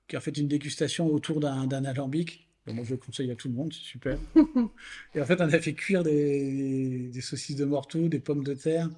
qui 0.08 0.16
est 0.16 0.18
en 0.18 0.22
fait 0.22 0.36
une 0.36 0.48
dégustation 0.48 1.06
autour 1.06 1.40
d'un 1.40 1.84
alambic. 1.84 2.48
Moi, 2.66 2.84
je 2.84 2.92
le 2.92 2.96
conseille 2.96 3.30
à 3.30 3.34
tout 3.34 3.48
le 3.48 3.54
monde, 3.54 3.72
c'est 3.72 3.80
super. 3.82 4.18
et 5.14 5.20
en 5.20 5.24
fait, 5.24 5.40
on 5.40 5.48
a 5.48 5.60
fait 5.60 5.74
cuire 5.74 6.02
des, 6.02 7.08
des 7.08 7.20
saucisses 7.20 7.56
de 7.56 7.64
morteau, 7.64 8.08
des 8.08 8.20
pommes 8.20 8.44
de 8.44 8.54
terre 8.54 8.88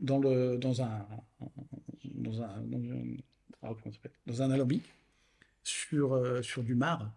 dans 0.00 0.18
le, 0.18 0.56
dans 0.56 0.82
un, 0.82 1.06
dans 2.04 2.42
un, 2.42 2.62
dans 2.62 2.82
un, 2.88 3.04
ah, 3.62 3.74
dans 4.26 4.42
un 4.42 4.50
alambic 4.50 4.82
sur, 5.62 6.14
euh, 6.14 6.42
sur 6.42 6.62
du 6.62 6.74
mar. 6.74 7.12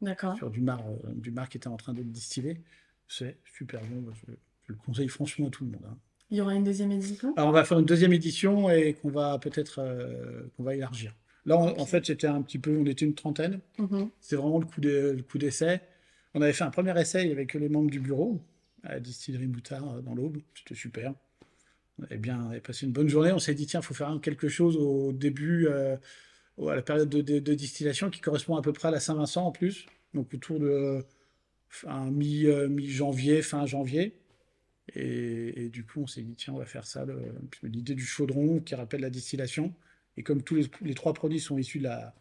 D'accord. 0.00 0.36
Sur 0.36 0.50
du 0.50 0.60
mar, 0.60 0.80
euh, 0.86 1.12
du 1.14 1.30
mar 1.30 1.48
qui 1.48 1.56
était 1.56 1.68
en 1.68 1.76
train 1.76 1.92
de 1.92 2.02
distiller. 2.02 2.60
C'est 3.08 3.38
super 3.44 3.80
bon. 3.84 4.12
Je, 4.12 4.32
le 4.68 4.78
conseille 4.86 5.08
franchement 5.08 5.48
à 5.48 5.50
tout 5.50 5.64
le 5.64 5.70
monde. 5.72 5.84
Hein. 5.88 5.98
Il 6.30 6.38
y 6.38 6.40
aura 6.40 6.54
une 6.54 6.64
deuxième 6.64 6.92
édition? 6.92 7.34
Alors, 7.36 7.50
on 7.50 7.52
va 7.52 7.64
faire 7.64 7.78
une 7.78 7.84
deuxième 7.84 8.12
édition 8.12 8.70
et 8.70 8.94
qu'on 8.94 9.10
va 9.10 9.38
peut-être 9.38 9.80
euh, 9.80 10.44
qu'on 10.56 10.62
va 10.62 10.74
élargir. 10.74 11.14
Là, 11.44 11.56
en 11.56 11.86
fait, 11.86 12.06
c'était 12.06 12.28
un 12.28 12.40
petit 12.42 12.58
peu, 12.58 12.76
on 12.76 12.86
était 12.86 13.04
une 13.04 13.14
trentaine. 13.14 13.60
Mm-hmm. 13.78 14.08
C'est 14.20 14.36
vraiment 14.36 14.58
le 14.58 14.66
coup, 14.66 14.80
de, 14.80 15.14
le 15.16 15.22
coup 15.22 15.38
d'essai. 15.38 15.80
On 16.34 16.42
avait 16.42 16.52
fait 16.52 16.64
un 16.64 16.70
premier 16.70 16.98
essai 17.00 17.30
avec 17.30 17.54
les 17.54 17.68
membres 17.68 17.90
du 17.90 18.00
bureau 18.00 18.40
à 18.84 18.94
la 18.94 19.00
distillerie 19.00 19.48
Moutard 19.48 19.96
euh, 19.96 20.00
dans 20.00 20.14
l'Aube. 20.14 20.38
C'était 20.54 20.74
super. 20.74 21.14
On 21.98 22.04
avait 22.04 22.18
bien 22.18 22.50
passé 22.64 22.86
une 22.86 22.92
bonne 22.92 23.08
journée. 23.08 23.32
On 23.32 23.38
s'est 23.38 23.54
dit, 23.54 23.66
tiens, 23.66 23.80
il 23.80 23.86
faut 23.86 23.94
faire 23.94 24.18
quelque 24.22 24.48
chose 24.48 24.76
au 24.76 25.12
début, 25.12 25.66
euh, 25.66 25.96
à 26.58 26.74
la 26.74 26.82
période 26.82 27.08
de, 27.08 27.20
de, 27.20 27.54
distillation 27.54 28.10
qui 28.10 28.20
correspond 28.20 28.56
à 28.56 28.62
peu 28.62 28.72
près 28.72 28.88
à 28.88 28.90
la 28.90 29.00
Saint-Vincent 29.00 29.44
en 29.46 29.52
plus. 29.52 29.86
Donc 30.14 30.32
autour 30.32 30.58
de 30.58 31.04
euh, 31.84 32.10
mi-janvier, 32.10 33.42
fin 33.42 33.66
janvier. 33.66 34.16
Et, 34.94 35.68
du 35.68 35.84
coup, 35.84 36.02
on 36.02 36.06
s'est 36.06 36.22
dit, 36.22 36.34
tiens, 36.34 36.54
on 36.54 36.58
va 36.58 36.66
faire 36.66 36.84
ça. 36.84 37.06
L'idée 37.62 37.94
du 37.94 38.04
chaudron 38.04 38.60
qui 38.60 38.74
rappelle 38.74 39.00
la 39.00 39.10
distillation. 39.10 39.72
Et 40.16 40.22
comme 40.22 40.42
tous 40.42 40.68
les, 40.82 40.94
trois 40.94 41.14
produits 41.14 41.40
sont 41.40 41.58
issus 41.58 41.78
de 41.78 41.84
la, 41.84 42.14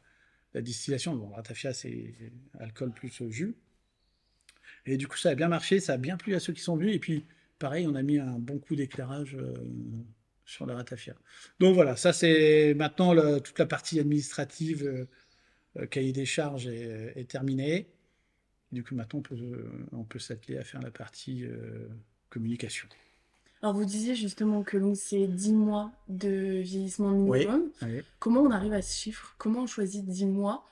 distillation, 0.56 1.16
bon, 1.16 1.30
ratafia, 1.30 1.74
c'est 1.74 2.16
alcool 2.60 2.92
plus 2.94 3.12
jus. 3.30 3.56
Et 4.86 4.98
du 4.98 5.08
coup, 5.08 5.18
ça 5.18 5.30
a 5.30 5.36
bien 5.36 5.48
marché, 5.48 5.80
ça 5.80 5.94
a 5.94 5.98
bien 5.98 6.18
plu 6.18 6.36
à 6.36 6.40
ceux 6.40 6.54
qui 6.54 6.62
sont 6.62 6.76
venus. 6.76 6.96
Et 6.96 7.00
puis, 7.00 7.26
pareil, 7.60 7.88
on 7.88 7.96
a 7.96 8.02
mis 8.02 8.18
un 8.18 8.40
bon 8.40 8.60
coup 8.60 8.76
d'éclairage 8.76 9.36
euh, 9.36 9.54
sur 10.46 10.66
la 10.66 10.76
ratafia. 10.76 11.16
Donc 11.60 11.76
voilà, 11.76 11.96
ça 11.96 12.14
c'est 12.14 12.74
maintenant 12.74 13.40
toute 13.40 13.60
la 13.60 13.66
partie 13.66 14.00
administrative, 14.00 15.08
euh, 15.78 15.86
cahier 15.88 16.12
des 16.12 16.26
charges 16.26 16.68
est, 16.68 17.30
terminée. 17.30 17.88
Du 18.72 18.84
coup, 18.84 18.96
maintenant, 18.96 19.22
on 19.92 20.04
peut, 20.04 20.20
s'atteler 20.20 20.58
à 20.58 20.64
faire 20.64 20.82
la 20.82 20.92
partie 20.92 21.44
euh, 21.44 21.88
communication. 22.30 22.88
Alors, 23.62 23.76
vous 23.76 23.86
disiez 23.86 24.16
justement 24.16 24.64
que 24.64 24.78
c'est 24.96 25.28
10 25.28 25.54
mois 25.54 25.92
de 26.10 26.62
vieillissement 26.62 27.12
minimum. 27.12 27.70
Comment 28.20 28.42
on 28.42 28.52
arrive 28.52 28.74
à 28.74 28.82
ce 28.82 28.96
chiffre? 28.96 29.36
Comment 29.38 29.64
on 29.64 29.68
choisit 29.68 30.04
10 30.04 30.26
mois 30.26 30.68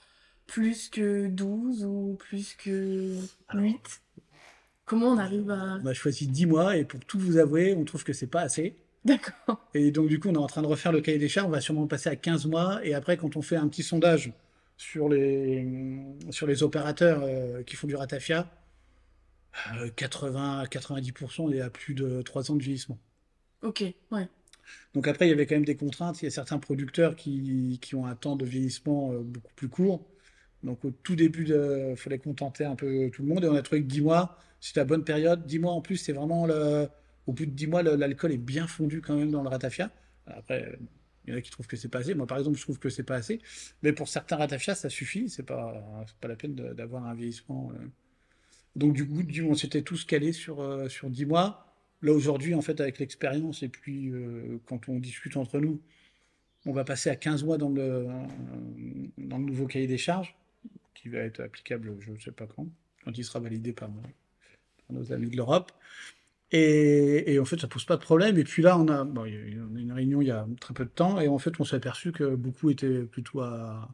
plus 0.47 0.89
que 0.89 1.27
12 1.27 1.85
ou 1.85 2.15
plus 2.17 2.55
que 2.55 3.15
8 3.53 4.01
Comment 4.85 5.09
on 5.09 5.17
arrive 5.19 5.51
à... 5.51 5.77
On 5.83 5.85
a 5.85 5.93
choisi 5.93 6.25
10 6.25 6.47
mois 6.47 6.77
et 6.77 6.83
pour 6.83 6.99
tout 7.01 7.19
vous 7.19 7.37
avouer, 7.37 7.75
on 7.75 7.85
trouve 7.85 8.03
que 8.03 8.13
c'est 8.13 8.25
pas 8.25 8.41
assez. 8.41 8.75
D'accord. 9.05 9.63
Et 9.75 9.91
donc, 9.91 10.07
du 10.07 10.19
coup, 10.19 10.29
on 10.29 10.33
est 10.33 10.37
en 10.37 10.47
train 10.47 10.63
de 10.63 10.67
refaire 10.67 10.91
le 10.91 11.01
cahier 11.01 11.19
des 11.19 11.29
charges. 11.29 11.47
On 11.47 11.51
va 11.51 11.61
sûrement 11.61 11.85
passer 11.85 12.09
à 12.09 12.15
15 12.15 12.47
mois. 12.47 12.83
Et 12.83 12.95
après, 12.95 13.17
quand 13.17 13.37
on 13.37 13.43
fait 13.43 13.55
un 13.55 13.67
petit 13.67 13.83
sondage 13.83 14.33
sur 14.77 15.09
les, 15.09 15.67
sur 16.31 16.47
les 16.47 16.63
opérateurs 16.63 17.21
euh, 17.23 17.61
qui 17.61 17.75
font 17.75 17.85
du 17.85 17.95
ratafia, 17.95 18.49
80 19.95 20.59
à 20.59 20.65
90% 20.65 21.53
et 21.53 21.61
à 21.61 21.69
plus 21.69 21.93
de 21.93 22.21
3 22.21 22.51
ans 22.51 22.55
de 22.55 22.63
vieillissement. 22.63 22.97
Ok, 23.61 23.83
ouais. 24.11 24.27
Donc 24.93 25.07
après, 25.07 25.27
il 25.27 25.29
y 25.29 25.33
avait 25.33 25.45
quand 25.45 25.55
même 25.55 25.65
des 25.65 25.75
contraintes. 25.75 26.21
Il 26.21 26.25
y 26.25 26.27
a 26.27 26.31
certains 26.31 26.59
producteurs 26.59 27.15
qui, 27.15 27.79
qui 27.81 27.95
ont 27.95 28.05
un 28.05 28.15
temps 28.15 28.35
de 28.35 28.45
vieillissement 28.45 29.11
euh, 29.11 29.19
beaucoup 29.19 29.53
plus 29.55 29.69
court. 29.69 30.05
Donc 30.63 30.83
au 30.85 30.91
tout 30.91 31.15
début, 31.15 31.45
il 31.47 31.95
fallait 31.95 32.19
contenter 32.19 32.65
un 32.65 32.75
peu 32.75 33.09
tout 33.11 33.21
le 33.21 33.27
monde. 33.27 33.43
Et 33.43 33.47
on 33.47 33.55
a 33.55 33.61
trouvé 33.61 33.81
que 33.81 33.87
10 33.87 34.01
mois, 34.01 34.37
c'est 34.59 34.75
la 34.75 34.85
bonne 34.85 35.03
période. 35.03 35.45
10 35.45 35.59
mois 35.59 35.71
en 35.73 35.81
plus, 35.81 35.97
c'est 35.97 36.13
vraiment 36.13 36.45
le... 36.45 36.87
Au 37.27 37.33
bout 37.33 37.45
de 37.45 37.51
10 37.51 37.67
mois, 37.67 37.83
l'alcool 37.83 38.31
est 38.31 38.37
bien 38.37 38.67
fondu 38.67 39.01
quand 39.01 39.15
même 39.15 39.31
dans 39.31 39.43
le 39.43 39.49
ratafia. 39.49 39.91
Après, 40.25 40.77
il 41.25 41.31
y 41.31 41.35
en 41.35 41.37
a 41.37 41.41
qui 41.41 41.51
trouvent 41.51 41.67
que 41.67 41.77
c'est 41.77 41.89
pas 41.89 41.99
assez. 41.99 42.15
Moi, 42.15 42.25
par 42.25 42.39
exemple, 42.39 42.57
je 42.57 42.63
trouve 42.63 42.79
que 42.79 42.89
c'est 42.89 43.03
pas 43.03 43.15
assez. 43.15 43.39
Mais 43.83 43.93
pour 43.93 44.07
certains 44.07 44.37
ratafias, 44.37 44.75
ça 44.75 44.89
suffit. 44.89 45.29
C'est 45.29 45.43
pas, 45.43 46.05
pas 46.19 46.27
la 46.27 46.35
peine 46.35 46.55
d'avoir 46.55 47.05
un 47.05 47.13
vieillissement. 47.13 47.71
Euh. 47.75 47.87
Donc, 48.75 48.93
du 48.93 49.07
coup, 49.07 49.23
on 49.45 49.55
s'était 49.55 49.81
tous 49.81 50.05
calés 50.05 50.33
sur, 50.33 50.61
euh, 50.61 50.89
sur 50.89 51.09
10 51.09 51.25
mois. 51.25 51.65
Là, 52.01 52.13
aujourd'hui, 52.13 52.55
en 52.55 52.61
fait, 52.61 52.79
avec 52.79 52.99
l'expérience 52.99 53.61
et 53.63 53.69
puis 53.69 54.09
euh, 54.09 54.59
quand 54.65 54.87
on 54.87 54.99
discute 54.99 55.35
entre 55.37 55.59
nous, 55.59 55.81
on 56.65 56.71
va 56.71 56.83
passer 56.83 57.09
à 57.09 57.15
15 57.15 57.43
mois 57.43 57.57
dans 57.57 57.69
le, 57.69 58.07
dans 59.17 59.37
le 59.37 59.43
nouveau 59.43 59.65
cahier 59.65 59.87
des 59.87 59.97
charges, 59.97 60.35
qui 60.93 61.09
va 61.09 61.19
être 61.19 61.41
applicable 61.41 61.95
je 61.99 62.11
ne 62.11 62.19
sais 62.19 62.31
pas 62.31 62.47
quand. 62.47 62.67
quand 63.03 63.17
il 63.17 63.23
sera 63.23 63.39
validé 63.39 63.73
par, 63.73 63.89
nos 64.89 65.11
amis 65.11 65.29
de 65.29 65.37
l'Europe. 65.37 65.71
Et, 66.51 67.37
en 67.39 67.45
fait, 67.45 67.59
ça 67.59 67.67
pose 67.67 67.85
pas 67.85 67.95
de 67.95 68.01
problème. 68.01 68.37
Et 68.37 68.43
puis 68.43 68.61
là, 68.61 68.77
on 68.77 68.87
a, 68.87 69.03
bon, 69.03 69.25
y 69.25 69.35
a 69.35 69.39
une 69.39 69.91
réunion 69.91 70.21
il 70.21 70.27
y 70.27 70.31
a 70.31 70.47
très 70.59 70.73
peu 70.73 70.85
de 70.85 70.89
temps, 70.89 71.19
et 71.19 71.27
en 71.27 71.37
fait, 71.37 71.59
on 71.59 71.63
s'est 71.63 71.75
aperçu 71.75 72.11
que 72.11 72.35
beaucoup 72.35 72.69
étaient 72.69 73.03
plutôt 73.03 73.41
à, 73.41 73.89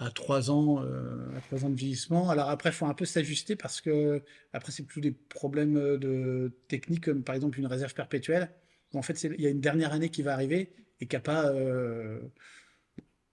à 0.00 0.10
3 0.10 0.50
ans, 0.50 0.82
euh, 0.82 1.36
à 1.36 1.40
3 1.42 1.66
ans 1.66 1.70
de 1.70 1.74
vieillissement. 1.74 2.30
Alors 2.30 2.48
après, 2.48 2.70
il 2.70 2.72
faut 2.72 2.86
un 2.86 2.94
peu 2.94 3.04
s'ajuster 3.04 3.54
parce 3.54 3.82
que 3.82 4.22
après, 4.52 4.72
c'est 4.72 4.84
plus 4.84 5.02
des 5.02 5.12
problèmes 5.12 5.74
de 5.98 6.52
technique, 6.68 7.04
comme 7.04 7.22
par 7.22 7.34
exemple 7.34 7.58
une 7.58 7.66
réserve 7.66 7.92
perpétuelle. 7.94 8.50
En 8.94 9.02
fait, 9.02 9.22
il 9.22 9.40
y 9.40 9.46
a 9.46 9.50
une 9.50 9.60
dernière 9.60 9.92
année 9.92 10.08
qui 10.08 10.22
va 10.22 10.32
arriver 10.32 10.72
et 11.00 11.06
qui 11.06 11.14
n'a 11.14 11.20
pas. 11.20 11.50
Euh... 11.52 12.18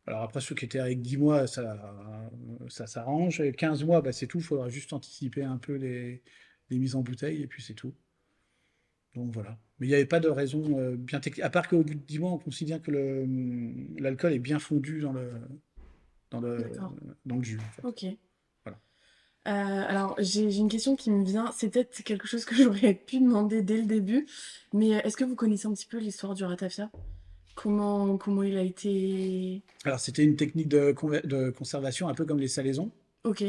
Alors 0.08 0.24
après, 0.24 0.42
ceux 0.42 0.56
qui 0.56 0.66
étaient 0.66 0.80
avec 0.80 1.02
10 1.02 1.18
mois, 1.18 1.48
ça, 1.48 1.78
s'arrange. 2.70 3.42
15 3.58 3.84
mois, 3.86 4.02
bah, 4.02 4.12
c'est 4.12 4.28
tout. 4.28 4.40
Il 4.40 4.44
faudra 4.44 4.68
juste 4.70 4.92
anticiper 4.92 5.44
un 5.44 5.58
peu 5.58 5.76
les, 5.76 6.22
mises 6.70 6.96
en 6.96 7.02
bouteille 7.02 7.42
et 7.42 7.48
puis 7.48 7.64
c'est 7.64 7.74
tout. 7.76 7.96
Donc 9.16 9.34
voilà. 9.34 9.58
Mais 9.80 9.88
il 9.88 9.90
n'y 9.90 9.96
avait 9.96 10.06
pas 10.06 10.20
de 10.20 10.28
raison 10.28 10.80
euh, 10.80 10.96
bien 10.98 11.20
technique. 11.22 11.44
À 11.44 11.50
part 11.50 11.68
qu'au 11.70 11.82
bout 11.82 11.96
de 11.96 12.00
10 12.00 12.20
mois, 12.20 12.32
on 12.32 12.38
considère 12.38 12.82
que 12.82 12.92
l'alcool 14.00 14.34
est 14.34 14.40
bien 14.40 14.60
fondu 14.60 15.02
dans 15.02 15.14
le, 15.14 15.32
dans 16.32 16.42
le, 16.42 16.72
dans 17.26 17.36
le 17.36 17.44
jus. 17.44 17.60
En 17.60 17.72
fait. 17.72 17.88
Ok. 17.88 18.18
Voilà. 18.64 18.80
Euh, 19.48 19.90
alors, 19.90 20.16
j'ai 20.20 20.58
une 20.58 20.70
question 20.70 20.96
qui 20.96 21.12
me 21.12 21.24
vient. 21.24 21.52
C'est 21.52 21.70
peut-être 21.70 22.04
quelque 22.04 22.28
chose 22.28 22.46
que 22.46 22.56
j'aurais 22.64 22.94
pu 22.94 23.20
demander 23.20 23.62
dès 23.62 23.78
le 23.78 23.86
début. 23.86 24.28
Mais 24.74 24.96
euh, 24.96 25.02
est-ce 25.04 25.18
que 25.18 25.24
vous 25.24 25.36
connaissez 25.36 25.68
un 25.68 25.74
petit 25.74 25.88
peu 25.88 25.98
l'histoire 25.98 26.34
du 26.34 26.44
ratafia? 26.44 26.90
Comment, 27.56 28.18
comment 28.18 28.44
il 28.44 28.56
a 28.58 28.62
été. 28.62 29.64
Alors, 29.84 30.00
c'était 30.00 30.24
une 30.24 30.36
technique 30.36 30.68
de, 30.68 30.94
de, 31.26 31.50
conservation 31.50 32.08
un 32.08 32.14
peu 32.14 32.26
comme 32.26 32.40
les 32.40 32.48
salaisons. 32.48 32.92
Ok. 33.24 33.44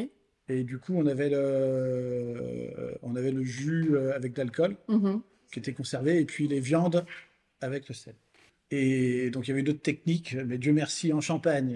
Et 0.50 0.64
du 0.64 0.78
coup, 0.78 0.94
on 0.94 1.06
avait 1.06 1.28
le, 1.28 2.96
on 3.02 3.16
avait 3.16 3.32
le 3.32 3.42
jus 3.42 3.98
avec 4.14 4.32
de 4.32 4.38
l'alcool. 4.38 4.76
Mm-hmm 4.88 5.20
qui 5.50 5.58
étaient 5.58 5.72
conservés, 5.72 6.20
et 6.20 6.24
puis 6.24 6.48
les 6.48 6.60
viandes 6.60 7.04
avec 7.60 7.88
le 7.88 7.94
sel. 7.94 8.14
Et 8.70 9.30
donc 9.30 9.46
il 9.46 9.50
y 9.50 9.52
avait 9.54 9.62
d'autres 9.62 9.82
techniques, 9.82 10.34
mais 10.34 10.58
Dieu 10.58 10.72
merci, 10.72 11.12
en 11.12 11.20
Champagne 11.20 11.70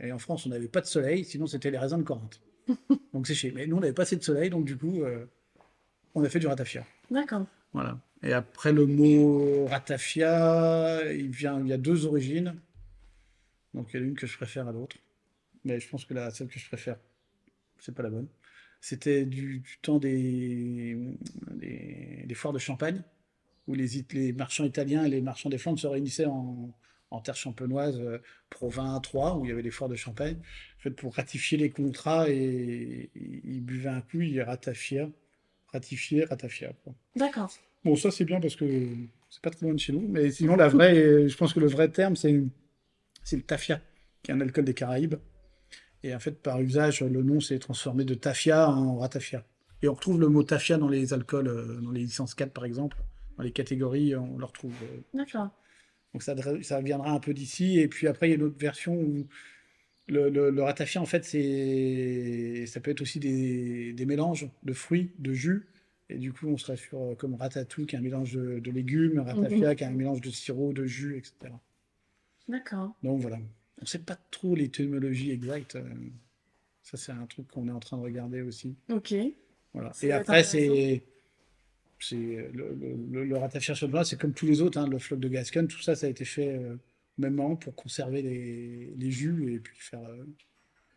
et, 0.00 0.10
en 0.12 0.18
France, 0.18 0.46
on 0.46 0.48
n'avait 0.48 0.68
pas 0.68 0.80
de 0.80 0.86
soleil, 0.86 1.24
sinon 1.24 1.46
c'était 1.46 1.70
les 1.70 1.78
raisins 1.78 1.98
de 1.98 2.02
Corinthe. 2.02 2.40
donc 3.12 3.26
c'est 3.26 3.34
chez. 3.34 3.52
Mais 3.52 3.66
nous, 3.66 3.76
on 3.76 3.80
n'avait 3.80 3.92
pas 3.92 4.02
assez 4.02 4.16
de 4.16 4.24
soleil, 4.24 4.50
donc 4.50 4.64
du 4.64 4.76
coup, 4.76 5.02
euh, 5.02 5.24
on 6.14 6.24
a 6.24 6.28
fait 6.28 6.40
du 6.40 6.46
ratafia. 6.46 6.84
D'accord. 7.10 7.46
Voilà. 7.72 7.98
Et 8.22 8.32
après, 8.32 8.72
le 8.72 8.86
mot 8.86 9.66
ratafia, 9.66 11.12
il, 11.12 11.30
vient, 11.30 11.60
il 11.60 11.68
y 11.68 11.72
a 11.72 11.78
deux 11.78 12.06
origines. 12.06 12.54
Donc 13.74 13.88
il 13.92 14.00
y 14.00 14.02
a 14.02 14.06
une 14.06 14.14
que 14.14 14.26
je 14.26 14.36
préfère 14.36 14.68
à 14.68 14.72
l'autre. 14.72 14.96
Mais 15.64 15.80
je 15.80 15.88
pense 15.88 16.04
que 16.04 16.14
la, 16.14 16.30
celle 16.30 16.48
que 16.48 16.58
je 16.58 16.66
préfère, 16.66 16.96
c'est 17.78 17.94
pas 17.94 18.02
la 18.02 18.10
bonne. 18.10 18.28
C'était 18.80 19.24
du, 19.24 19.62
temps 19.80 19.98
des, 19.98 20.96
des, 21.52 22.34
foires 22.34 22.52
de 22.52 22.58
champagne, 22.58 23.00
où 23.68 23.74
les, 23.74 24.04
les, 24.12 24.32
marchands 24.32 24.64
italiens 24.64 25.04
et 25.04 25.10
les 25.10 25.20
marchands 25.20 25.50
des 25.50 25.58
Flandres 25.58 25.78
se 25.78 25.86
réunissaient 25.86 26.26
en, 26.26 26.74
en 27.12 27.20
terre 27.20 27.36
champenoise, 27.36 28.00
euh, 28.00 28.18
Provins 28.50 28.98
3, 29.00 29.36
où 29.36 29.44
il 29.44 29.48
y 29.48 29.52
avait 29.52 29.62
des 29.62 29.70
foires 29.70 29.90
de 29.90 29.96
champagne, 29.96 30.36
en 30.78 30.82
fait, 30.82 30.90
pour 30.90 31.14
ratifier 31.14 31.58
les 31.58 31.70
contrats, 31.70 32.28
et 32.28 33.10
ils 33.14 33.60
buvaient 33.60 33.90
un 33.90 34.00
coup, 34.00 34.20
ils 34.20 34.40
ratifiaient, 34.40 35.08
ratifiaient, 35.72 36.24
ratifiaient. 36.24 36.74
D'accord. 37.16 37.52
Bon, 37.84 37.96
ça 37.96 38.10
c'est 38.10 38.24
bien 38.24 38.40
parce 38.40 38.56
que 38.56 38.64
c'est 39.28 39.42
pas 39.42 39.50
très 39.50 39.66
loin 39.66 39.74
de 39.74 39.80
chez 39.80 39.92
nous, 39.92 40.06
mais 40.08 40.30
sinon, 40.30 40.56
la 40.56 40.68
vraie, 40.68 41.28
je 41.28 41.36
pense 41.36 41.52
que 41.52 41.60
le 41.60 41.66
vrai 41.66 41.88
terme, 41.88 42.16
c'est 42.16 42.32
le 42.32 43.42
tafia, 43.42 43.80
qui 44.22 44.30
est 44.30 44.34
un 44.34 44.40
alcool 44.40 44.64
des 44.64 44.74
Caraïbes. 44.74 45.16
Et 46.04 46.14
en 46.14 46.18
fait, 46.18 46.42
par 46.42 46.60
usage, 46.60 47.02
le 47.02 47.22
nom 47.22 47.40
s'est 47.40 47.58
transformé 47.58 48.04
de 48.04 48.14
tafia 48.14 48.68
en 48.68 48.98
ratafia. 48.98 49.44
Et 49.82 49.88
on 49.88 49.94
retrouve 49.94 50.20
le 50.20 50.28
mot 50.28 50.42
tafia 50.42 50.78
dans 50.78 50.88
les 50.88 51.12
alcools, 51.12 51.48
euh, 51.48 51.80
dans 51.80 51.90
les 51.90 52.00
licences 52.00 52.34
4 52.34 52.52
par 52.52 52.64
exemple. 52.64 52.96
Dans 53.36 53.42
les 53.42 53.52
catégories, 53.52 54.14
on 54.16 54.38
le 54.38 54.44
retrouve. 54.44 54.74
Euh. 54.82 55.00
D'accord. 55.14 55.50
Donc 56.12 56.22
ça, 56.22 56.34
ça 56.62 56.80
viendra 56.80 57.10
un 57.10 57.20
peu 57.20 57.32
d'ici. 57.32 57.78
Et 57.78 57.88
puis 57.88 58.06
après, 58.06 58.28
il 58.28 58.30
y 58.30 58.32
a 58.34 58.36
une 58.36 58.42
autre 58.42 58.58
version 58.58 58.94
où 58.94 59.26
le, 60.08 60.28
le, 60.28 60.62
ratafia, 60.62 61.00
en 61.00 61.06
fait, 61.06 61.24
c'est, 61.24 62.66
ça 62.66 62.80
peut 62.80 62.90
être 62.90 63.00
aussi 63.00 63.18
des, 63.20 63.92
des, 63.92 64.06
mélanges 64.06 64.48
de 64.62 64.72
fruits, 64.72 65.12
de 65.18 65.32
jus. 65.32 65.68
Et 66.08 66.18
du 66.18 66.32
coup, 66.32 66.48
on 66.48 66.58
serait 66.58 66.76
sur 66.76 67.00
euh, 67.00 67.14
comme 67.14 67.34
ratatouille, 67.34 67.86
qui 67.86 67.94
est 67.94 67.98
un 67.98 68.02
mélange 68.02 68.34
de, 68.34 68.70
légumes, 68.70 69.20
ratafia, 69.20 69.70
mhm. 69.70 69.76
qui 69.76 69.84
est 69.84 69.86
un 69.86 69.90
mélange 69.90 70.20
de 70.20 70.30
sirop, 70.30 70.72
de 70.72 70.84
jus, 70.84 71.16
etc. 71.16 71.54
D'accord. 72.48 72.94
Donc 73.02 73.20
voilà. 73.20 73.38
On 73.78 73.82
ne 73.82 73.86
sait 73.86 74.00
pas 74.00 74.18
trop 74.30 74.54
l'étymologie 74.54 75.30
exacte. 75.30 75.76
Euh, 75.76 75.82
ça, 76.82 76.96
c'est 76.96 77.12
un 77.12 77.26
truc 77.26 77.48
qu'on 77.48 77.68
est 77.68 77.72
en 77.72 77.80
train 77.80 77.96
de 77.96 78.02
regarder 78.02 78.42
aussi. 78.42 78.76
Ok. 78.90 79.14
Voilà. 79.72 79.92
Et 80.02 80.12
après, 80.12 80.44
c'est. 80.44 81.02
C'est 82.02 82.16
le, 82.52 82.76
le, 83.10 83.24
le, 83.24 83.38
ratafia 83.38 83.74
c'est 84.04 84.20
comme 84.20 84.32
tous 84.32 84.46
les 84.46 84.60
autres, 84.60 84.78
hein, 84.78 84.88
le 84.88 84.98
floc 84.98 85.20
de 85.20 85.28
Gascon, 85.28 85.66
tout 85.66 85.80
ça, 85.80 85.94
ça 85.94 86.06
a 86.06 86.10
été 86.10 86.24
fait 86.24 86.48
euh, 86.48 86.74
au 87.18 87.22
même 87.22 87.34
moment 87.34 87.56
pour 87.56 87.74
conserver 87.74 88.22
les, 88.22 88.92
les 88.96 89.10
jus 89.10 89.54
et 89.54 89.58
puis 89.60 89.76
faire, 89.78 90.00
euh, 90.00 90.24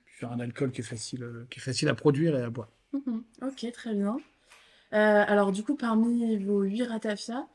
faire 0.06 0.32
un 0.32 0.40
alcool 0.40 0.72
qui 0.72 0.82
est, 0.82 0.86
facile, 0.86 1.26
qui 1.50 1.60
est 1.60 1.62
facile 1.62 1.90
à 1.90 1.96
produire 1.96 2.36
et 2.36 2.42
à 2.42 2.50
boire. 2.50 2.70
Mhm. 2.94 3.24
Ok, 3.44 3.72
très 3.72 3.94
bien. 3.94 4.18
alors, 4.92 5.52
du 5.52 5.64
coup, 5.64 5.76
parmi 5.76 6.38
vos 6.38 6.64
huit 6.64 6.84
ratafia, 6.84 7.48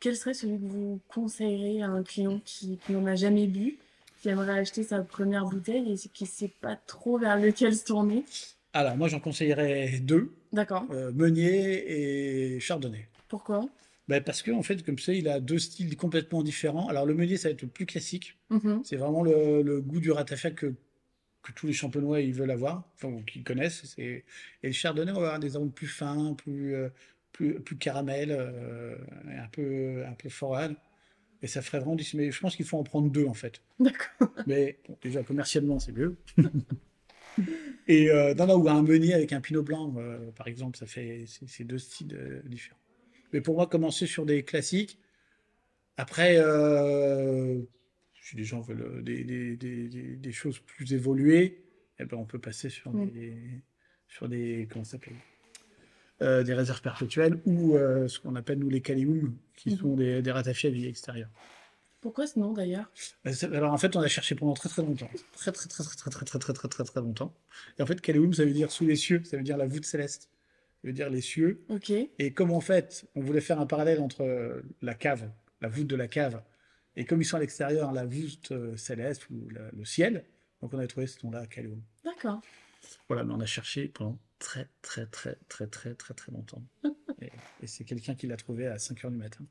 quel 0.00 0.16
serait 0.16 0.34
celui 0.34 0.58
que 0.58 0.66
vous 0.66 1.00
conseillerez 1.08 1.82
à 1.82 1.88
un 1.88 2.02
client 2.02 2.40
qui, 2.44 2.78
qui 2.78 2.92
n'en 2.92 3.06
a 3.06 3.14
jamais 3.14 3.46
bu 3.46 3.78
qui 4.20 4.28
aimerait 4.28 4.58
acheter 4.58 4.82
sa 4.82 5.00
première 5.02 5.44
bouteille 5.44 5.92
et 5.92 5.96
qui 5.96 6.24
ne 6.24 6.28
sait 6.28 6.52
pas 6.60 6.76
trop 6.86 7.18
vers 7.18 7.38
lequel 7.38 7.74
se 7.74 7.84
tourner? 7.84 8.24
Alors, 8.72 8.96
moi, 8.96 9.08
j'en 9.08 9.20
conseillerais 9.20 10.00
deux. 10.00 10.34
D'accord. 10.56 10.86
Euh, 10.90 11.12
Meunier 11.12 12.54
et 12.56 12.60
Chardonnay. 12.60 13.08
Pourquoi? 13.28 13.68
Ben 14.08 14.22
parce 14.22 14.40
que 14.42 14.50
en 14.50 14.62
fait, 14.62 14.82
comme 14.84 14.98
ça, 14.98 15.12
il 15.12 15.28
a 15.28 15.38
deux 15.38 15.58
styles 15.58 15.96
complètement 15.96 16.42
différents. 16.42 16.88
Alors 16.88 17.04
le 17.04 17.14
meunier, 17.14 17.36
ça 17.36 17.48
va 17.48 17.52
être 17.52 17.62
le 17.62 17.68
plus 17.68 17.84
classique. 17.84 18.38
Mm-hmm. 18.50 18.80
C'est 18.84 18.96
vraiment 18.96 19.22
le, 19.22 19.80
goût 19.82 20.00
du 20.00 20.10
ratafia 20.12 20.50
que, 20.50 20.74
que 21.42 21.52
tous 21.52 21.66
les 21.66 21.74
champenois 21.74 22.20
ils 22.20 22.32
veulent 22.32 22.50
avoir, 22.50 22.88
enfin 22.94 23.20
qu'ils 23.26 23.44
connaissent. 23.44 23.94
Et 23.98 24.24
le 24.62 24.72
chardonnay, 24.72 25.12
on 25.12 25.20
va 25.20 25.26
avoir 25.26 25.40
des 25.40 25.56
arômes 25.56 25.72
plus 25.72 25.88
fins, 25.88 26.34
plus 26.34 26.74
euh, 26.74 26.88
plus, 27.32 27.60
plus 27.60 27.76
caramel, 27.76 28.30
euh, 28.30 28.96
un 29.26 29.48
peu 29.48 30.04
un 30.06 30.14
peu 30.14 30.30
floral. 30.30 30.76
Et 31.42 31.48
ça 31.48 31.60
ferait 31.60 31.80
vraiment. 31.80 31.96
Mais 32.14 32.30
je 32.30 32.40
pense 32.40 32.56
qu'il 32.56 32.64
faut 32.64 32.78
en 32.78 32.82
prendre 32.84 33.10
deux, 33.10 33.26
en 33.26 33.34
fait. 33.34 33.60
D'accord. 33.78 34.30
Mais 34.46 34.78
déjà, 35.02 35.22
commercialement, 35.22 35.78
c'est 35.78 35.92
mieux. 35.92 36.16
et 37.88 38.10
euh, 38.10 38.34
dans 38.34 38.46
là 38.46 38.56
où 38.56 38.68
un 38.68 38.82
meunier 38.82 39.14
avec 39.14 39.32
un 39.32 39.40
pinot 39.40 39.62
blanc, 39.62 39.94
euh, 39.96 40.30
par 40.32 40.48
exemple, 40.48 40.76
ça 40.78 40.86
fait. 40.86 41.24
C'est 41.46 41.64
deux 41.64 41.78
styles 41.78 42.14
euh, 42.14 42.40
différents. 42.44 42.78
Mais 43.32 43.40
pour 43.40 43.56
moi, 43.56 43.66
commencer 43.66 44.06
sur 44.06 44.26
des 44.26 44.42
classiques. 44.42 44.98
Après, 45.96 46.36
euh, 46.38 47.62
si 48.20 48.36
les 48.36 48.44
gens 48.44 48.60
veulent 48.60 49.02
des, 49.02 49.24
des, 49.24 49.56
des, 49.56 49.88
des 49.88 50.32
choses 50.32 50.58
plus 50.58 50.92
évoluées, 50.92 51.64
eh 51.98 52.04
ben, 52.04 52.16
on 52.16 52.26
peut 52.26 52.38
passer 52.38 52.68
sur 52.68 52.92
des. 52.92 53.34
Sur 54.08 54.28
des 54.28 54.68
comment 54.70 54.84
ça 54.84 54.92
s'appelle 54.92 55.16
euh, 56.22 56.42
des 56.42 56.54
réserves 56.54 56.80
perpétuelles 56.80 57.38
ou 57.44 57.76
euh, 57.76 58.08
ce 58.08 58.18
qu'on 58.18 58.36
appelle 58.36 58.58
nous 58.58 58.70
les 58.70 58.80
caliums, 58.80 59.36
qui 59.54 59.76
sont 59.76 59.96
des, 59.96 60.22
des 60.22 60.30
ratafiés 60.30 60.70
à 60.70 60.72
vie 60.72 60.86
extérieure. 60.86 61.28
Pourquoi 62.00 62.26
ce 62.26 62.38
nom 62.38 62.52
d'ailleurs 62.52 62.90
Alors 63.52 63.72
en 63.72 63.78
fait, 63.78 63.96
on 63.96 64.00
a 64.00 64.08
cherché 64.08 64.34
pendant 64.34 64.54
très 64.54 64.68
très 64.68 64.82
longtemps, 64.82 65.10
très 65.32 65.52
très 65.52 65.68
très 65.68 65.84
très 65.84 65.96
très 65.96 66.10
très 66.10 66.24
très 66.24 66.38
très 66.38 66.52
très 66.52 66.68
très 66.68 66.84
très 66.84 67.00
longtemps. 67.00 67.34
Et 67.78 67.82
en 67.82 67.86
fait, 67.86 68.00
calium, 68.00 68.32
ça 68.32 68.44
veut 68.44 68.52
dire 68.52 68.70
sous 68.70 68.86
les 68.86 68.96
cieux, 68.96 69.22
ça 69.24 69.36
veut 69.36 69.42
dire 69.42 69.56
la 69.56 69.66
voûte 69.66 69.84
céleste, 69.84 70.30
ça 70.82 70.88
veut 70.88 70.92
dire 70.92 71.10
les 71.10 71.20
cieux. 71.20 71.64
Ok. 71.68 71.90
Et 71.90 72.32
comme 72.32 72.52
en 72.52 72.60
fait, 72.60 73.06
on 73.14 73.20
voulait 73.20 73.40
faire 73.40 73.60
un 73.60 73.66
parallèle 73.66 74.00
entre 74.00 74.62
la 74.82 74.94
cave, 74.94 75.30
la 75.60 75.68
voûte 75.68 75.86
de 75.86 75.96
la 75.96 76.08
cave, 76.08 76.42
et 76.96 77.04
comme 77.04 77.20
ils 77.20 77.24
sont 77.24 77.36
à 77.36 77.40
l'extérieur, 77.40 77.92
la 77.92 78.06
voûte 78.06 78.52
céleste 78.76 79.28
ou 79.30 79.48
le 79.48 79.84
ciel, 79.84 80.24
donc 80.60 80.72
on 80.74 80.78
a 80.78 80.86
trouvé 80.86 81.06
ce 81.06 81.24
nom-là, 81.24 81.46
calium. 81.46 81.82
D'accord. 82.04 82.40
Voilà, 83.08 83.24
mais 83.24 83.34
on 83.34 83.40
a 83.40 83.46
cherché 83.46 83.88
pendant 83.88 84.18
très, 84.38 84.68
très, 84.82 85.06
très, 85.06 85.36
très, 85.48 85.66
très, 85.66 85.94
très, 85.94 86.14
très 86.14 86.32
longtemps. 86.32 86.62
et, 87.20 87.30
c'est 87.66 87.84
quelqu'un 87.84 88.14
qui 88.14 88.26
l'a 88.26 88.36
trouvé 88.36 88.66
à 88.66 88.78
5 88.78 88.98
h 89.02 89.10
du 89.10 89.16
matin. 89.16 89.44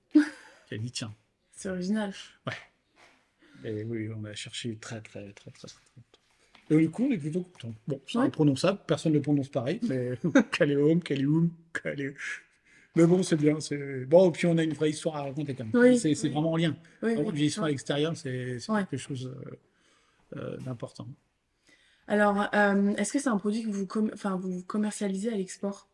qui 0.68 0.74
a 0.74 0.78
dit 0.78 0.92
tiens. 0.92 1.14
C'est 1.56 1.70
original. 1.70 2.14
Ouais. 2.46 2.54
Et 3.64 3.84
oui, 3.84 4.10
on 4.16 4.24
a 4.26 4.34
cherché 4.34 4.76
très, 4.76 5.02
très, 5.02 5.32
très, 5.32 5.52
très, 5.52 5.68
très, 5.68 5.78
longtemps. 5.96 6.20
Et 6.70 6.78
du 6.78 6.90
coup, 6.90 7.08
on 7.10 7.12
est 7.12 7.18
plutôt 7.18 7.44
content. 7.44 7.74
Bon, 7.88 8.02
c'est 8.08 8.18
ouais. 8.18 8.26
imprononçable, 8.26 8.80
personne 8.86 9.14
ne 9.14 9.18
le 9.18 9.22
prononce 9.22 9.50
pareil, 9.50 9.80
mais 9.84 10.12
Caléum, 10.52 11.02
Caléum, 11.02 11.52
Caléum. 11.74 12.14
Mais 12.96 13.06
bon, 13.06 13.24
c'est 13.24 13.36
bien. 13.36 13.58
Bon, 14.08 14.30
et 14.30 14.32
puis 14.32 14.48
on 14.48 14.58
a 14.58 14.64
une 14.64 14.74
vraie 14.74 14.90
histoire 14.90 15.18
à 15.18 15.24
raconter 15.24 15.54
quand 15.54 15.66
même. 15.66 15.74
Oui, 15.76 15.98
c'est 15.98 16.30
vraiment 16.30 16.54
en 16.54 16.58
lien. 16.58 16.76
Oui, 17.02 17.14
une 17.14 17.24
vraie 17.24 17.40
histoire 17.40 17.68
à 17.68 17.70
l'extérieur, 17.70 18.16
c'est 18.16 18.58
quelque 18.68 18.98
chose 18.98 19.34
euh, 19.34 20.38
euh, 20.38 20.58
d'important. 20.58 21.08
Alors, 22.08 22.48
euh, 22.54 22.96
est-ce 22.96 23.12
que 23.12 23.20
c'est 23.20 23.30
un 23.30 23.38
produit 23.38 23.64
que 23.64 23.70
vous, 23.70 23.88
enfin, 24.14 24.38
vous 24.38 24.64
commercialisez 24.64 25.34
à 25.34 25.36
l'export? 25.36 25.90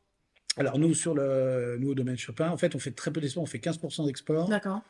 Alors, 0.58 0.78
nous, 0.78 0.94
sur 0.94 1.16
le, 1.16 1.78
nous, 1.80 1.92
au 1.92 1.96
domaine 1.96 2.18
Chopin, 2.18 2.50
en 2.50 2.58
fait, 2.58 2.76
on 2.76 2.80
fait 2.80 2.92
très 2.92 3.12
peu 3.12 3.22
d'export, 3.22 3.44
on 3.44 3.48
fait 3.48 3.60
15% 3.60 4.06
d'export. 4.06 4.50
D'accord. 4.50 4.82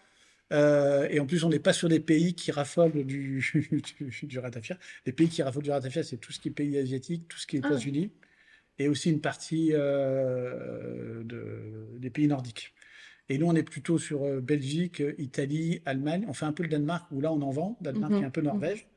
Euh, 0.52 1.08
et 1.10 1.20
en 1.20 1.26
plus, 1.26 1.44
on 1.44 1.50
n'est 1.50 1.60
pas 1.60 1.74
sur 1.74 1.88
des 1.90 2.00
pays 2.00 2.34
qui 2.34 2.52
raffolent 2.52 3.06
du, 3.06 3.42
du, 4.24 4.40
ratafia. 4.40 4.78
Les 5.06 5.14
pays 5.14 5.30
qui 5.30 5.42
raffolent 5.44 5.64
du 5.64 5.72
ratafia, 5.72 6.04
c'est 6.04 6.18
tout 6.18 6.32
ce 6.32 6.40
qui 6.40 6.50
est 6.50 6.52
pays 6.52 6.78
asiatique, 6.78 7.28
tout 7.28 7.38
ce 7.38 7.48
qui 7.48 7.58
est 7.58 7.62
ah 7.64 7.68
États-Unis. 7.70 8.12
et 8.80 8.88
aussi 8.88 9.10
une 9.12 9.22
partie 9.22 9.70
euh, 9.74 11.24
de, 11.24 11.88
des 12.00 12.10
pays 12.10 12.28
nordiques. 12.28 12.74
Et 13.30 13.38
nous, 13.38 13.48
on 13.48 13.56
est 13.56 13.64
plutôt 13.64 13.98
sur 13.98 14.24
euh, 14.26 14.42
Belgique, 14.42 15.02
Italie, 15.18 15.82
Allemagne. 15.86 16.26
On 16.28 16.34
fait 16.34 16.46
un 16.46 16.52
peu 16.54 16.64
le 16.64 16.70
Danemark, 16.70 17.10
où 17.12 17.22
là, 17.22 17.32
on 17.32 17.42
en 17.42 17.52
vend. 17.52 17.78
Danemark 17.82 18.12
Mhm. 18.14 18.24
et 18.24 18.26
un 18.26 18.30
peu 18.30 18.42
Norvège, 18.42 18.88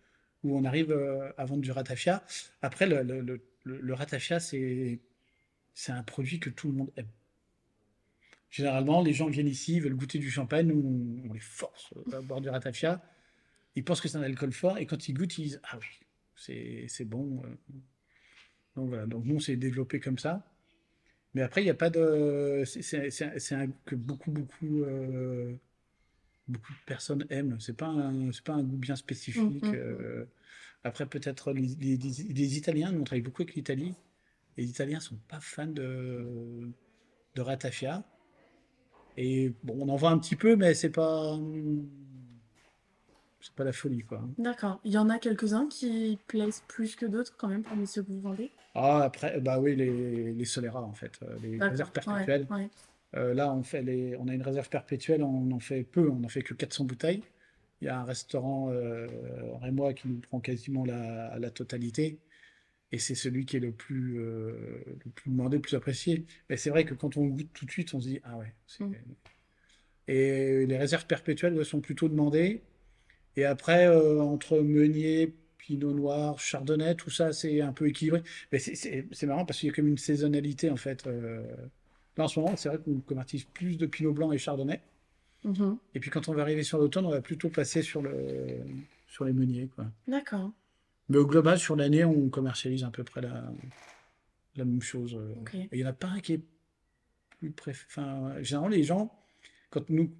où 0.42 0.56
on 0.58 0.64
arrive 0.64 0.92
à 1.38 1.44
vendre 1.44 1.62
du 1.62 1.70
ratafia. 1.70 2.24
Après, 2.62 2.86
le, 2.86 3.02
le, 3.02 3.20
le, 3.20 3.40
le- 3.64 3.94
ratafia, 3.94 4.40
c'est 4.40 4.98
un 5.88 6.02
produit 6.02 6.40
que 6.40 6.50
tout 6.50 6.68
le 6.68 6.74
monde 6.74 6.90
aime. 6.96 7.06
Généralement, 8.54 9.02
les 9.02 9.12
gens 9.12 9.26
viennent 9.26 9.48
ici, 9.48 9.80
veulent 9.80 9.96
goûter 9.96 10.20
du 10.20 10.30
champagne, 10.30 10.70
on, 10.70 11.32
les 11.32 11.40
force 11.40 11.92
à 12.12 12.20
boire 12.20 12.40
du 12.40 12.48
ratafia. 12.48 13.02
Ils 13.74 13.82
pensent 13.82 14.00
que 14.00 14.06
c'est 14.06 14.16
un 14.16 14.22
alcool 14.22 14.52
fort, 14.52 14.78
et 14.78 14.86
quand 14.86 15.08
ils 15.08 15.12
goûtent, 15.12 15.36
ils 15.38 15.42
disent 15.46 15.60
Ah 15.64 15.76
oui, 15.80 16.86
c'est 16.86 17.04
bon. 17.04 17.42
euh. 17.44 17.48
Donc 18.76 18.90
voilà, 18.90 19.06
donc 19.06 19.24
nous, 19.24 19.34
on 19.34 19.40
s'est 19.40 19.56
développé 19.56 19.98
comme 19.98 20.18
ça. 20.20 20.48
Mais 21.34 21.42
après, 21.42 21.62
il 21.62 21.64
n'y 21.64 21.70
a 21.70 21.74
pas 21.74 21.90
de. 21.90 22.62
C'est 22.64 23.54
un, 23.54 23.66
goût 23.66 23.74
que 23.86 23.96
beaucoup, 23.96 24.30
beaucoup, 24.30 24.84
euh, 24.84 25.56
beaucoup 26.46 26.72
de 26.74 26.78
personnes 26.86 27.26
aiment. 27.30 27.58
C'est 27.58 27.76
pas 27.76 27.88
un, 27.88 28.30
pas 28.44 28.52
un 28.52 28.62
goût 28.62 28.76
bien 28.76 28.94
spécifique. 28.94 29.64
Mhm. 29.64 29.74
euh. 29.74 30.26
Après, 30.84 31.06
peut-être 31.06 31.52
les, 31.52 31.74
les- 31.80 31.96
les- 31.96 32.56
Italiens, 32.56 32.92
nous, 32.92 33.00
on 33.00 33.04
travaille 33.04 33.22
beaucoup 33.22 33.42
avec 33.42 33.56
l'Italie. 33.56 33.96
Et 34.56 34.62
les 34.62 34.70
Italiens 34.70 35.00
sont 35.00 35.18
pas 35.26 35.40
fans 35.40 35.66
de, 35.66 36.70
de 37.34 37.40
ratafia. 37.40 38.04
Et 39.16 39.52
bon, 39.62 39.76
on 39.80 39.88
en 39.88 39.96
vend 39.96 40.10
un 40.10 40.18
petit 40.18 40.36
peu, 40.36 40.56
mais 40.56 40.74
c'est 40.74 40.90
pas. 40.90 41.38
C'est 43.40 43.54
pas 43.54 43.64
la 43.64 43.72
folie, 43.72 44.02
quoi. 44.02 44.22
D'accord. 44.38 44.80
Il 44.84 44.92
y 44.92 44.98
en 44.98 45.10
a 45.10 45.18
quelques-uns 45.18 45.66
qui 45.68 46.18
plaisent 46.26 46.62
plus 46.66 46.96
que 46.96 47.04
d'autres 47.04 47.34
quand 47.36 47.48
même 47.48 47.62
parmi 47.62 47.86
ceux 47.86 48.02
que 48.02 48.08
vous 48.10 48.20
vendez? 48.20 48.50
Ah, 48.74 49.02
après, 49.04 49.38
bah 49.40 49.60
oui, 49.60 49.76
les, 49.76 50.32
les 50.32 50.44
Solera, 50.44 50.82
en 50.82 50.94
fait, 50.94 51.12
euh, 51.22 51.36
les 51.42 51.58
réserves 51.58 51.90
Ouais, 52.06 52.24
perpétuelles. 52.24 52.46
ouais. 52.50 52.68
Euh, 53.16 53.34
là, 53.34 53.52
on 53.52 53.62
fait 53.62 53.82
les, 53.82 54.16
on 54.16 54.26
a 54.28 54.34
une 54.34 54.42
réserve 54.42 54.68
perpétuelle, 54.68 55.22
on 55.22 55.50
en 55.52 55.60
fait 55.60 55.84
peu, 55.84 56.08
on 56.10 56.24
en 56.24 56.28
fait 56.28 56.42
que 56.42 56.54
400 56.54 56.84
bouteilles. 56.84 57.22
Il 57.80 57.84
y 57.84 57.88
a 57.88 58.00
un 58.00 58.04
restaurant 58.04 58.70
euh, 58.70 59.06
rémois 59.60 59.92
qui 59.92 60.08
nous 60.08 60.20
prend 60.20 60.40
quasiment 60.40 60.84
la, 60.84 61.38
la 61.38 61.50
totalité. 61.50 62.18
Et 62.94 62.98
c'est 62.98 63.16
celui 63.16 63.44
qui 63.44 63.56
est 63.56 63.60
le 63.60 63.72
plus, 63.72 64.20
euh, 64.20 64.52
le 65.04 65.10
plus 65.10 65.28
demandé, 65.28 65.56
le 65.56 65.60
plus 65.62 65.74
apprécié. 65.74 66.26
Mais 66.48 66.56
c'est 66.56 66.70
vrai 66.70 66.84
que 66.84 66.94
quand 66.94 67.16
on 67.16 67.26
goûte 67.26 67.48
tout 67.52 67.66
de 67.66 67.70
suite, 67.72 67.92
on 67.92 68.00
se 68.00 68.06
dit, 68.06 68.20
ah 68.22 68.38
ouais. 68.38 68.54
Mm. 68.78 68.92
Et 70.06 70.64
les 70.64 70.78
réserves 70.78 71.04
perpétuelles 71.04 71.54
ouais, 71.54 71.64
sont 71.64 71.80
plutôt 71.80 72.08
demandées. 72.08 72.62
Et 73.34 73.44
après, 73.44 73.88
euh, 73.88 74.20
entre 74.22 74.60
Meunier, 74.60 75.34
Pinot 75.58 75.92
Noir, 75.92 76.38
Chardonnay, 76.38 76.94
tout 76.94 77.10
ça, 77.10 77.32
c'est 77.32 77.60
un 77.60 77.72
peu 77.72 77.88
équilibré. 77.88 78.22
Mais 78.52 78.60
c'est- 78.60 79.26
marrant 79.26 79.44
parce 79.44 79.58
qu'il 79.58 79.70
y 79.70 79.72
a 79.72 79.74
comme 79.74 79.88
une 79.88 79.98
saisonnalité, 79.98 80.70
en 80.70 80.76
fait. 80.76 81.04
euh. 81.08 81.42
Là, 82.16 82.24
en 82.24 82.28
ce 82.28 82.38
moment, 82.38 82.54
c'est 82.56 82.68
vrai 82.68 82.78
qu'on 82.78 83.00
commercialise 83.00 83.46
plus 83.46 83.76
de 83.76 83.86
Pinot 83.86 84.12
Blanc 84.12 84.30
et 84.30 84.38
Chardonnay. 84.38 84.80
Mhm. 85.42 85.78
Et 85.96 85.98
puis 85.98 86.10
quand 86.10 86.28
on 86.28 86.32
va 86.32 86.42
arriver 86.42 86.62
sur 86.62 86.78
l'automne, 86.78 87.06
on 87.06 87.10
va 87.10 87.20
plutôt 87.20 87.48
passer 87.48 87.82
sur, 87.82 88.02
le, 88.02 88.12
sur 89.08 89.24
les 89.24 89.32
meuniers, 89.32 89.66
quoi. 89.74 89.86
D'accord. 90.06 90.52
Mais 91.08 91.18
au 91.18 91.26
global, 91.26 91.58
sur 91.58 91.76
l'année, 91.76 92.04
on 92.04 92.28
commercialise 92.30 92.84
à 92.84 92.90
peu 92.90 93.04
près 93.04 93.20
la, 93.20 93.44
la 94.56 94.64
même 94.64 94.80
chose. 94.82 95.14
euh. 95.14 95.34
Il 95.72 95.78
n'y 95.78 95.84
en 95.84 95.88
a 95.88 95.92
pas 95.92 96.08
un 96.08 96.20
qui 96.20 96.34
est 96.34 96.42
plus 97.38 97.50
préf... 97.50 97.84
Enfin, 97.88 98.34
généralement, 98.42 98.74
les 98.74 98.82
gens, 98.84 99.14
quand 99.70 99.88
nous, 99.90 100.10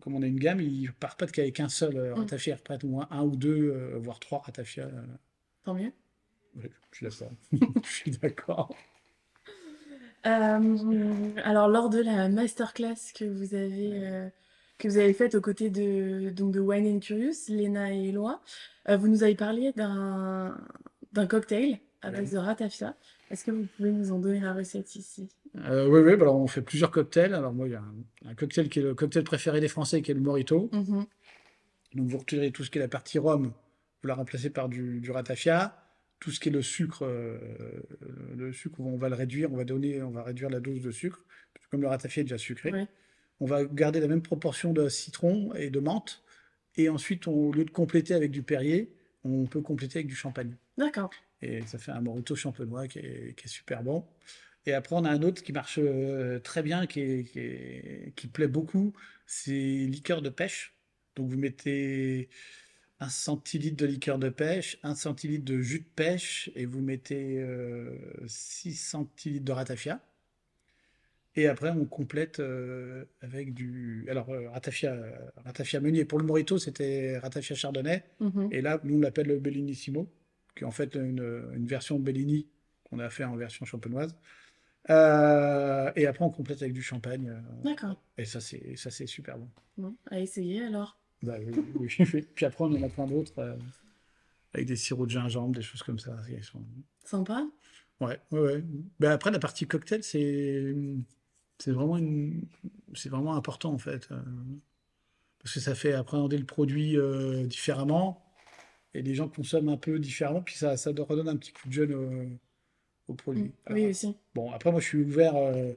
comme 0.00 0.14
on 0.16 0.22
a 0.22 0.26
une 0.26 0.38
gamme, 0.38 0.60
ils 0.60 0.92
partent 0.92 1.18
pas 1.20 1.26
qu'avec 1.26 1.60
un 1.60 1.68
seul 1.68 1.96
euh, 1.96 2.14
Mm. 2.14 2.18
ratafia, 2.18 2.54
ils 2.54 2.58
repartent 2.58 2.84
au 2.84 2.88
moins 2.88 3.08
un 3.10 3.22
ou 3.22 3.36
deux, 3.36 3.70
euh, 3.72 3.98
voire 3.98 4.20
trois 4.20 4.40
ratafia. 4.40 4.84
euh. 4.84 5.02
Tant 5.64 5.74
mieux. 5.74 5.92
Je 6.56 6.68
suis 6.92 7.06
d'accord. 7.06 7.32
Je 7.84 7.88
suis 7.90 8.10
d'accord. 8.12 8.74
Euh, 10.26 11.30
alors, 11.44 11.68
lors 11.68 11.90
de 11.90 12.00
la 12.00 12.28
masterclass 12.28 13.12
que 13.14 13.24
vous 13.24 13.54
avez, 13.54 14.30
que 14.84 14.88
vous 14.92 14.98
avez 14.98 15.14
faite 15.14 15.34
aux 15.34 15.40
côtés 15.40 15.70
de, 15.70 16.30
donc 16.30 16.52
de 16.52 16.60
Wine 16.60 16.96
and 16.96 17.00
Curious, 17.00 17.48
Léna 17.48 17.94
et 17.94 18.10
Eloi, 18.10 18.40
euh, 18.88 18.96
vous 18.98 19.08
nous 19.08 19.22
avez 19.22 19.34
parlé 19.34 19.72
d'un 19.72 20.58
d'un 21.12 21.26
cocktail 21.26 21.78
à 22.02 22.10
base 22.10 22.32
de 22.32 22.38
ratafia. 22.38 22.94
Est-ce 23.30 23.44
que 23.44 23.50
vous 23.50 23.66
pouvez 23.76 23.92
nous 23.92 24.12
en 24.12 24.18
donner 24.18 24.40
la 24.40 24.52
recette 24.52 24.94
ici? 24.96 25.28
Euh, 25.56 25.88
oui, 25.88 26.00
oui, 26.00 26.16
bah 26.16 26.24
alors 26.24 26.36
on 26.36 26.46
fait 26.46 26.60
plusieurs 26.60 26.90
cocktails. 26.90 27.32
Alors 27.32 27.54
moi, 27.54 27.66
il 27.66 27.72
y 27.72 27.76
a 27.76 27.80
un, 27.80 28.30
un 28.30 28.34
cocktail 28.34 28.68
qui 28.68 28.80
est 28.80 28.82
le 28.82 28.94
cocktail 28.94 29.24
préféré 29.24 29.60
des 29.60 29.68
Français, 29.68 30.02
qui 30.02 30.10
est 30.10 30.14
le 30.14 30.20
Morito. 30.20 30.68
Mhm. 30.72 31.06
Donc 31.94 32.08
vous 32.08 32.18
retirez 32.18 32.50
tout 32.50 32.62
ce 32.64 32.70
qui 32.70 32.78
est 32.78 32.82
la 32.82 32.88
partie 32.88 33.18
rhum, 33.18 33.52
vous 34.02 34.08
la 34.08 34.14
remplacez 34.16 34.50
par 34.50 34.68
du, 34.68 35.00
du 35.00 35.10
ratafia. 35.12 35.80
Tout 36.20 36.30
ce 36.30 36.40
qui 36.40 36.48
est 36.48 36.52
le 36.52 36.62
sucre, 36.62 37.04
euh, 37.06 37.38
le 38.36 38.52
sucre, 38.52 38.80
on 38.80 38.96
va 38.96 39.08
le 39.08 39.14
réduire, 39.14 39.52
on 39.52 39.56
va 39.56 39.64
donner, 39.64 40.02
on 40.02 40.10
va 40.10 40.22
réduire 40.22 40.50
la 40.50 40.60
dose 40.60 40.82
de 40.82 40.90
sucre. 40.90 41.24
Comme 41.70 41.80
le 41.82 41.88
ratafia 41.88 42.20
est 42.20 42.24
déjà 42.24 42.38
sucré, 42.38 42.70
Ouais. 42.70 42.86
On 43.40 43.46
va 43.46 43.64
garder 43.64 44.00
la 44.00 44.08
même 44.08 44.22
proportion 44.22 44.72
de 44.72 44.88
citron 44.88 45.52
et 45.54 45.70
de 45.70 45.80
menthe. 45.80 46.22
Et 46.76 46.88
ensuite, 46.88 47.26
on- 47.28 47.32
au 47.48 47.52
lieu 47.52 47.64
de 47.64 47.70
compléter 47.70 48.14
avec 48.14 48.30
du 48.30 48.42
Perrier, 48.42 48.92
on 49.24 49.46
peut 49.46 49.60
compléter 49.60 49.98
avec 50.00 50.06
du 50.08 50.14
champagne. 50.16 50.56
D'accord. 50.76 51.10
Et 51.42 51.62
ça 51.66 51.78
fait 51.78 51.92
un 51.92 52.00
morito 52.00 52.34
champenois 52.34 52.88
qui 52.88 52.98
est, 53.00 53.36
qui 53.36 53.46
est 53.46 53.48
super 53.48 53.82
bon. 53.82 54.04
Et 54.66 54.72
après, 54.72 54.96
on 54.96 55.04
a 55.04 55.10
un 55.10 55.22
autre 55.22 55.42
qui 55.42 55.52
marche 55.52 55.78
euh, 55.82 56.38
très 56.40 56.62
bien, 56.62 56.86
qui, 56.86 57.00
est- 57.00 57.24
qui, 57.30 57.38
est- 57.38 58.12
qui 58.16 58.26
plaît 58.28 58.48
beaucoup, 58.48 58.92
c'est 59.26 59.52
liqueur 59.52 60.22
de 60.22 60.30
pêche. 60.30 60.74
Donc 61.16 61.28
vous 61.30 61.36
mettez 61.38 62.28
un 63.00 63.08
centilitre 63.08 63.76
de 63.76 63.86
liqueur 63.86 64.18
de 64.18 64.28
pêche, 64.30 64.78
un 64.82 64.94
centilitre 64.94 65.44
de 65.44 65.60
jus 65.60 65.80
de 65.80 65.84
pêche, 65.96 66.50
et 66.54 66.64
vous 66.66 66.80
mettez 66.80 67.38
euh, 67.40 67.96
6 68.26 68.74
centilitres 68.74 69.44
de 69.44 69.52
ratafia. 69.52 70.00
Et 71.36 71.48
après, 71.48 71.70
on 71.70 71.84
complète 71.84 72.38
euh, 72.38 73.04
avec 73.20 73.54
du... 73.54 74.06
Alors, 74.08 74.30
euh, 74.30 74.48
ratafia, 74.50 74.96
ratafia 75.44 75.80
meunier. 75.80 76.04
Pour 76.04 76.18
le 76.20 76.24
morito, 76.24 76.58
c'était 76.58 77.18
ratafia 77.18 77.56
chardonnay. 77.56 78.04
Mhm. 78.20 78.48
Et 78.52 78.60
là, 78.60 78.80
nous, 78.84 78.96
on 78.98 79.00
l'appelle 79.00 79.26
le 79.26 79.38
Bellinissimo, 79.40 80.08
qui 80.56 80.62
est 80.62 80.66
en 80.66 80.70
fait 80.70 80.94
une, 80.94 81.50
une 81.54 81.66
version 81.66 81.98
Bellini 81.98 82.46
qu'on 82.84 83.00
a 83.00 83.10
fait 83.10 83.24
en 83.24 83.34
version 83.36 83.64
champenoise. 83.64 84.14
Euh, 84.90 85.90
et 85.96 86.06
après, 86.06 86.24
on 86.24 86.30
complète 86.30 86.62
avec 86.62 86.72
du 86.74 86.82
champagne. 86.82 87.34
D'accord. 87.64 88.00
et 88.18 88.24
ça, 88.24 88.40
c'est 88.40 88.76
ça, 88.76 88.90
c'est 88.90 89.06
super 89.06 89.38
bon. 89.38 89.48
Bon, 89.76 89.96
à 90.10 90.20
essayer 90.20 90.62
alors. 90.64 90.98
Bah, 91.22 91.36
oui, 91.40 91.88
oui. 91.98 92.22
Puis 92.34 92.46
après, 92.46 92.64
on 92.64 92.72
en 92.74 92.82
a 92.82 92.88
plein 92.88 93.06
d'autres, 93.06 93.56
avec 94.52 94.66
des 94.66 94.76
sirops 94.76 95.06
de 95.06 95.12
gingembre, 95.12 95.54
des 95.56 95.62
choses 95.62 95.82
comme 95.82 95.98
ça. 95.98 96.16
Sont- 96.42 96.62
Sympa. 97.04 97.46
Ouais, 98.00 98.18
ouais, 98.30 98.40
ouais. 98.40 98.64
Ben 99.00 99.10
après, 99.10 99.30
la 99.30 99.38
partie 99.38 99.66
cocktail, 99.66 100.02
c'est 100.04 100.74
c'est 101.58 101.72
vraiment 101.72 101.96
une... 101.96 102.42
vraiment 103.06 103.36
important, 103.36 103.72
en 103.72 103.78
fait. 103.78 104.08
euh, 104.12 104.16
parce 105.38 105.54
que 105.54 105.60
ça 105.60 105.74
fait 105.74 105.92
appréhender 105.92 106.38
le 106.38 106.44
produit 106.46 106.96
euh, 106.96 107.44
différemment. 107.46 108.22
Et 108.94 109.02
les 109.02 109.14
gens 109.14 109.28
consomment 109.28 109.70
un 109.70 109.76
peu 109.76 109.98
différemment. 110.00 110.42
Puis 110.42 110.56
ça, 110.56 110.76
ça 110.76 110.90
redonne 110.90 111.28
un 111.28 111.36
petit 111.36 111.52
coup 111.52 111.68
de 111.68 111.74
jeune 111.74 111.94
au, 111.94 113.12
au 113.12 113.14
produit. 113.14 113.44
Mm. 113.44 113.52
Alors, 113.66 113.78
Oui, 113.78 113.86
aussi. 113.86 114.16
Bon, 114.34 114.52
après, 114.52 114.70
moi, 114.72 114.80
je 114.80 114.86
suis 114.86 115.02
ouvert. 115.02 115.36
euh, 115.36 115.72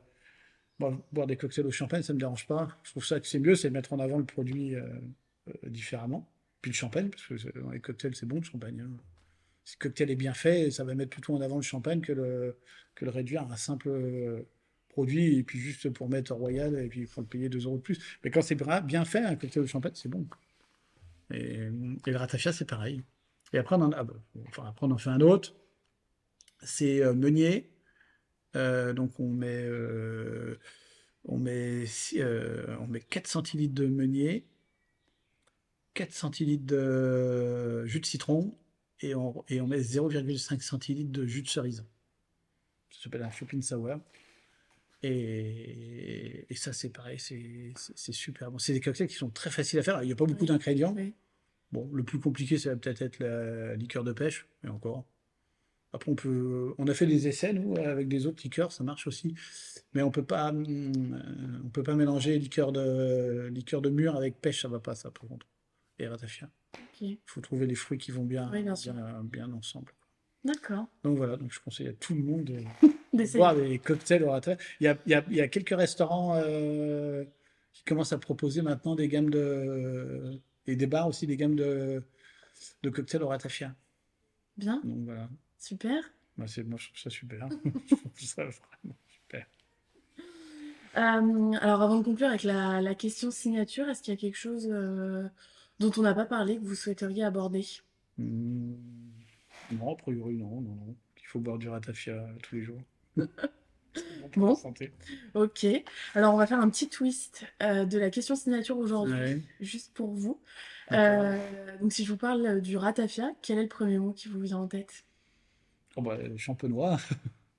bon, 0.80 1.02
boire 1.14 1.28
des 1.28 1.38
cocktails 1.38 1.66
au 1.68 1.72
champagne, 1.72 2.04
ça 2.04 2.14
me 2.14 2.20
dérange 2.20 2.48
pas. 2.48 2.70
Je 2.84 2.92
trouve 2.92 3.06
ça 3.06 3.20
que 3.20 3.28
c'est 3.28 3.40
mieux, 3.40 3.56
c'est 3.56 3.70
de 3.70 3.74
mettre 3.74 3.94
en 3.94 4.00
avant 4.00 4.18
le 4.20 4.26
produit 4.26 4.76
différemment. 5.66 6.30
Puis 6.62 6.72
le 6.72 6.76
champagne, 6.76 7.10
parce 7.10 7.24
que 7.28 7.60
dans 7.60 7.72
les 7.72 7.80
cocktails, 7.80 8.16
c'est 8.16 8.26
bon 8.26 8.38
le 8.38 8.44
champagne. 8.44 8.82
hein. 8.82 8.92
Si 9.66 9.76
le 9.80 9.84
cocktail 9.84 10.12
est 10.12 10.16
bien 10.16 10.34
fait, 10.34 10.72
ça 10.72 10.84
va 10.84 10.96
mettre 10.96 11.12
plutôt 11.12 11.36
en 11.36 11.42
avant 11.42 11.58
le 11.58 11.62
champagne 11.62 12.02
que 12.02 12.14
le, 12.14 12.58
que 12.96 13.06
le 13.06 13.12
réduire 13.12 13.44
à 13.44 13.54
un 13.54 13.58
simple 13.58 14.46
et 15.06 15.43
puis 15.43 15.60
juste 15.60 15.89
pour 15.89 16.10
mettre 16.10 16.34
royal 16.34 16.78
et 16.80 16.88
puis 16.89 17.02
il 17.02 17.08
faut 17.08 17.22
le 17.22 17.28
payer 17.28 17.50
2 17.50 17.66
euros 17.66 17.78
de 17.78 17.82
plus. 17.82 18.00
Mais 18.24 18.32
quand 18.32 18.41
c'est 18.41 18.56
bien 18.86 19.06
fait, 19.06 19.20
un 19.20 19.36
cocktail 19.36 19.64
au 19.64 19.68
champagne, 19.68 19.93
c'est 19.95 20.10
bon. 20.10 20.28
Et, 21.32 21.70
et 22.06 22.12
le 22.12 22.18
ratafia, 22.18 22.54
c'est 22.54 22.66
pareil. 22.66 23.04
Et 23.54 23.58
après, 23.58 23.76
on 23.76 23.82
en, 23.82 23.91
a- 23.91 24.06
enfin, 24.50 24.66
après, 24.68 24.86
on 24.88 24.91
en 24.91 24.98
fait 24.98 25.10
un 25.10 25.22
autre. 25.22 25.54
C'est 26.64 27.02
euh, 27.04 27.14
meunier. 27.14 27.70
Euh, 28.56 28.93
donc 28.93 29.20
on 29.20 29.30
met, 29.30 29.64
euh, 29.66 30.60
on, 31.26 31.38
met, 31.38 31.86
euh, 32.18 32.78
on 32.80 32.88
met 32.88 33.02
4 33.02 33.28
centilitres 33.28 33.76
de 33.76 33.88
meunier, 33.88 34.48
4 35.93 36.14
centilitres 36.14 36.66
de 36.66 37.86
jus 37.86 38.00
de 38.00 38.06
citron 38.06 38.56
et 39.02 39.16
on, 39.16 39.43
et 39.50 39.62
on 39.62 39.68
met 39.68 39.82
0,5 39.82 40.62
centilitres 40.62 41.12
de 41.12 41.26
jus 41.26 41.41
de 41.43 41.50
cerise. 41.50 41.86
Ça 42.89 43.04
s'appelle 43.04 43.24
un 43.24 43.32
shopping 43.32 43.62
sour. 43.62 44.00
Et, 45.04 46.45
et 46.50 46.56
ça, 46.56 46.74
c'est 46.74 46.89
pareil, 46.89 47.20
c'est 47.20 47.74
super 48.14 48.52
bon. 48.52 48.58
C'est 48.58 48.74
des 48.74 48.80
cocktails 48.82 49.08
qui 49.08 49.16
sont 49.16 49.30
très 49.30 49.50
faciles 49.52 49.80
à 49.80 49.84
faire. 49.84 50.02
Il 50.04 50.08
n'y 50.08 50.12
a 50.12 50.16
pas 50.16 50.26
beaucoup 50.26 50.41
Oui. 50.41 50.48
d'ingrédients. 50.48 50.93
Oui. 50.95 51.14
Bon, 51.72 51.89
le 51.93 52.04
plus 52.04 52.20
compliqué, 52.20 52.58
ça 52.58 52.70
va 52.72 52.76
peut-être 52.78 53.02
être 53.02 53.20
la 53.20 53.76
liqueur 53.76 54.04
de 54.04 54.14
pêche, 54.14 54.48
mais 54.64 54.70
encore. 54.70 55.06
Après, 55.93 56.12
on 56.12 56.16
peut, 56.16 56.74
on 56.78 56.88
a 56.88 56.93
fait 56.93 57.06
des 57.06 57.28
essais, 57.28 57.54
nous, 57.54 57.78
avec 57.78 58.08
des 58.08 58.26
autres 58.28 58.41
liqueurs, 58.43 58.72
ça 58.72 58.84
marche 58.84 59.08
aussi. 59.08 59.36
Mais 59.93 60.02
on 60.02 60.12
peut 60.12 60.24
pas, 60.26 60.50
hum, 60.50 61.14
euh, 61.14 61.62
on 61.66 61.70
peut 61.70 61.84
pas 61.84 61.95
mélanger 61.95 62.38
liqueur 62.39 62.72
de, 62.72 63.48
liqueur 63.52 63.82
de 63.82 63.89
mûre 63.89 64.16
avec 64.16 64.39
pêche, 64.41 64.62
ça 64.62 64.68
va 64.68 64.80
pas, 64.80 64.95
ça, 64.95 65.12
par 65.12 65.28
contre. 65.28 65.48
Et 66.00 66.08
ratafia. 66.08 66.50
Il 67.02 67.18
faut 67.26 67.41
trouver 67.41 67.66
les 67.68 67.76
fruits 67.76 67.98
qui 67.98 68.12
vont 68.12 68.26
bien, 68.26 68.50
Oui, 68.52 68.64
bien 68.64 68.76
sûr. 68.76 68.93
bien, 68.93 69.24
bien 69.24 69.52
ensemble. 69.54 69.93
D'accord. 70.43 70.88
Donc 71.04 71.18
voilà, 71.18 71.38
donc 71.38 71.52
je 71.52 71.60
conseille 71.60 71.88
à 71.88 71.93
tout 71.93 72.16
le 72.16 72.22
monde 72.24 72.43
de. 72.45 72.60
boire 73.26 73.55
des 73.55 73.80
cocktails 73.80 74.24
au 74.24 74.32
ratafia. 74.32 74.63
Il 74.80 74.84
y 74.86 74.88
a, 74.88 74.97
il 75.05 75.11
y 75.11 75.15
a- 75.15 75.24
il 75.30 75.36
y 75.36 75.41
a 75.41 75.47
quelques 75.47 75.76
restaurants 75.78 76.36
euh, 76.36 77.24
qui 77.74 77.84
commencent 77.84 78.13
à 78.13 78.18
proposer 78.18 78.61
maintenant 78.61 78.95
des 78.95 79.07
gammes 79.07 79.30
de... 79.30 80.39
et 80.68 80.76
des 80.76 80.88
bars 80.88 81.07
aussi, 81.07 81.28
des 81.28 81.38
gammes 81.38 81.55
de, 81.55 82.03
de 82.84 82.89
cocktails 82.89 83.24
au 83.24 83.28
ratafia. 83.30 83.76
Bien, 84.57 84.82
Donc 84.84 85.05
voilà, 85.05 85.30
super. 85.59 86.03
moi, 86.38 86.47
c'est, 86.47 86.63
moi 86.63 86.78
je 86.80 86.88
trouve 86.88 86.99
ça 86.99 87.09
super. 87.09 87.47
je 87.65 87.95
trouve 87.95 88.11
ça 88.20 88.43
vraiment 88.45 88.97
super. 89.07 89.45
Euh, 90.97 91.51
alors 91.61 91.82
avant 91.82 91.99
de 91.99 92.03
conclure 92.03 92.28
avec 92.30 92.43
la, 92.43 92.82
la 92.82 92.95
question 92.95 93.30
signature, 93.32 93.88
est-ce 93.89 94.01
qu'il 94.01 94.13
y 94.13 94.18
a 94.18 94.20
quelque 94.20 94.38
chose 94.38 94.68
euh, 94.72 95.28
dont 95.80 95.91
on 95.97 96.01
n'a 96.01 96.13
pas 96.13 96.26
parlé 96.26 96.57
que 96.57 96.63
vous 96.63 96.76
souhaiteriez 96.76 97.24
aborder? 97.24 97.65
Hmm, 98.18 98.76
Non, 99.70 99.93
a 99.93 99.95
priori, 99.95 100.36
non, 100.38 100.61
non, 100.61 100.76
non. 100.76 100.95
Il 101.22 101.26
faut 101.28 101.39
boire 101.39 101.57
du 101.57 101.70
ratafia 101.70 102.28
tous 102.43 102.55
les 102.55 102.63
jours. 102.63 102.82
Bon. 104.36 104.55
Ok. 105.34 105.65
Alors 106.13 106.34
on 106.34 106.38
va 106.38 106.47
faire 106.47 106.59
un 106.59 106.70
petit 106.70 106.89
twist 106.89 107.45
euh, 107.63 107.86
de 107.86 107.97
la 107.97 108.09
question 108.09 108.36
signature 108.36 108.78
aujourd'hui, 108.78 109.13
Ouais, 109.13 109.41
juste 109.59 109.93
pour 109.93 110.11
vous. 110.11 110.39
Euh, 110.91 111.38
donc 111.82 111.91
si 111.91 112.05
je 112.05 112.11
vous 112.11 112.18
parle 112.18 112.61
du 112.61 112.78
ratafia, 112.78 113.32
quel 113.41 113.57
est 113.57 113.63
le 113.63 113.68
premier 113.68 113.97
mot 113.99 114.13
qui 114.13 114.28
vous 114.28 114.39
vient 114.39 114.57
en 114.57 114.68
tête? 114.68 115.05
Oh 115.95 116.01
bah, 116.01 116.18
champenois. 116.38 116.97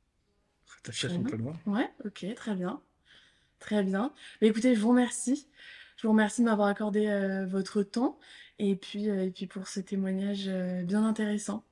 Ratafia 0.66 1.08
bien. 1.08 1.18
champenois. 1.18 1.56
Ouais, 1.66 1.90
ok, 2.04 2.26
très 2.36 2.54
bien. 2.54 2.80
Très 3.58 3.82
bien. 3.82 4.12
Mais 4.40 4.48
écoutez, 4.48 4.74
je 4.74 4.80
vous 4.80 4.90
remercie. 4.90 5.48
Je 5.96 6.06
vous 6.06 6.12
remercie 6.12 6.42
de 6.42 6.46
m'avoir 6.46 6.68
accordé 6.68 7.08
euh, 7.08 7.44
votre 7.46 7.82
temps 7.82 8.18
et 8.60 8.76
puis, 8.76 9.06
et 9.06 9.30
puis 9.30 9.46
pour 9.46 9.66
ce 9.66 9.80
témoignage 9.80 10.48
bien 10.84 11.04
intéressant. 11.04 11.64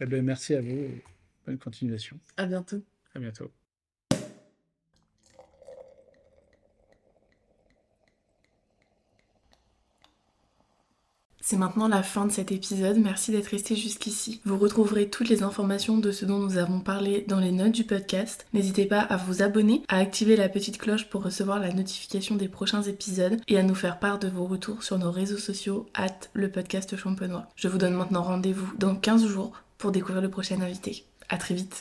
Eh 0.00 0.06
ben, 0.06 0.24
merci 0.24 0.54
à 0.54 0.60
vous. 0.60 0.86
Bonne 1.46 1.58
continuation. 1.58 2.18
À 2.36 2.46
bientôt. 2.46 2.82
À 3.14 3.18
bientôt. 3.18 3.50
C'est 11.44 11.56
maintenant 11.56 11.88
la 11.88 12.04
fin 12.04 12.24
de 12.24 12.32
cet 12.32 12.52
épisode, 12.52 12.98
merci 12.98 13.32
d'être 13.32 13.48
resté 13.48 13.74
jusqu'ici. 13.74 14.40
Vous 14.46 14.56
retrouverez 14.56 15.10
toutes 15.10 15.28
les 15.28 15.42
informations 15.42 15.98
de 15.98 16.12
ce 16.12 16.24
dont 16.24 16.38
nous 16.38 16.56
avons 16.56 16.80
parlé 16.80 17.24
dans 17.28 17.40
les 17.40 17.50
notes 17.50 17.72
du 17.72 17.84
podcast. 17.84 18.46
N'hésitez 18.54 18.86
pas 18.86 19.00
à 19.00 19.16
vous 19.16 19.42
abonner, 19.42 19.82
à 19.88 19.98
activer 19.98 20.36
la 20.36 20.48
petite 20.48 20.78
cloche 20.78 21.10
pour 21.10 21.24
recevoir 21.24 21.58
la 21.58 21.72
notification 21.72 22.36
des 22.36 22.48
prochains 22.48 22.82
épisodes 22.82 23.40
et 23.48 23.58
à 23.58 23.64
nous 23.64 23.74
faire 23.74 23.98
part 23.98 24.20
de 24.20 24.28
vos 24.28 24.46
retours 24.46 24.84
sur 24.84 24.98
nos 24.98 25.10
réseaux 25.10 25.36
sociaux, 25.36 25.84
at 25.94 26.30
le 26.32 26.48
podcast 26.48 26.96
champenois. 26.96 27.48
Je 27.56 27.68
vous 27.68 27.78
donne 27.78 27.94
maintenant 27.94 28.22
rendez-vous 28.22 28.72
dans 28.78 28.94
15 28.94 29.26
jours 29.26 29.52
pour 29.78 29.90
découvrir 29.90 30.22
le 30.22 30.30
prochain 30.30 30.60
invité. 30.60 31.04
À 31.28 31.38
très 31.38 31.54
vite 31.54 31.80